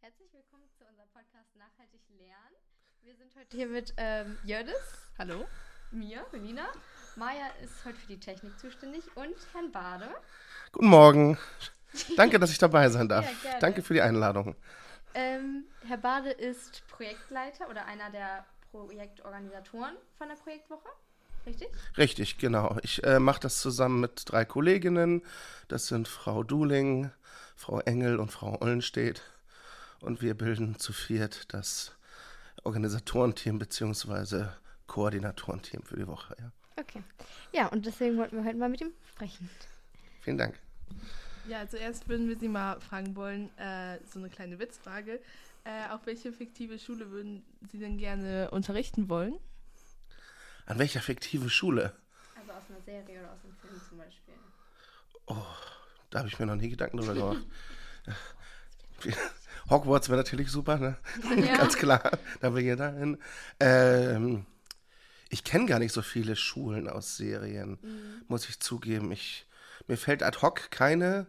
[0.00, 2.56] Herzlich willkommen zu unserem Podcast Nachhaltig Lernen.
[3.02, 4.74] Wir sind heute hier mit ähm, Jördis.
[5.18, 5.44] Hallo.
[5.92, 6.68] Mir, Melina.
[7.16, 10.08] Maja ist heute für die Technik zuständig und Herrn Bade.
[10.72, 11.38] Guten Morgen.
[12.16, 13.26] Danke, dass ich dabei sein darf.
[13.44, 13.58] Ja.
[13.58, 14.56] Danke für die Einladung.
[15.12, 20.88] Ähm, Herr Bade ist Projektleiter oder einer der Projektorganisatoren von der Projektwoche.
[21.44, 21.68] Richtig?
[21.98, 22.78] Richtig, genau.
[22.82, 25.20] Ich äh, mache das zusammen mit drei Kolleginnen.
[25.68, 27.10] Das sind Frau Duling,
[27.54, 29.20] Frau Engel und Frau Ollenstedt.
[30.00, 31.92] Und wir bilden zu viert das
[32.64, 34.46] Organisatorenteam bzw.
[34.86, 36.36] Koordinatorenteam für die Woche.
[36.38, 36.52] Ja.
[36.76, 37.02] Okay.
[37.52, 39.48] Ja, und deswegen wollten wir heute mal mit ihm sprechen.
[40.20, 40.58] Vielen Dank.
[41.48, 45.20] Ja, zuerst würden wir Sie mal fragen wollen, äh, so eine kleine Witzfrage.
[45.64, 49.34] Äh, auf welche fiktive Schule würden Sie denn gerne unterrichten wollen?
[50.66, 51.92] An welcher fiktiven Schule?
[52.38, 54.34] Also aus einer Serie oder aus einem Film zum Beispiel.
[55.26, 55.36] Oh,
[56.10, 57.46] da habe ich mir noch nie Gedanken drüber gemacht.
[59.70, 60.96] Hogwarts wäre natürlich super, ne?
[61.36, 61.56] Ja.
[61.58, 63.18] Ganz klar, da will jeder hin.
[63.60, 64.46] Ähm,
[65.32, 68.22] ich kenne gar nicht so viele Schulen aus Serien, Mhm.
[68.28, 69.10] muss ich zugeben.
[69.12, 69.46] Ich,
[69.88, 71.26] mir fällt ad hoc keine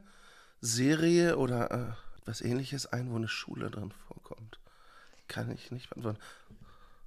[0.60, 1.94] Serie oder äh,
[2.26, 4.60] was ähnliches ein, wo eine Schule drin vorkommt.
[5.30, 6.20] Kann ich nicht beantworten.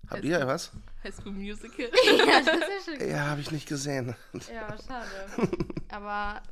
[0.09, 0.71] Habt ihr was?
[1.05, 1.91] High School Musical.
[2.27, 4.15] ja, das ist ja schon Ja, habe ich nicht gesehen.
[4.53, 5.09] Ja, schade.
[5.91, 6.43] Aber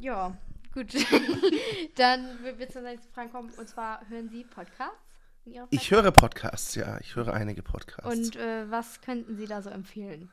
[0.00, 0.36] ja,
[0.72, 0.94] gut.
[1.96, 3.50] Dann wird wir zur nächsten Frage kommen.
[3.50, 4.96] Und zwar hören Sie Podcasts?
[5.70, 6.98] Ich höre Podcasts, ja.
[7.00, 8.04] Ich höre einige Podcasts.
[8.16, 10.30] Und äh, was könnten Sie da so empfehlen?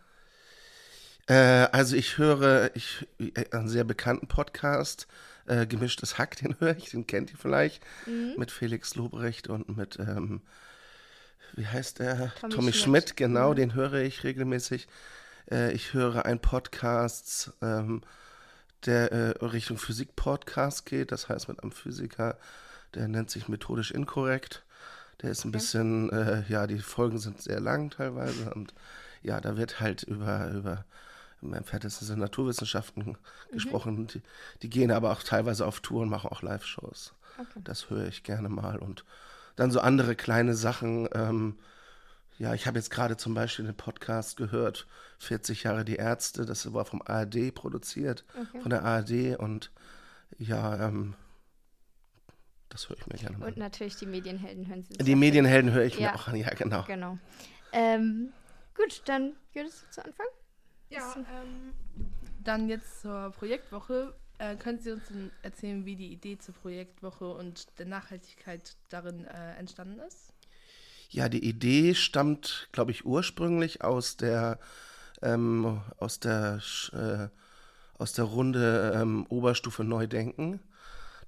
[1.28, 1.34] Äh,
[1.72, 5.08] also ich höre ich, äh, einen sehr bekannten Podcast,
[5.48, 8.36] äh, Gemischtes Hack, den höre ich, den kennt ihr vielleicht, Mhm.
[8.38, 10.42] mit Felix Lobrecht und mit, ähm,
[11.56, 12.32] wie heißt er?
[12.42, 12.76] Tommy Tommy, Schmidt.
[12.76, 13.56] Schmidt, genau, Mhm.
[13.56, 14.88] den höre ich regelmäßig.
[15.52, 18.02] Äh, ich höre einen Podcast, ähm,
[18.86, 22.38] der äh, Richtung Physik-Podcast geht, das heißt mit einem Physiker,
[22.94, 24.64] der nennt sich methodisch inkorrekt.
[25.22, 28.74] Der ist ein bisschen, äh, ja, die Folgen sind sehr lang teilweise und
[29.22, 30.86] ja, da wird halt über, über
[31.42, 33.18] im entferntesten Sinne Naturwissenschaften
[33.52, 34.08] gesprochen.
[34.08, 34.22] Die,
[34.62, 37.14] die gehen aber auch teilweise auf Tour und machen auch Live-Shows.
[37.38, 37.60] Okay.
[37.64, 38.78] Das höre ich gerne mal.
[38.78, 39.04] Und
[39.56, 41.08] dann so andere kleine Sachen.
[41.14, 41.56] Ähm,
[42.38, 44.88] ja, ich habe jetzt gerade zum Beispiel den Podcast gehört,
[45.20, 48.62] 40 Jahre die Ärzte, das war vom ARD produziert, Okay.
[48.62, 49.72] von der ARD und
[50.38, 51.16] ja, ähm,
[52.70, 53.48] das höre ich mir gerne mal.
[53.48, 54.90] Und natürlich die Medienhelden hören Sie.
[54.94, 56.16] sich Die Medienhelden höre ich mir Ja.
[56.16, 56.84] auch an, ja, genau.
[56.84, 57.18] Genau.
[57.72, 58.32] Ähm,
[58.76, 60.26] gut, dann Judith zu Anfang.
[60.90, 61.74] Ja, ähm,
[62.44, 64.16] dann jetzt zur Projektwoche.
[64.40, 65.04] Äh, können Sie uns
[65.42, 70.34] erzählen, wie die Idee zur Projektwoche und der Nachhaltigkeit darin äh, entstanden ist?
[71.10, 74.60] Ja, die Idee stammt, glaube ich, ursprünglich aus der,
[75.22, 76.62] ähm, aus der,
[76.94, 77.28] äh,
[77.98, 80.62] aus der Runde ähm, Oberstufe Neudenken.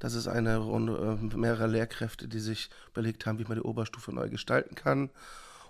[0.01, 4.11] Das ist eine Runde äh, mehrerer Lehrkräfte, die sich überlegt haben, wie man die Oberstufe
[4.11, 5.09] neu gestalten kann.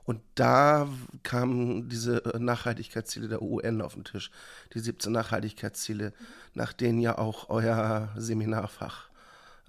[0.03, 0.89] Und da
[1.21, 4.31] kamen diese äh, Nachhaltigkeitsziele der UN auf den Tisch.
[4.73, 6.13] Die 17 Nachhaltigkeitsziele,
[6.55, 9.11] nach denen ja auch euer Seminarfach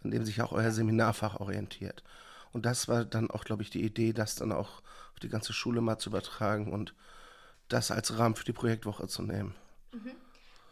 [0.05, 2.03] an dem sich auch euer Seminarfach orientiert.
[2.53, 4.83] Und das war dann auch, glaube ich, die Idee, das dann auch
[5.13, 6.95] auf die ganze Schule mal zu übertragen und
[7.69, 9.55] das als Rahmen für die Projektwoche zu nehmen.
[9.93, 10.13] Mhm.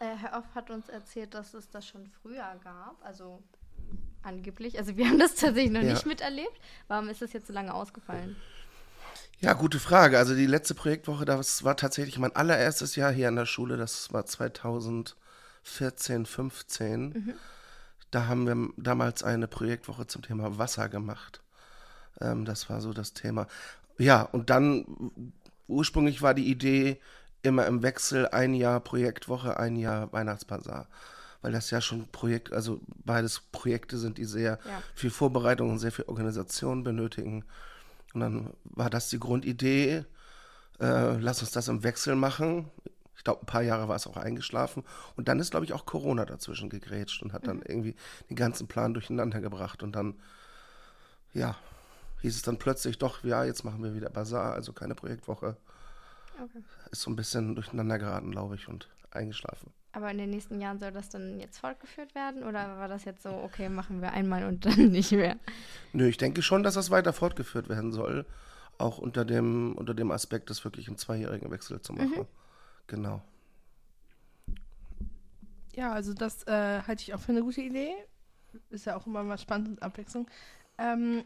[0.00, 3.42] Äh, Herr Off hat uns erzählt, dass es das schon früher gab, also
[4.22, 4.78] angeblich.
[4.78, 5.92] Also wir haben das tatsächlich noch Ja.
[5.92, 6.52] nicht miterlebt.
[6.88, 8.36] Warum ist das jetzt so lange ausgefallen?
[9.40, 10.18] Ja, gute Frage.
[10.18, 13.78] Also die letzte Projektwoche, das war tatsächlich mein allererstes Jahr hier an der Schule.
[13.78, 17.02] Das war 2014, 15.
[17.08, 17.34] Mhm.
[18.10, 21.40] Da haben wir damals eine Projektwoche zum Thema Wasser gemacht.
[22.20, 23.46] Ähm, das war so das Thema.
[23.98, 24.84] Ja, und dann
[25.68, 27.00] ursprünglich war die Idee
[27.42, 30.88] immer im Wechsel ein Jahr Projektwoche, ein Jahr Weihnachtsbazar.
[31.42, 34.82] Weil das ja schon Projekt, also beides Projekte sind, die sehr Ja.
[34.94, 37.44] viel Vorbereitung und sehr viel Organisation benötigen.
[38.12, 40.04] Und dann war das die Grundidee,
[40.80, 42.70] äh, lass uns das im Wechsel machen.
[43.16, 44.82] Ich glaube, ein paar Jahre war es auch eingeschlafen.
[45.16, 47.94] Und dann ist, glaube ich, auch Corona dazwischen gegrätscht und hat dann irgendwie
[48.30, 49.82] den ganzen Plan durcheinander gebracht.
[49.82, 50.14] Und dann,
[51.34, 51.54] ja,
[52.22, 55.56] hieß es dann plötzlich doch, ja, jetzt machen wir wieder Bazar, also keine Projektwoche.
[56.42, 56.62] Okay.
[56.90, 59.72] Ist so ein bisschen durcheinander geraten, glaube ich, und eingeschlafen.
[59.92, 62.44] Aber in den nächsten Jahren soll das dann jetzt fortgeführt werden?
[62.44, 65.36] Oder war das jetzt so, okay, machen wir einmal und dann nicht mehr?
[65.92, 68.24] Nö, ich denke schon, dass das weiter fortgeführt werden soll.
[68.78, 72.20] Auch unter dem, unter dem Aspekt, das wirklich im zweijährigen Wechsel zu machen.
[72.20, 72.26] Mhm.
[72.86, 73.22] Genau.
[75.74, 77.92] Ja, also das äh, halte ich auch für eine gute Idee.
[78.70, 80.28] Ist ja auch immer mal spannend und Abwechslung.
[80.78, 81.24] Ähm,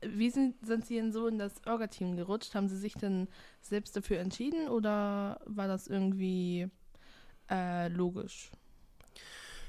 [0.00, 2.54] wie sind, sind Sie denn so in das Orga-Team gerutscht?
[2.54, 3.28] Haben Sie sich denn
[3.60, 6.70] selbst dafür entschieden oder war das irgendwie
[7.50, 8.50] äh, logisch?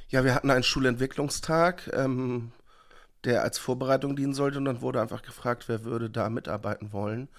[0.10, 2.52] Ja, wir hatten einen Schulentwicklungstag, ähm,
[3.26, 7.30] der als Vorbereitung dienen sollte und dann wurde einfach gefragt, wer würde da mitarbeiten wollen.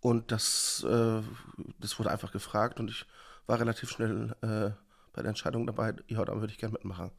[0.00, 1.22] Und das, äh,
[1.80, 3.06] das wurde einfach gefragt und ich
[3.46, 4.72] war relativ schnell äh,
[5.14, 7.10] bei der Entscheidung dabei, ja, dann würde ich gerne mitmachen.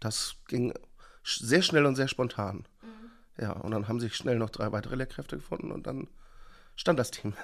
[0.00, 0.72] Das ging
[1.24, 2.66] sch- sehr schnell und sehr spontan.
[3.38, 6.08] Ja, und dann haben sich schnell noch drei weitere Lehrkräfte gefunden und dann
[6.76, 7.34] stand das Team.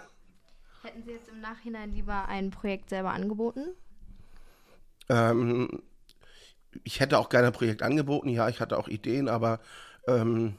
[0.84, 3.68] Hätten Sie jetzt im Nachhinein lieber ein Projekt selber angeboten?
[5.08, 5.82] Ähm,
[6.82, 9.60] ich hätte auch gerne ein Projekt angeboten, ja, ich hatte auch Ideen, aber
[10.06, 10.58] ähm,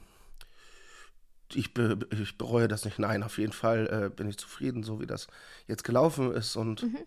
[1.54, 2.98] ich, be ich bereue das nicht.
[2.98, 5.28] Nein, auf jeden Fall äh, bin ich zufrieden, so wie das
[5.68, 6.98] jetzt gelaufen ist und Mhm.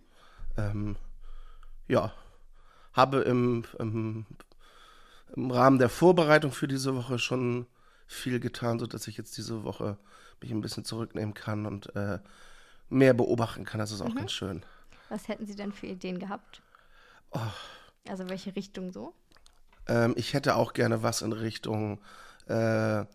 [0.57, 0.95] ähm,
[1.89, 2.13] ja,
[2.93, 4.25] habe im, im,
[5.35, 7.65] im Rahmen der Vorbereitung für diese Woche schon
[8.07, 9.97] viel getan, sodass ich jetzt diese Woche
[10.41, 12.19] mich ein bisschen zurücknehmen kann und äh,
[12.89, 13.79] mehr beobachten kann.
[13.79, 14.15] Das ist auch Mhm.
[14.15, 14.63] ganz schön.
[15.09, 16.61] Was hätten Sie denn für Ideen gehabt?
[17.31, 17.39] Oh.
[18.07, 19.13] Also welche Richtung so?
[19.87, 21.99] Ähm, ich hätte auch gerne was in Richtung
[22.47, 23.05] äh,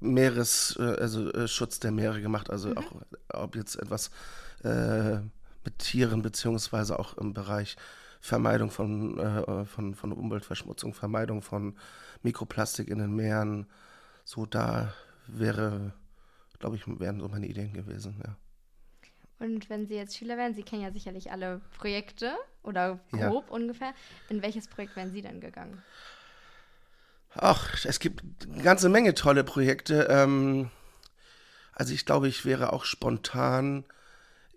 [0.00, 2.50] Meeres, äh, also äh, Schutz der Meere gemacht.
[2.50, 2.92] Also auch,
[3.32, 4.10] ob jetzt etwas
[4.64, 5.16] äh,
[5.64, 7.76] mit Tieren, beziehungsweise auch im Bereich
[8.20, 11.76] Vermeidung von, äh, von, von Umweltverschmutzung, Vermeidung von
[12.22, 13.66] Mikroplastik in den Meeren.
[14.24, 14.92] So, da
[15.26, 15.92] wäre,
[16.58, 18.36] glaube ich, wären so meine Ideen gewesen, ja.
[19.38, 23.28] Und wenn Sie jetzt Schüler wären, Sie kennen ja sicherlich alle Projekte oder Ja.
[23.28, 23.92] grob ungefähr.
[24.28, 25.82] In welches Projekt wären Sie dann gegangen?
[27.34, 30.08] Ach, es gibt eine ganze Menge tolle Projekte.
[30.10, 30.70] Ähm,
[31.72, 33.84] also ich glaube, ich wäre auch spontan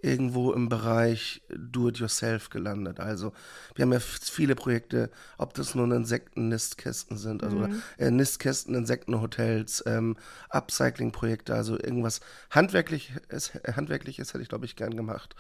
[0.02, 3.00] irgendwo im Bereich Do-it-yourself gelandet.
[3.00, 3.34] Also
[3.76, 7.70] wir haben ja viele Projekte, ob das nun Insekten-Nistkästen sind, also Mhm.
[7.98, 10.18] äh, Nistkästen, Insektenhotels, ähm,
[10.50, 15.36] Upcycling-Projekte, also irgendwas Handwerkliches, Handwerkliches hätte ich, glaube ich, gern gemacht.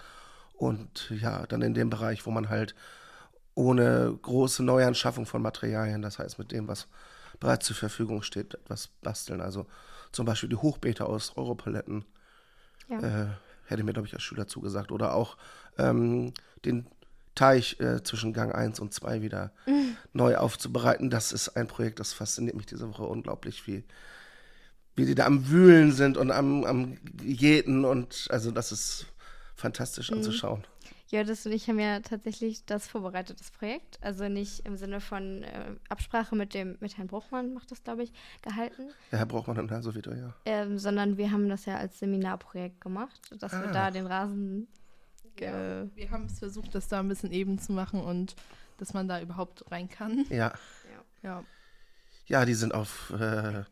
[0.54, 2.76] Und ja, dann in dem Bereich, wo man halt
[3.56, 6.88] ohne große Neuanschaffung von Materialien, das heißt mit dem, was
[7.40, 9.42] bereits zur Verfügung steht, etwas basteln.
[9.42, 9.66] Also
[10.12, 12.06] zum Beispiel die Hochbeete aus Europaletten
[12.90, 13.00] Ja.
[13.00, 13.28] äh,
[13.72, 14.92] hätte mir, glaube ich, als Schüler zugesagt.
[14.92, 15.38] Oder auch
[15.78, 16.34] ähm,
[16.66, 16.86] den
[17.36, 19.96] Teich äh, zwischen Gang 1 und 2 wieder Mhm.
[20.14, 21.10] neu aufzubereiten.
[21.10, 23.84] Das ist ein Projekt, das fasziniert mich diese Woche unglaublich, wie,
[24.96, 27.86] wie die da am Wühlen sind und am, am Jäten.
[27.86, 29.06] Und also das ist
[29.56, 30.18] fantastisch Mhm.
[30.18, 30.64] anzuschauen.
[31.12, 34.00] Jördis und ich haben ja tatsächlich das vorbereitet, das Projekt.
[34.02, 38.04] Also nicht im Sinne von äh, Absprache mit dem mit Herrn Bruchmann, macht das, glaube
[38.04, 38.84] ich, gehalten.
[39.12, 40.34] Ja, Herr Brauchmann und Herr Sowieto, ja.
[40.46, 43.72] Ähm, sondern wir haben das ja als Seminarprojekt gemacht, dass wir Ah.
[43.72, 44.68] da den Rasen
[45.40, 48.36] Ja, wir haben es versucht, das da ein bisschen eben zu machen und
[48.78, 50.26] dass man da überhaupt rein kann.
[50.30, 50.54] Ja.
[51.24, 51.44] Ja.
[52.28, 53.64] Ja, die sind auf, äh,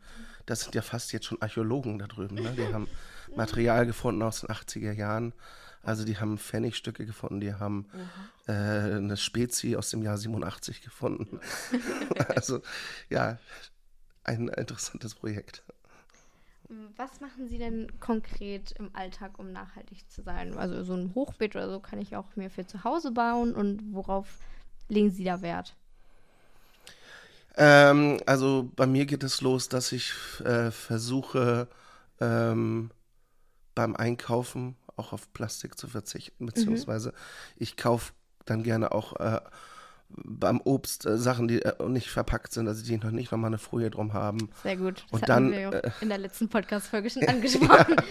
[0.46, 2.34] das sind ja fast jetzt schon Archäologen da drüben.
[2.36, 2.52] Ne?
[2.56, 2.88] Die haben
[3.36, 5.32] Material gefunden aus den 80er Jahren.
[5.82, 7.86] Also die haben Pfennigstücke gefunden, die haben
[8.46, 11.40] äh, eine Spezie aus dem Jahr 87 gefunden.
[12.28, 12.60] also
[13.08, 13.38] ja,
[14.24, 15.62] ein interessantes Projekt.
[16.96, 20.56] Was machen Sie denn konkret im Alltag, um nachhaltig zu sein?
[20.56, 23.92] Also so ein Hochbeet oder so kann ich auch mir für zu Hause bauen und
[23.92, 24.38] worauf
[24.88, 25.74] legen Sie da Wert?
[27.56, 30.12] Ähm, also bei mir geht es los, dass ich
[30.44, 31.66] äh, versuche,
[32.20, 32.90] ähm,
[33.74, 37.12] beim Einkaufen auch auf Plastik zu verzichten, beziehungsweise
[37.56, 38.12] ich kaufe
[38.44, 39.40] dann gerne auch äh,
[40.08, 43.58] beim Obst äh, Sachen, die äh, nicht verpackt sind, also die noch nicht nochmal eine
[43.58, 44.50] Folie drum haben.
[44.62, 45.04] Sehr gut.
[45.10, 47.96] Das Und dann, wir äh, in der letzten Podcast-Folge schon angesprochen.
[47.96, 48.04] ja.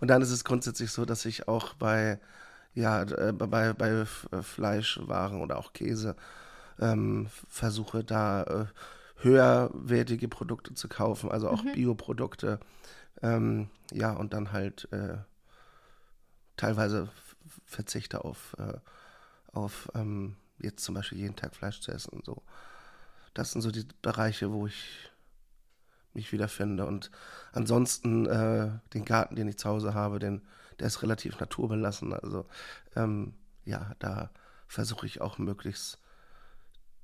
[0.00, 2.18] Und dann ist es grundsätzlich so, dass ich auch bei,
[2.74, 6.16] ja, äh, bei, bei äh, Fleischwaren oder auch Käse
[6.78, 8.68] ähm, versuche da
[9.22, 11.72] höherwertige Produkte zu kaufen, also auch Mhm.
[11.72, 12.60] Bioprodukte.
[13.22, 14.88] Ähm, ja, und dann halt
[16.56, 17.08] teilweise
[17.64, 18.78] verzichte auf, äh,
[19.52, 22.42] auf ähm, jetzt zum Beispiel jeden Tag Fleisch zu essen und so.
[23.34, 25.10] Das sind so die Bereiche, wo ich
[26.14, 26.86] mich wiederfinde.
[26.86, 27.10] Und
[27.52, 30.42] ansonsten äh, den Garten, den ich zu Hause habe, den,
[30.78, 32.12] der ist relativ naturbelassen.
[32.14, 32.46] Also
[32.96, 33.34] ähm,
[33.64, 34.30] ja, da
[34.66, 36.00] versuche ich auch möglichst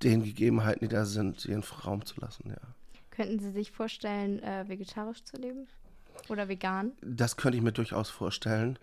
[0.03, 2.74] den Gegebenheiten, die da sind, ihren Raum zu lassen, ja.
[3.11, 5.68] Könnten Sie sich vorstellen, äh, vegetarisch zu leben?
[6.28, 6.92] Oder vegan?
[7.03, 8.78] Das könnte ich mir durchaus vorstellen.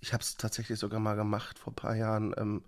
[0.00, 2.34] Ich habe es tatsächlich sogar mal gemacht vor ein paar Jahren.
[2.36, 2.64] Ähm,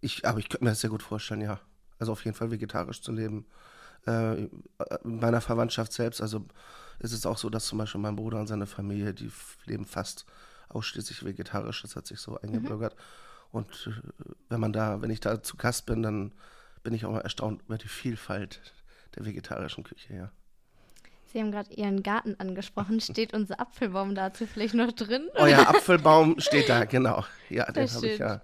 [0.00, 1.60] ich, aber ich könnte mir das sehr gut vorstellen, ja.
[1.98, 3.46] Also auf jeden Fall vegetarisch zu leben.
[4.06, 4.50] Äh, in
[5.02, 6.46] meiner Verwandtschaft selbst, also
[7.00, 9.30] ist es auch so, dass zum Beispiel mein Bruder und seine Familie, die
[9.64, 10.24] leben fast
[10.68, 11.82] ausschließlich vegetarisch.
[11.82, 12.94] Das hat sich so eingebürgert.
[13.50, 16.32] Und äh, wenn man da, wenn ich da zu Gast bin, dann
[16.82, 18.60] bin ich auch mal erstaunt über die Vielfalt
[19.16, 20.32] der vegetarischen Küche, ja.
[21.30, 23.00] Sie haben gerade Ihren Garten angesprochen.
[23.00, 25.28] Steht unser Apfelbaum dazu vielleicht noch drin?
[25.34, 27.24] Euer Oh Apfelbaum steht da, genau.
[27.50, 28.42] Ja, Sehr den habe ich ja.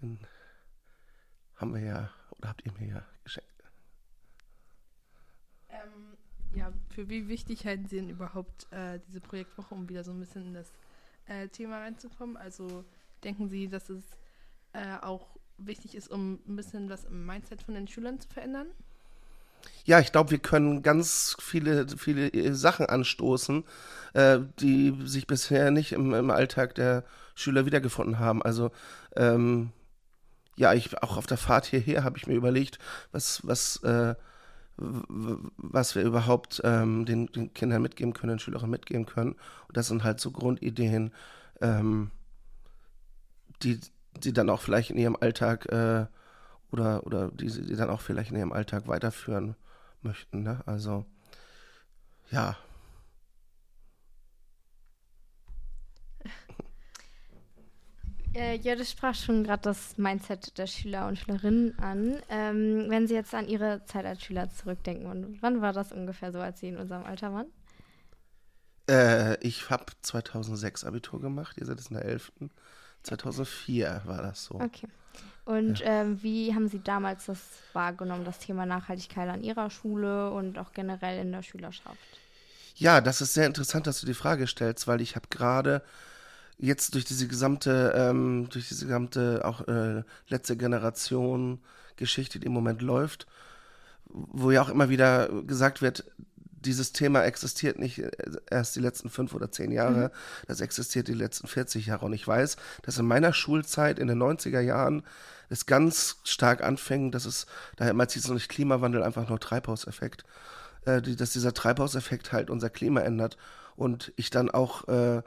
[0.00, 0.18] Den
[1.56, 3.50] haben wir ja, oder habt ihr mir ja geschenkt.
[5.68, 6.16] Ähm,
[6.54, 10.18] ja, für wie wichtig halten Sie denn überhaupt äh, diese Projektwoche, um wieder so ein
[10.18, 10.72] bisschen in das
[11.26, 12.38] äh, Thema reinzukommen?
[12.38, 12.84] Also
[13.22, 14.02] denken Sie, dass es
[14.72, 18.68] äh, auch wichtig ist, um ein bisschen was im Mindset von den Schülern zu verändern?
[19.84, 23.64] Ja, ich glaube, wir können ganz viele, viele äh, Sachen anstoßen,
[24.14, 27.04] äh, die sich bisher nicht im, im Alltag der
[27.34, 28.42] Schüler wiedergefunden haben.
[28.42, 28.70] Also,
[29.16, 29.72] ähm,
[30.56, 32.78] ja, ich auch auf der Fahrt hierher habe ich mir überlegt,
[33.12, 34.14] was, was, äh,
[34.76, 39.32] was wir überhaupt ähm, den, den Kindern mitgeben können, den Schülerinnen mitgeben können.
[39.68, 41.12] Und das sind halt so Grundideen,
[41.60, 42.10] ähm,
[43.62, 43.80] die,
[44.16, 46.06] die dann auch vielleicht in ihrem Alltag äh,
[46.72, 49.56] oder, oder die sie die dann auch vielleicht in ihrem Alltag weiterführen
[50.02, 50.42] möchten.
[50.42, 50.62] Ne?
[50.66, 51.04] Also,
[52.30, 52.56] ja.
[58.32, 62.22] Äh, Jördis sprach schon gerade das Mindset der Schüler und Schülerinnen an.
[62.28, 66.30] Ähm, wenn Sie jetzt an Ihre Zeit als Schüler zurückdenken, und wann war das ungefähr
[66.30, 67.48] so, als Sie in unserem Alter waren?
[68.88, 72.32] Äh, ich habe 2006 Abitur gemacht, ihr seid jetzt in der 11.
[73.02, 74.54] 2004 war das so.
[74.56, 74.88] Okay.
[75.44, 77.40] Und ähm, wie haben Sie damals das
[77.72, 81.98] wahrgenommen, das Thema Nachhaltigkeit an Ihrer Schule und auch generell in der Schülerschaft?
[82.76, 85.82] Ja, das ist sehr interessant, dass du die Frage stellst, weil ich habe gerade
[86.56, 91.60] jetzt durch diese gesamte, ähm, durch diese gesamte auch äh, letzte Generation
[91.96, 93.26] Geschichte, die im Moment läuft,
[94.04, 96.04] wo ja auch immer wieder gesagt wird,
[96.60, 98.10] dieses Thema existiert nicht äh,
[98.50, 100.46] erst die letzten fünf oder zehn Jahre, Mhm.
[100.46, 102.06] das existiert die letzten 40 Jahre.
[102.06, 105.02] Und ich weiß, dass in meiner Schulzeit in den 90er Jahren
[105.48, 107.46] es ganz stark anfing, dass es,
[107.76, 110.24] daher mal hieß es noch nicht Klimawandel, einfach nur Treibhauseffekt,
[110.84, 113.36] äh, die, dass dieser Treibhauseffekt halt unser Klima ändert.
[113.76, 115.22] Und ich dann auch äh,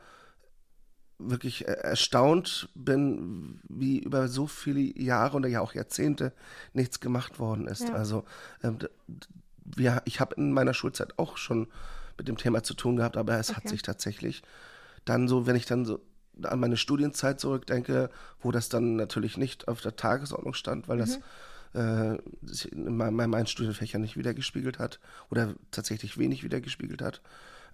[1.19, 6.33] wirklich äh, erstaunt bin, wie über so viele Jahre oder ja auch Jahrzehnte
[6.73, 7.87] nichts gemacht worden ist.
[7.89, 7.93] Ja.
[7.93, 8.25] Also
[8.63, 8.79] ähm,
[9.65, 11.67] wir, ich habe in meiner Schulzeit auch schon
[12.17, 13.69] mit dem Thema zu tun gehabt, aber es hat Okay.
[13.69, 14.43] sich tatsächlich
[15.05, 15.99] dann so, wenn ich dann so
[16.43, 18.09] an meine Studienzeit zurückdenke,
[18.41, 21.19] wo das dann natürlich nicht auf der Tagesordnung stand, weil das
[21.73, 24.99] äh, sich in meinen, meinen Studienfächern nicht wiedergespiegelt hat
[25.29, 27.21] oder tatsächlich wenig wiedergespiegelt hat.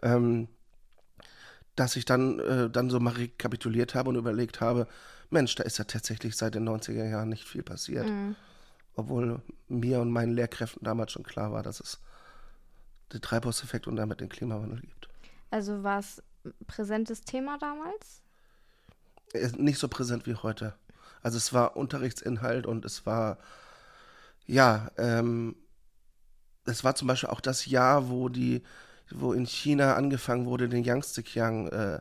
[0.02, 0.48] Ähm,
[1.76, 4.88] dass ich dann, äh, dann so mal rekapituliert habe und überlegt habe,
[5.30, 8.10] Mensch, da ist ja tatsächlich seit den 90er Jahren nicht viel passiert.
[8.10, 8.36] Mhm.
[8.99, 11.99] Obwohl mir und meinen Lehrkräften damals schon klar war, dass es
[13.13, 15.09] den Treibhauseffekt und damit den Klimawandel gibt.
[15.51, 18.21] Also war es ein präsentes Thema damals?
[19.34, 20.76] Ist nicht so präsent wie heute.
[21.21, 23.38] Also es war Unterrichtsinhalt und es war,
[24.45, 25.55] ja, ähm,
[26.65, 28.63] es war zum Beispiel auch das Jahr, wo die,
[29.09, 31.99] wo in China angefangen wurde, den Yangtze-Kiang äh,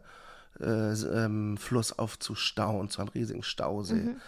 [0.61, 3.95] äh, ähm, Fluss aufzustauen, zu einem riesigen Stausee.
[3.95, 4.21] Mhm.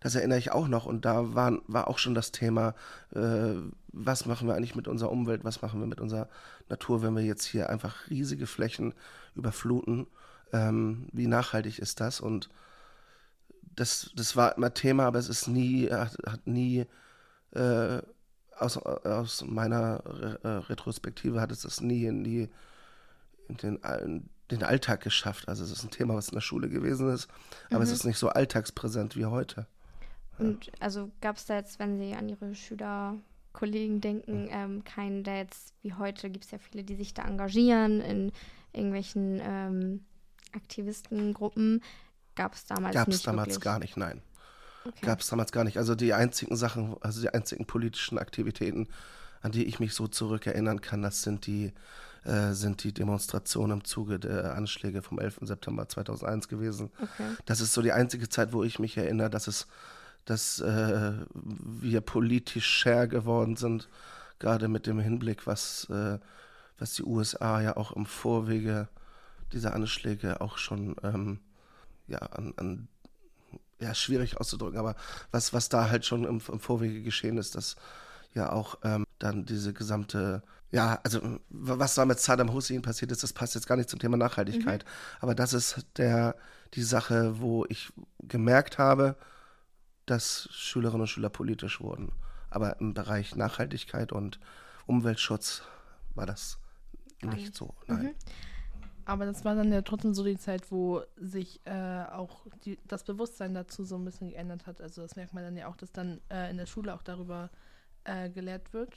[0.00, 0.86] Das erinnere ich auch noch.
[0.86, 2.74] Und da waren, war auch schon das Thema,
[3.14, 3.54] äh,
[3.88, 6.28] was machen wir eigentlich mit unserer Umwelt, was machen wir mit unserer
[6.68, 8.94] Natur, wenn wir jetzt hier einfach riesige Flächen
[9.34, 10.06] überfluten.
[10.52, 12.20] Ähm, wie nachhaltig ist das?
[12.20, 12.50] Und
[13.74, 16.86] das, das war immer Thema, aber es ist nie, hat, hat nie
[17.52, 18.02] äh,
[18.58, 22.48] aus, aus meiner Re äh, Retrospektive hat es das nie in, die,
[23.48, 25.48] in den, in den Alltag geschafft.
[25.48, 27.28] Also es ist ein Thema, was in der Schule gewesen ist,
[27.70, 27.94] aber es Mhm.
[27.94, 29.66] ist nicht so alltagspräsent wie heute.
[30.38, 35.38] Und also gab es da jetzt, wenn Sie an Ihre Schülerkollegen denken, ähm, keinen, der
[35.38, 38.32] jetzt wie heute gibt es ja viele, die sich da engagieren in
[38.72, 40.04] irgendwelchen ähm,
[40.52, 41.82] Aktivistengruppen.
[42.34, 43.64] Gab es damals Gab es nicht damals wirklich.
[43.64, 44.22] gar nicht, nein.
[44.84, 45.06] Okay.
[45.06, 45.78] Gab es damals gar nicht.
[45.78, 48.88] Also die einzigen Sachen, also die einzigen politischen Aktivitäten,
[49.42, 51.72] an die ich mich so zurückerinnern kann, das sind die,
[52.24, 55.38] äh, sind die Demonstrationen im Zuge der Anschläge vom 11.
[55.42, 56.90] September 2001 gewesen.
[57.00, 57.36] Okay.
[57.46, 59.66] Das ist so die einzige Zeit, wo ich mich erinnere, dass es,
[60.26, 63.88] dass äh, wir politisch share geworden sind,
[64.38, 66.18] gerade mit dem Hinblick, was, äh,
[66.78, 68.88] was die USA ja auch im Vorwege
[69.52, 71.38] dieser Anschläge auch schon ähm,
[72.08, 72.88] ja, an, an
[73.80, 74.96] ja, schwierig auszudrücken, aber
[75.30, 77.76] was, was da halt schon im, im Vorwege geschehen ist, dass
[78.34, 81.20] ja auch ähm, dann diese gesamte, ja, also
[81.50, 84.84] was da mit Saddam Hussein passiert ist, das passt jetzt gar nicht zum Thema Nachhaltigkeit,
[85.20, 86.36] aber das ist der,
[86.74, 89.16] die Sache, wo ich gemerkt habe,
[90.06, 92.12] dass Schülerinnen und Schüler politisch wurden.
[92.50, 94.38] Aber im Bereich Nachhaltigkeit und
[94.86, 95.62] Umweltschutz
[96.14, 96.58] war das
[97.22, 98.04] nicht so, nein.
[98.04, 98.14] Mhm.
[99.04, 103.04] Aber das war dann ja trotzdem so die Zeit, wo sich äh, auch die, das
[103.04, 104.80] Bewusstsein dazu so ein bisschen geändert hat.
[104.80, 107.50] Also das merkt man dann ja auch, dass dann äh, in der Schule auch darüber
[108.02, 108.92] äh, gelehrt wird.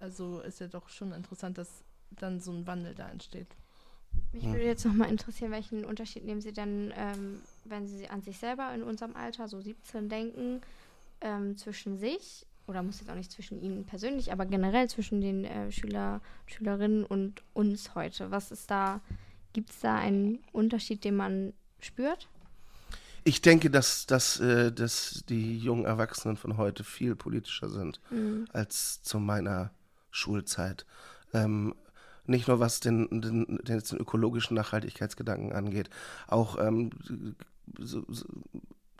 [0.00, 3.54] Also ist ja doch schon interessant, dass dann so ein Wandel da entsteht.
[4.32, 8.38] Mich würde jetzt nochmal interessieren, welchen Unterschied nehmen Sie denn, ähm, wenn Sie an sich
[8.38, 10.62] selber in unserem Alter, so 17, denken,
[11.20, 15.44] ähm, zwischen sich, oder muss jetzt auch nicht zwischen Ihnen persönlich, aber generell zwischen den
[15.44, 18.30] äh, Schüler, Schülerinnen und uns heute?
[18.30, 19.00] Was ist da,
[19.52, 22.28] gibt es da einen Unterschied, den man spürt?
[23.24, 28.46] Ich denke, dass, dass, äh, dass die jungen Erwachsenen von heute viel politischer sind Mhm.
[28.52, 29.70] als zu meiner
[30.10, 30.86] Schulzeit.
[31.32, 31.74] Ähm,
[32.26, 35.90] nicht nur was den, den, den, ökologischen Nachhaltigkeitsgedanken angeht,
[36.28, 36.90] auch ähm,
[37.78, 38.24] so, so,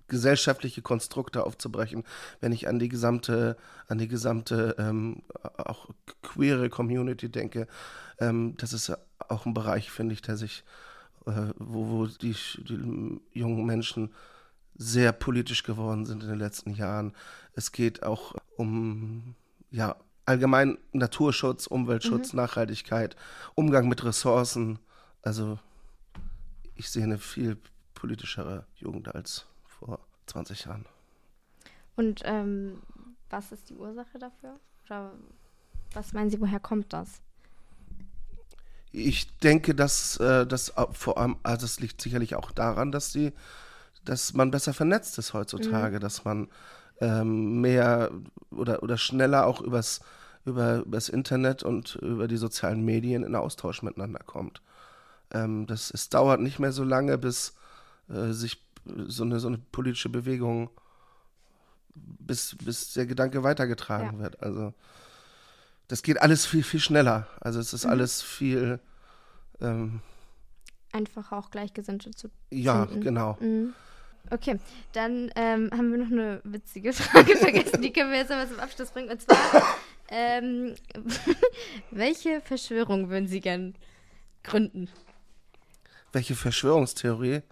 [0.08, 2.04] gesellschaftliche Konstrukte aufzubrechen,
[2.40, 3.56] wenn ich an die gesamte,
[3.88, 5.22] an die gesamte ähm,
[5.56, 5.88] auch
[6.22, 7.66] queere Community denke,
[8.18, 8.92] ähm, das ist
[9.28, 10.64] auch ein Bereich, finde ich, der sich,
[11.26, 14.10] äh, wo, wo die, die jungen Menschen
[14.76, 17.14] sehr politisch geworden sind in den letzten Jahren.
[17.54, 19.34] Es geht auch um
[19.70, 22.38] ja, allgemein Naturschutz, Umweltschutz, Mhm.
[22.38, 23.16] Nachhaltigkeit,
[23.54, 24.78] Umgang mit Ressourcen.
[25.22, 25.58] Also
[26.74, 27.56] ich sehe eine viel
[27.94, 30.86] politischere Jugend als vor 20 Jahren.
[31.96, 32.82] Und ähm,
[33.30, 34.58] was ist die Ursache dafür?
[34.86, 35.12] Oder
[35.92, 37.20] was meinen Sie, woher kommt das?
[38.92, 43.32] Ich denke, dass äh, das vor allem, also es liegt sicherlich auch daran, dass die,
[44.04, 46.48] dass man besser vernetzt ist heutzutage, dass man
[47.02, 48.10] ähm, mehr
[48.50, 50.00] oder, oder schneller auch übers,
[50.44, 54.62] über, übers Internet und über die sozialen Medien in Austausch miteinander kommt.
[55.32, 57.54] Ähm, das, es dauert nicht mehr so lange, bis
[58.08, 58.64] äh, sich
[59.06, 60.70] so eine, so eine politische Bewegung,
[61.94, 64.22] bis, bis der Gedanke weitergetragen Ja.
[64.24, 64.42] wird.
[64.42, 64.72] Also
[65.88, 67.26] das geht alles viel, viel schneller.
[67.40, 67.90] Also es ist Mhm.
[67.90, 68.80] alles viel,
[69.60, 70.00] ähm,
[70.92, 73.00] Einfach auch Gleichgesinnte zu Ja, finden.
[73.00, 73.38] genau.
[73.40, 73.72] Mhm.
[74.30, 74.58] Okay,
[74.92, 77.82] dann ähm, haben wir noch eine witzige Frage vergessen.
[77.82, 79.10] Die können wir jetzt aber zum Abschluss bringen.
[79.10, 79.36] Und zwar,
[80.08, 80.74] ähm,
[81.90, 83.74] welche Verschwörung würden Sie gern
[84.42, 84.88] gründen?
[86.12, 87.42] welche Verschwörungstheorie?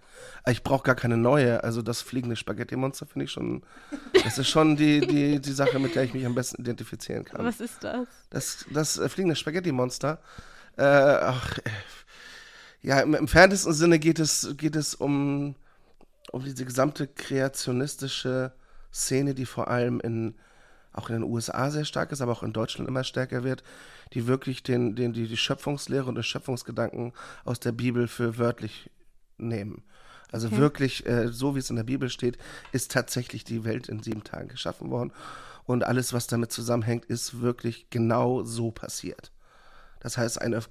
[0.47, 1.63] Ich brauche gar keine neue.
[1.63, 3.63] Also das fliegende Spaghetti-Monster finde ich schon,
[4.23, 7.43] das ist schon die, die, die Sache, mit der ich mich am besten identifizieren kann.
[7.43, 8.07] Was ist das?
[8.29, 10.19] Das, das äh, fliegende Spaghetti-Monster.
[10.77, 11.69] Äh, ach, äh,
[12.83, 15.55] ja, im, im fernsten Sinne geht es, geht es um,
[16.31, 18.53] um diese gesamte kreationistische
[18.93, 20.35] Szene, die vor allem in,
[20.93, 23.63] auch in den USA sehr stark ist, aber auch in Deutschland immer stärker wird,
[24.13, 27.13] die wirklich den, den, die, die Schöpfungslehre und den Schöpfungsgedanken
[27.45, 28.89] aus der Bibel für wörtlich
[29.37, 29.83] nehmen.
[30.31, 30.57] Also Okay.
[30.57, 32.37] wirklich, äh, so wie es in der Bibel steht,
[32.71, 35.11] ist tatsächlich die Welt in sieben Tagen geschaffen worden.
[35.65, 39.31] Und alles, was damit zusammenhängt, ist wirklich genau so passiert.
[39.99, 40.61] Das heißt, eine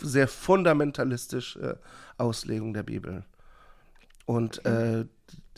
[0.00, 1.78] sehr fundamentalistische
[2.18, 3.24] Auslegung der Bibel.
[4.26, 5.04] Und äh,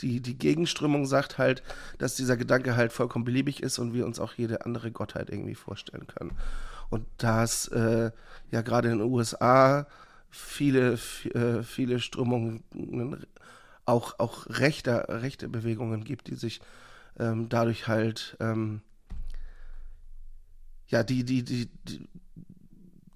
[0.00, 1.62] die, die Gegenströmung sagt halt,
[1.98, 5.54] dass dieser Gedanke halt vollkommen beliebig ist und wir uns auch jede andere Gottheit irgendwie
[5.54, 6.32] vorstellen können.
[6.90, 8.10] Und da es äh,
[8.50, 9.86] ja gerade in den USA
[10.30, 10.94] viele,
[11.34, 12.64] äh, viele Strömungen,
[13.86, 16.60] auch, auch rechter, rechte Bewegungen gibt, die sich
[17.18, 18.80] ähm, dadurch halt, ähm,
[20.88, 22.08] ja, die, die, die, die,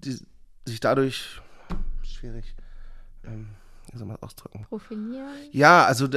[0.03, 0.19] die
[0.65, 1.41] sich dadurch,
[2.03, 2.55] schwierig,
[3.25, 3.49] ähm,
[3.91, 4.65] wie soll man das ausdrücken?
[4.69, 5.27] Profilieren?
[5.51, 6.07] Ja, also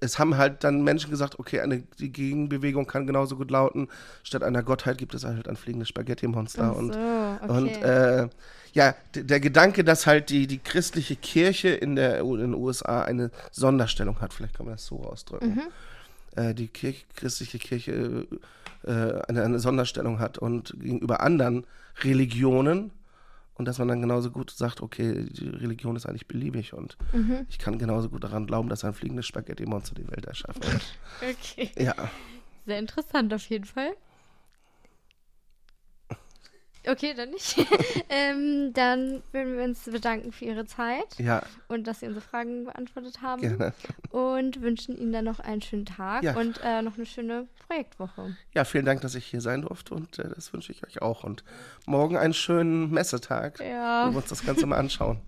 [0.00, 3.88] es haben halt dann Menschen gesagt, okay, eine, die Gegenbewegung kann genauso gut lauten,
[4.22, 6.72] statt einer Gottheit gibt es halt ein fliegendes Spaghetti-Monster.
[6.72, 7.48] So, und okay.
[7.48, 8.28] und äh,
[8.72, 13.30] ja, der Gedanke, dass halt die, die christliche Kirche in, der, in den USA eine
[13.52, 15.60] Sonderstellung hat, vielleicht kann man das so ausdrücken.
[16.34, 16.42] Mhm.
[16.42, 18.26] Äh, die Kirche, christliche Kirche
[18.84, 18.90] äh,
[19.28, 21.66] eine, eine Sonderstellung hat und gegenüber anderen
[22.02, 22.90] Religionen
[23.56, 27.46] und dass man dann genauso gut sagt, okay, die Religion ist eigentlich beliebig und Mhm.
[27.48, 30.82] ich kann genauso gut daran glauben, dass ein fliegendes Spaghetti-Monster die Welt erschaffen hat.
[31.22, 31.70] Okay.
[31.78, 31.94] Ja.
[32.66, 33.94] Sehr interessant auf jeden Fall.
[36.86, 37.56] Okay, dann nicht.
[38.08, 41.18] ähm, dann würden wir uns bedanken für Ihre Zeit.
[41.18, 41.42] Ja.
[41.68, 43.40] Und dass Sie unsere Fragen beantwortet haben.
[43.40, 43.72] Gerne.
[44.10, 46.36] Und wünschen Ihnen dann noch einen schönen Tag Ja.
[46.36, 48.36] und äh, noch eine schöne Projektwoche.
[48.54, 51.24] Ja, vielen Dank, dass ich hier sein durfte und äh, das wünsche ich euch auch.
[51.24, 51.42] Und
[51.86, 54.06] morgen einen schönen Messetag, Ja.
[54.08, 55.20] wo wir uns das Ganze mal anschauen.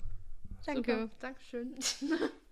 [0.67, 0.93] Danke.
[0.93, 1.75] Super, Dankeschön.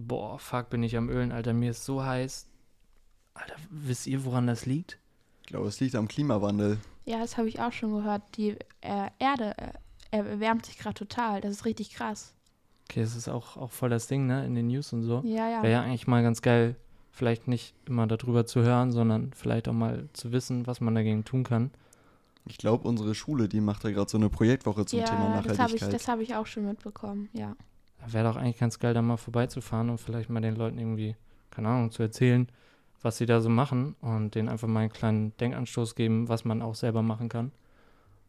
[0.00, 1.52] Boah, fuck, bin ich am Ölen, Alter.
[1.52, 2.46] Mir ist so heiß.
[3.34, 4.96] Alter, wisst ihr, woran das liegt?
[5.42, 6.78] Ich glaube, es liegt am Klimawandel.
[7.04, 8.22] Ja, das habe ich auch schon gehört.
[8.36, 8.50] Die
[8.80, 9.72] äh, Erde äh,
[10.16, 11.40] erwärmt sich gerade total.
[11.40, 12.32] Das ist richtig krass.
[12.84, 14.46] Okay, das ist auch, auch voll das Ding, ne?
[14.46, 15.20] In den News und so.
[15.24, 15.62] Ja, ja.
[15.64, 16.76] Wäre ja eigentlich mal ganz geil,
[17.10, 21.24] vielleicht nicht immer darüber zu hören, sondern vielleicht auch mal zu wissen, was man dagegen
[21.24, 21.72] tun kann.
[22.46, 25.34] Ich glaube, unsere Schule, die macht da gerade so eine Projektwoche zum ja, Thema das
[25.34, 25.92] habe ich, Nachhaltigkeit.
[25.92, 27.56] das hab ich auch schon mitbekommen, ja.
[28.06, 31.16] Wäre doch eigentlich ganz geil, da mal vorbeizufahren und vielleicht mal den Leuten irgendwie,
[31.50, 32.48] keine Ahnung, zu erzählen,
[33.02, 36.62] was sie da so machen und denen einfach mal einen kleinen Denkanstoß geben, was man
[36.62, 37.52] auch selber machen kann.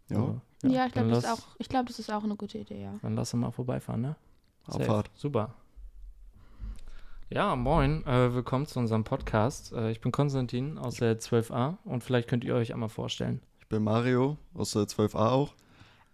[0.09, 0.17] Ja.
[0.17, 2.35] So, Ja, ich dann glaube, das, ist lass- auch- ich glaub, das ist auch eine
[2.35, 2.93] gute Idee, ja.
[3.01, 4.15] Dann lass uns mal vorbeifahren, ne?
[4.67, 5.09] Abfahrt.
[5.15, 5.53] Super.
[7.29, 9.71] Ja, moin, äh, willkommen zu unserem Podcast.
[9.71, 13.39] Äh, ich bin Konstantin aus der 12a und vielleicht könnt ihr euch einmal vorstellen.
[13.59, 15.53] Ich bin Mario aus der 12a auch.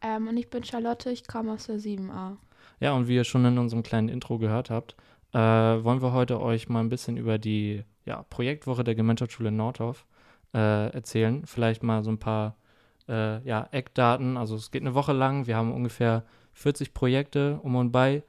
[0.01, 2.35] Ähm, und ich bin Charlotte, ich komme aus der 7a.
[2.79, 4.95] Ja, und wie ihr schon in unserem kleinen Intro gehört habt,
[5.33, 10.05] äh, wollen wir heute euch mal ein bisschen über die ja, Projektwoche der Gemeinschaftsschule Nordhof
[10.53, 11.45] äh, erzählen.
[11.45, 12.55] Vielleicht mal so ein paar
[13.07, 14.37] äh, ja, Eckdaten.
[14.37, 15.47] Also es geht eine Woche lang.
[15.47, 16.23] Wir haben ungefähr
[16.53, 18.23] 40 Projekte um und bei,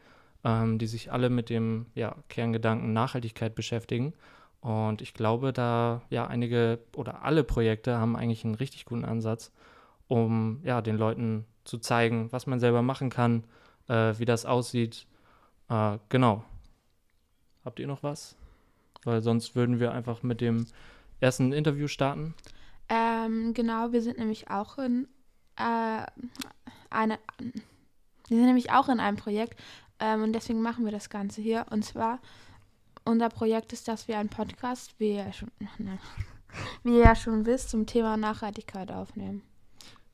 [0.44, 4.14] ähm, die sich alle mit dem ja, Kerngedanken Nachhaltigkeit beschäftigen.
[4.60, 9.52] Und ich glaube, da ja einige oder alle Projekte haben eigentlich einen richtig guten Ansatz,
[10.08, 13.44] um ja den Leuten zu zeigen, was man selber machen kann,
[13.88, 15.06] äh, wie das aussieht.
[15.68, 16.44] Äh, genau.
[17.64, 18.36] Habt ihr noch was?
[19.04, 20.66] Weil sonst würden wir einfach mit dem
[21.20, 22.34] ersten Interview starten.
[22.88, 25.08] Ähm, genau, wir sind nämlich auch in
[25.56, 26.06] äh,
[26.90, 29.60] eine, wir sind nämlich auch in einem Projekt
[29.98, 31.66] ähm, und deswegen machen wir das Ganze hier.
[31.70, 32.20] Und zwar,
[33.04, 35.98] unser Projekt ist, dass wir einen Podcast, wie ihr ja schon, ne,
[36.84, 39.42] wie ihr ja schon wisst, zum Thema Nachhaltigkeit aufnehmen.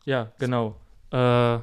[0.05, 0.77] Ja, genau.
[1.11, 1.59] Äh,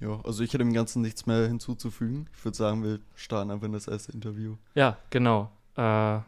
[0.00, 2.28] Ja, also ich hätte dem Ganzen nichts mehr hinzuzufügen.
[2.36, 4.56] Ich würde sagen, wir starten einfach in das erste Interview.
[4.74, 5.50] Ja, genau.
[5.76, 6.20] Äh,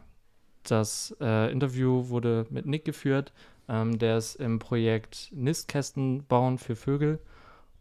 [0.63, 3.31] das äh, Interview wurde mit Nick geführt.
[3.69, 7.19] Ähm, der ist im Projekt Nistkästen bauen für Vögel.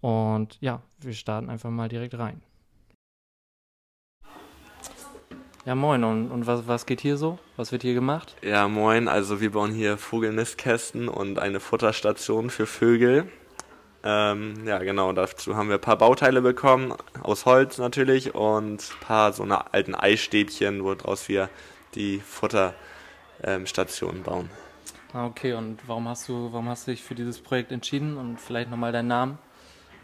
[0.00, 2.40] Und ja, wir starten einfach mal direkt rein.
[5.66, 6.04] Ja, moin.
[6.04, 7.38] Und, und was, was geht hier so?
[7.56, 8.34] Was wird hier gemacht?
[8.42, 9.08] Ja, moin.
[9.08, 13.30] Also wir bauen hier Vogelnistkästen und eine Futterstation für Vögel.
[14.02, 15.12] Ähm, ja, genau.
[15.12, 19.74] Dazu haben wir ein paar Bauteile bekommen, aus Holz natürlich, und ein paar so eine
[19.74, 21.48] alten Eisstäbchen, woraus wir
[21.94, 24.50] die Futterstation bauen.
[25.12, 25.54] Ah, okay.
[25.54, 28.16] Und warum hast du, warum hast du dich für dieses Projekt entschieden?
[28.16, 29.38] Und vielleicht nochmal deinen Namen?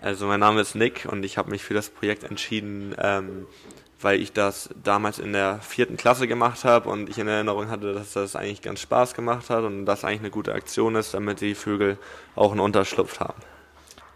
[0.00, 3.46] Also mein Name ist Nick und ich habe mich für das Projekt entschieden, ähm,
[3.98, 7.94] weil ich das damals in der vierten Klasse gemacht habe und ich in Erinnerung hatte,
[7.94, 11.40] dass das eigentlich ganz Spaß gemacht hat und das eigentlich eine gute Aktion ist, damit
[11.40, 11.96] die Vögel
[12.34, 13.40] auch einen Unterschlupf haben.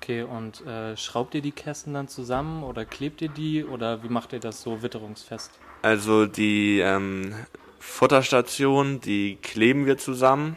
[0.02, 4.08] Okay, und äh, schraubt ihr die Kästen dann zusammen oder klebt ihr die oder wie
[4.08, 5.50] macht ihr das so witterungsfest?
[5.82, 7.34] Also die ähm,
[7.78, 10.56] Futterstation, die kleben wir zusammen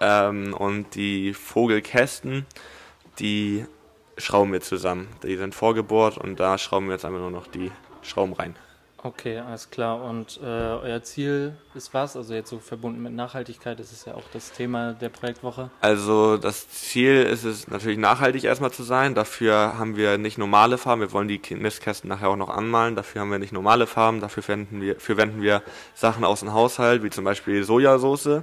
[0.00, 2.44] ähm, und die Vogelkästen,
[3.18, 3.64] die
[4.18, 5.08] schrauben wir zusammen.
[5.22, 8.56] Die sind vorgebohrt und da schrauben wir jetzt einfach nur noch die Schrauben rein.
[9.04, 10.00] Okay, alles klar.
[10.04, 12.16] Und äh, euer Ziel ist was?
[12.16, 15.70] Also jetzt so verbunden mit Nachhaltigkeit, das ist ja auch das Thema der Projektwoche.
[15.80, 19.16] Also das Ziel ist es natürlich nachhaltig erstmal zu sein.
[19.16, 21.00] Dafür haben wir nicht normale Farben.
[21.00, 22.94] Wir wollen die Nistkästen nachher auch noch anmalen.
[22.94, 24.20] Dafür haben wir nicht normale Farben.
[24.20, 25.62] Dafür verwenden wir, verwenden wir
[25.94, 28.42] Sachen aus dem Haushalt, wie zum Beispiel Sojasauce.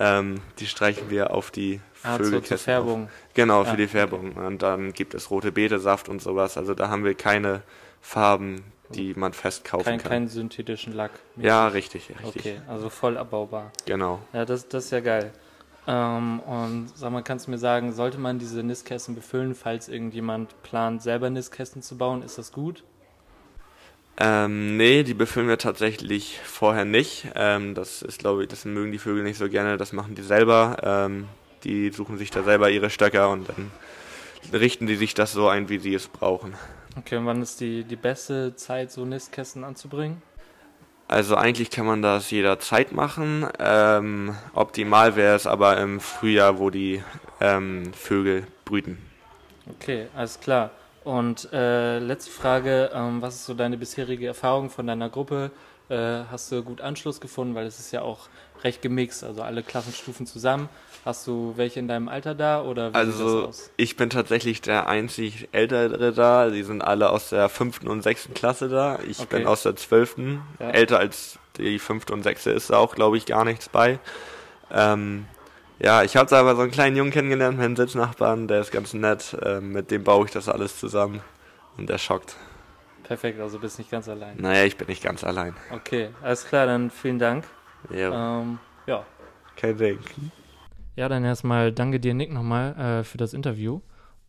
[0.00, 3.04] Ähm, die streichen wir auf die Ah, zur- zur Färbung.
[3.04, 3.10] Auf.
[3.34, 3.76] Genau, für Ja.
[3.76, 4.32] die Färbung.
[4.32, 6.56] Und dann gibt es rote Betesaft und sowas.
[6.58, 7.62] Also da haben wir keine
[8.00, 8.62] Farben,
[8.94, 10.10] die man fest kaufen Kein, kann.
[10.10, 11.12] keinen synthetischen Lack.
[11.36, 12.36] Ja, richtig, richtig.
[12.36, 13.72] Okay, also voll abbaubar.
[13.84, 14.20] Genau.
[14.32, 15.32] Ja, das, das ist ja geil.
[15.88, 20.60] Ähm, und sag mal, kannst du mir sagen, sollte man diese Nistkästen befüllen, falls irgendjemand
[20.62, 22.22] plant, selber Nistkästen zu bauen?
[22.22, 22.82] Ist das gut?
[24.18, 27.28] Ähm, nee, die befüllen wir tatsächlich vorher nicht.
[27.34, 29.76] Ähm, das ist, glaube ich, das mögen die Vögel nicht so gerne.
[29.76, 30.78] Das machen die selber.
[30.82, 31.28] Ähm,
[31.64, 33.70] die suchen sich da selber ihre Stöcker und dann
[34.52, 36.54] richten die sich das so ein, wie sie es brauchen.
[36.98, 40.22] Okay, und wann ist die, die beste Zeit, so Nistkästen anzubringen?
[41.08, 43.46] Also eigentlich kann man das jederzeit machen.
[43.60, 47.02] Ähm, optimal wäre es aber im Frühjahr, wo die
[47.40, 48.98] ähm, Vögel brüten.
[49.70, 50.70] Okay, alles klar.
[51.04, 55.52] Und äh, letzte Frage, ähm, was ist so deine bisherige Erfahrung von deiner Gruppe?
[55.88, 58.28] Äh, hast du gut Anschluss gefunden, weil es ist ja auch
[58.66, 60.68] recht gemixt, also alle Klassenstufen zusammen.
[61.04, 63.70] Hast du welche in deinem Alter da oder wie sieht das Also aus?
[63.76, 66.50] ich bin tatsächlich der einzig Ältere da.
[66.50, 68.98] Die sind alle aus der fünften und sechsten Klasse da.
[69.08, 69.38] Ich Okay.
[69.38, 70.42] bin aus der zwölften.
[70.58, 70.70] Ja.
[70.70, 74.00] Älter als die fünfte und sechste ist da auch, glaube ich, gar nichts bei.
[74.72, 75.26] Ähm,
[75.78, 78.92] ja, ich habe da aber so einen kleinen Jungen kennengelernt, meinen Sitznachbarn, der ist ganz
[78.92, 79.36] nett.
[79.44, 81.20] Ähm, mit dem baue ich das alles zusammen
[81.76, 82.34] und der schockt.
[83.04, 84.36] Perfekt, also bist nicht ganz allein.
[84.38, 85.54] Naja, ich bin nicht ganz allein.
[85.70, 87.44] Okay, alles klar, dann vielen Dank.
[87.90, 88.40] Ja.
[88.40, 89.04] Ähm, ja.
[89.56, 89.98] Kein Ding.
[90.96, 93.80] Ja, dann erstmal danke dir, Nick, nochmal äh, für das Interview.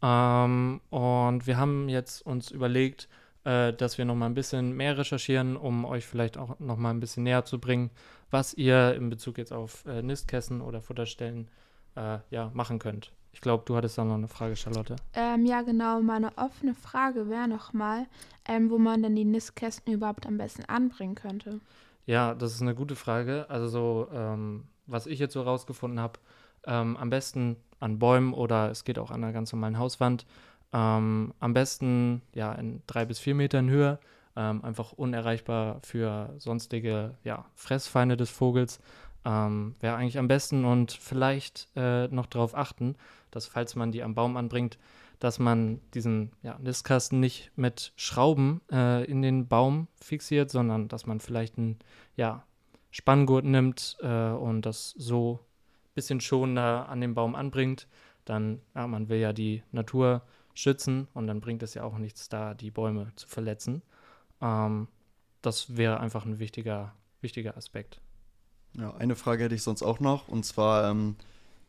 [0.01, 3.07] Ähm, und wir haben jetzt uns überlegt,
[3.43, 7.23] äh, dass wir nochmal ein bisschen mehr recherchieren, um euch vielleicht auch nochmal ein bisschen
[7.23, 7.89] näher zu bringen,
[8.29, 11.49] was ihr in Bezug jetzt auf äh, Nistkästen oder Futterstellen
[11.95, 13.11] äh, ja, machen könnt.
[13.31, 14.95] Ich glaube, du hattest da noch eine Frage, Charlotte.
[15.13, 16.01] Ähm, ja, genau.
[16.01, 18.07] Meine offene Frage wäre nochmal,
[18.45, 21.59] ähm, wo man denn die Nistkästen überhaupt am besten anbringen könnte.
[22.07, 23.45] Ja, das ist eine gute Frage.
[23.49, 26.19] Also so, ähm, was ich jetzt so rausgefunden habe,
[26.65, 30.25] ähm, am besten an Bäumen oder es geht auch an einer ganz normalen Hauswand.
[30.71, 33.99] Ähm, am besten ja in drei bis vier Metern Höhe,
[34.37, 38.79] ähm, einfach unerreichbar für sonstige ja, Fressfeinde des Vogels.
[39.25, 42.95] Ähm, Wäre eigentlich am besten und vielleicht äh, noch darauf achten,
[43.31, 44.77] dass falls man die am Baum anbringt,
[45.19, 51.05] dass man diesen ja, Nistkasten nicht mit Schrauben äh, in den Baum fixiert, sondern dass
[51.05, 51.79] man vielleicht einen
[52.15, 52.45] ja,
[52.91, 57.87] Spanngurt nimmt äh, und das so ein bisschen schonender an den Baum anbringt.
[58.25, 60.21] Dann, ja, man will ja die Natur
[60.53, 63.81] schützen und dann bringt es ja auch nichts da, die Bäume zu verletzen.
[64.41, 64.87] Ähm,
[65.41, 68.01] das wäre einfach ein wichtiger, wichtiger Aspekt.
[68.73, 71.15] Ja, eine Frage hätte ich sonst auch noch, und zwar, ähm,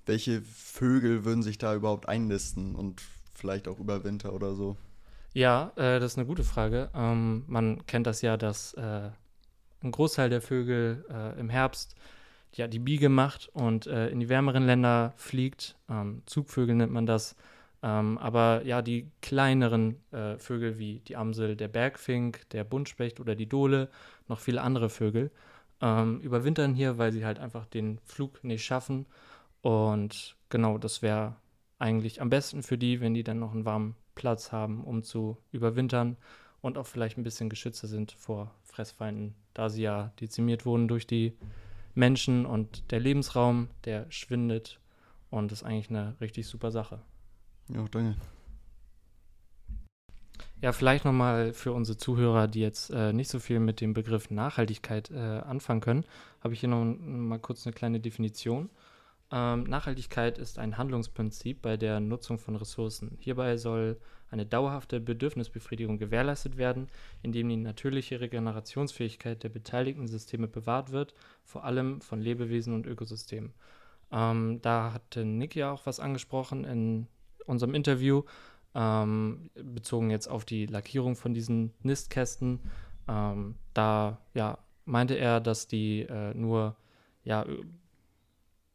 [0.04, 3.02] welche Vögel würden sich da überhaupt einnisten und
[3.38, 4.76] vielleicht auch über Winter oder so?
[5.34, 6.90] Ja, äh, das ist eine gute Frage.
[6.94, 9.10] Ähm, man kennt das ja, dass äh,
[9.82, 11.94] ein Großteil der Vögel äh, im Herbst
[12.52, 15.76] ja die Biege macht und äh, in die wärmeren Länder fliegt.
[15.88, 17.36] Ähm, Zugvögel nennt man das.
[17.82, 23.36] Ähm, aber ja, die kleineren äh, Vögel wie die Amsel, der Bergfink, der Buntspecht oder
[23.36, 23.88] die Dole,
[24.26, 25.30] noch viele andere Vögel,
[25.80, 29.06] ähm, überwintern hier, weil sie halt einfach den Flug nicht schaffen.
[29.62, 31.36] Und genau, das wäre
[31.78, 35.38] eigentlich am besten für die, wenn die dann noch einen warmen Platz haben, um zu
[35.52, 36.16] überwintern
[36.60, 41.06] und auch vielleicht ein bisschen geschützter sind vor Fressfeinden, da sie ja dezimiert wurden durch
[41.06, 41.34] die
[41.94, 44.80] Menschen und der Lebensraum, der schwindet
[45.30, 47.00] und ist eigentlich eine richtig super Sache.
[47.68, 48.16] Ja, danke.
[50.60, 54.30] Ja, vielleicht nochmal für unsere Zuhörer, die jetzt äh, nicht so viel mit dem Begriff
[54.30, 56.04] Nachhaltigkeit äh, anfangen können,
[56.40, 58.68] habe ich hier noch mal kurz eine kleine Definition.
[59.30, 63.18] Ähm, Nachhaltigkeit ist ein Handlungsprinzip bei der Nutzung von Ressourcen.
[63.20, 63.98] Hierbei soll
[64.30, 66.88] eine dauerhafte Bedürfnisbefriedigung gewährleistet werden,
[67.22, 71.14] indem die natürliche Regenerationsfähigkeit der beteiligten Systeme bewahrt wird,
[71.44, 73.52] vor allem von Lebewesen und Ökosystemen.
[74.10, 77.06] Ähm, da hatte Nick ja auch was angesprochen in
[77.46, 78.22] unserem Interview,
[78.74, 82.60] ähm, bezogen jetzt auf die Lackierung von diesen Nistkästen.
[83.06, 86.76] Ähm, da ja, meinte er, dass die äh, nur
[87.24, 87.44] ja,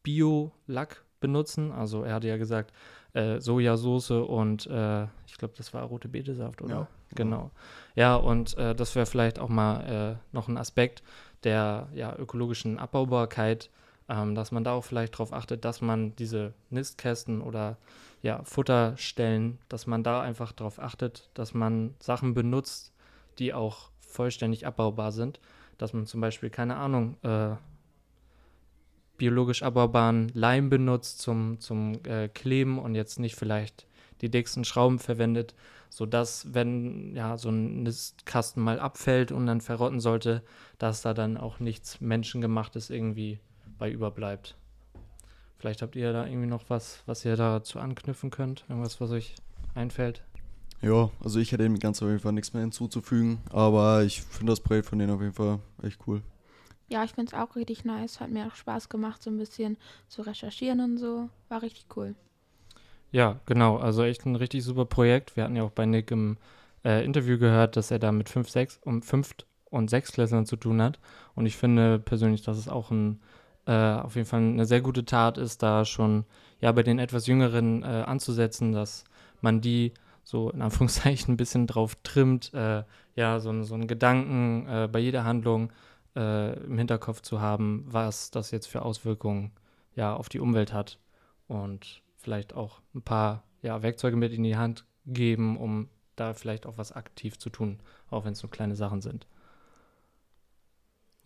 [0.04, 1.72] Bio-Lack benutzen.
[1.72, 2.72] Also er hatte ja gesagt,
[3.14, 6.74] äh, Sojasauce und äh, ich glaube, das war rote Betesaft, oder?
[6.74, 7.50] Ja, genau.
[7.96, 11.02] Ja, und äh, das wäre vielleicht auch mal äh, noch ein Aspekt
[11.42, 13.70] der ja, ökologischen Abbaubarkeit,
[14.08, 17.76] ähm, dass man da auch vielleicht darauf achtet, dass man diese Nistkästen oder
[18.22, 22.92] ja, Futterstellen, dass man da einfach darauf achtet, dass man Sachen benutzt,
[23.38, 25.40] die auch vollständig abbaubar sind,
[25.78, 27.56] dass man zum Beispiel, keine Ahnung, äh,
[29.16, 33.86] biologisch abbaubaren Leim benutzt zum, zum äh, Kleben und jetzt nicht vielleicht
[34.20, 35.54] die dicksten Schrauben verwendet,
[35.90, 40.42] sodass, wenn ja so ein Nistkasten mal abfällt und dann verrotten sollte,
[40.78, 43.38] dass da dann auch nichts Menschengemachtes irgendwie
[43.78, 44.56] bei überbleibt.
[45.58, 49.34] Vielleicht habt ihr da irgendwie noch was, was ihr dazu anknüpfen könnt, irgendwas, was euch
[49.74, 50.22] einfällt.
[50.82, 54.52] Ja, also ich hätte dem ganz auf jeden Fall nichts mehr hinzuzufügen, aber ich finde
[54.52, 56.22] das Projekt von denen auf jeden Fall echt cool.
[56.88, 58.20] Ja, ich finde es auch richtig nice.
[58.20, 59.76] Hat mir auch Spaß gemacht, so ein bisschen
[60.08, 61.28] zu recherchieren und so.
[61.48, 62.14] War richtig cool.
[63.10, 63.76] Ja, genau.
[63.76, 65.36] Also echt ein richtig super Projekt.
[65.36, 66.36] Wir hatten ja auch bei Nick im
[66.84, 69.34] äh, Interview gehört, dass er da mit 5, 6 um 5
[69.70, 70.98] und 6 Klässlern zu tun hat.
[71.34, 73.20] Und ich finde persönlich, dass es auch ein,
[73.66, 76.24] äh, auf jeden Fall eine sehr gute Tat ist, da schon
[76.60, 79.04] ja bei den etwas Jüngeren äh, anzusetzen, dass
[79.40, 79.92] man die
[80.24, 82.82] so in Anführungszeichen ein bisschen drauf trimmt, äh,
[83.14, 85.70] ja, so, so einen Gedanken äh, bei jeder Handlung
[86.16, 89.52] äh, im Hinterkopf zu haben, was das jetzt für Auswirkungen
[89.94, 90.98] ja auf die Umwelt hat
[91.46, 96.66] und vielleicht auch ein paar ja, Werkzeuge mit in die Hand geben, um da vielleicht
[96.66, 97.80] auch was aktiv zu tun,
[98.10, 99.26] auch wenn es so kleine Sachen sind.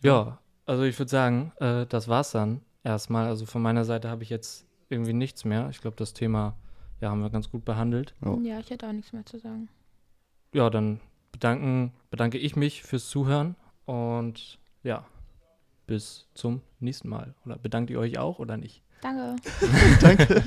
[0.01, 3.27] Ja, also ich würde sagen, äh, das war's dann erstmal.
[3.27, 5.69] Also von meiner Seite habe ich jetzt irgendwie nichts mehr.
[5.69, 6.55] Ich glaube, das Thema
[7.01, 8.15] ja, haben wir ganz gut behandelt.
[8.21, 9.69] Ja, ich hätte auch nichts mehr zu sagen.
[10.53, 10.99] Ja, dann
[11.31, 13.55] bedanken, bedanke ich mich fürs Zuhören
[13.85, 15.05] und ja,
[15.87, 17.33] bis zum nächsten Mal.
[17.45, 18.81] Oder bedankt ihr euch auch oder nicht?
[19.01, 19.35] Danke.
[20.01, 20.43] Danke.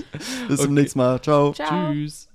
[0.49, 1.21] Bis zum nächsten Mal.
[1.21, 1.53] Ciao.
[1.53, 1.93] Ciao.
[1.93, 2.29] Tschüss.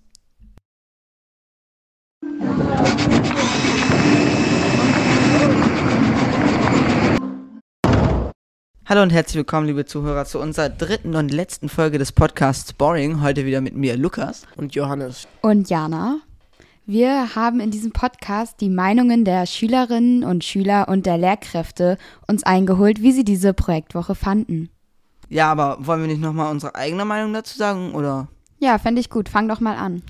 [8.85, 13.21] Hallo und herzlich willkommen, liebe Zuhörer, zu unserer dritten und letzten Folge des Podcasts Boring.
[13.21, 14.47] Heute wieder mit mir, Lukas.
[14.55, 15.27] Und Johannes.
[15.41, 16.21] Und Jana.
[16.89, 21.97] Wir haben in diesem Podcast die Meinungen der Schülerinnen und Schüler und der Lehrkräfte
[22.27, 24.69] uns eingeholt, wie sie diese Projektwoche fanden.
[25.27, 28.29] Ja, aber wollen wir nicht nochmal unsere eigene Meinung dazu sagen, oder?
[28.59, 29.27] Ja, fände ich gut.
[29.27, 30.01] Fang doch mal an.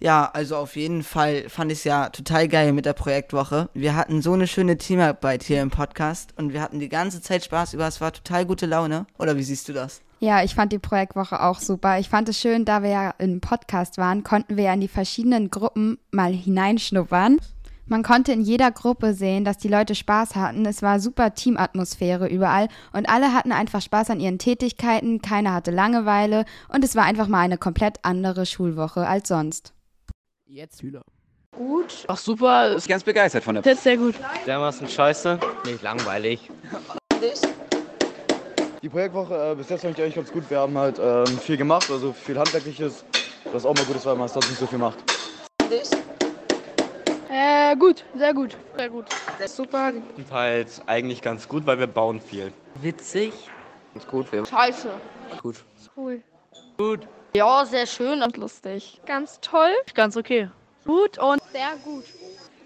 [0.00, 3.68] Ja, also auf jeden Fall fand ich es ja total geil mit der Projektwoche.
[3.72, 7.44] Wir hatten so eine schöne Teamarbeit hier im Podcast und wir hatten die ganze Zeit
[7.44, 7.86] Spaß über.
[7.86, 9.06] Es war total gute Laune.
[9.20, 10.02] Oder wie siehst du das?
[10.24, 11.98] Ja, ich fand die Projektwoche auch super.
[11.98, 14.88] Ich fand es schön, da wir ja im Podcast waren, konnten wir ja in die
[14.88, 17.38] verschiedenen Gruppen mal hineinschnuppern.
[17.84, 20.64] Man konnte in jeder Gruppe sehen, dass die Leute Spaß hatten.
[20.64, 25.70] Es war super Teamatmosphäre überall und alle hatten einfach Spaß an ihren Tätigkeiten, keiner hatte
[25.70, 29.74] Langeweile und es war einfach mal eine komplett andere Schulwoche als sonst.
[30.46, 31.02] Jetzt Schüler.
[31.54, 32.06] Gut.
[32.08, 32.68] Ach super.
[32.68, 33.62] Ist ganz begeistert von der.
[33.62, 34.14] Das ist sehr gut.
[34.46, 35.38] Dermaßen scheiße.
[35.66, 36.50] Nicht langweilig.
[38.84, 40.50] Die Projektwoche äh, bis jetzt fand ich eigentlich ganz gut.
[40.50, 43.02] Wir haben halt ähm, viel gemacht, also viel Handwerkliches.
[43.50, 44.98] Was auch mal gut ist, weil man sonst nicht so viel macht.
[47.30, 48.54] Äh, gut, sehr gut.
[48.76, 49.06] Sehr gut.
[49.46, 49.90] Super.
[50.18, 52.52] Und halt eigentlich ganz gut, weil wir bauen viel.
[52.82, 53.32] Witzig.
[53.94, 54.30] Ganz gut.
[54.30, 54.90] Wir Scheiße.
[55.40, 55.64] gut.
[55.96, 56.20] Cool.
[56.76, 57.08] Gut.
[57.34, 59.00] Ja, sehr schön und lustig.
[59.06, 59.72] Ganz toll.
[59.94, 60.50] Ganz okay.
[60.84, 62.04] Gut und sehr gut.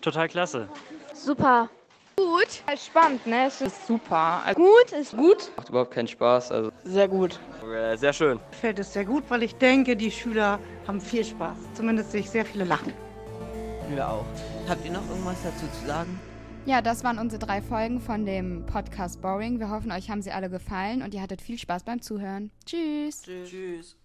[0.00, 0.68] Total klasse.
[1.14, 1.70] Super.
[2.18, 2.62] Gut.
[2.66, 3.46] Halt spannend, ne?
[3.46, 4.42] Es ist super.
[4.54, 5.52] Gut ist gut.
[5.56, 6.50] Macht überhaupt keinen Spaß.
[6.50, 7.38] Also Sehr gut.
[7.64, 8.40] äh, sehr schön.
[8.60, 11.56] Fällt es sehr gut, weil ich denke, die Schüler haben viel Spaß.
[11.74, 12.92] Zumindest sehe ich sehr viele lachen.
[13.88, 14.24] Wir auch.
[14.68, 16.18] Habt ihr noch irgendwas dazu zu sagen?
[16.66, 19.58] Ja, das waren unsere drei Folgen von dem Podcast Boring.
[19.60, 22.50] Wir hoffen, euch haben sie alle gefallen und ihr hattet viel Spaß beim Zuhören.
[22.66, 23.22] Tschüss.
[23.22, 23.96] Tschüss.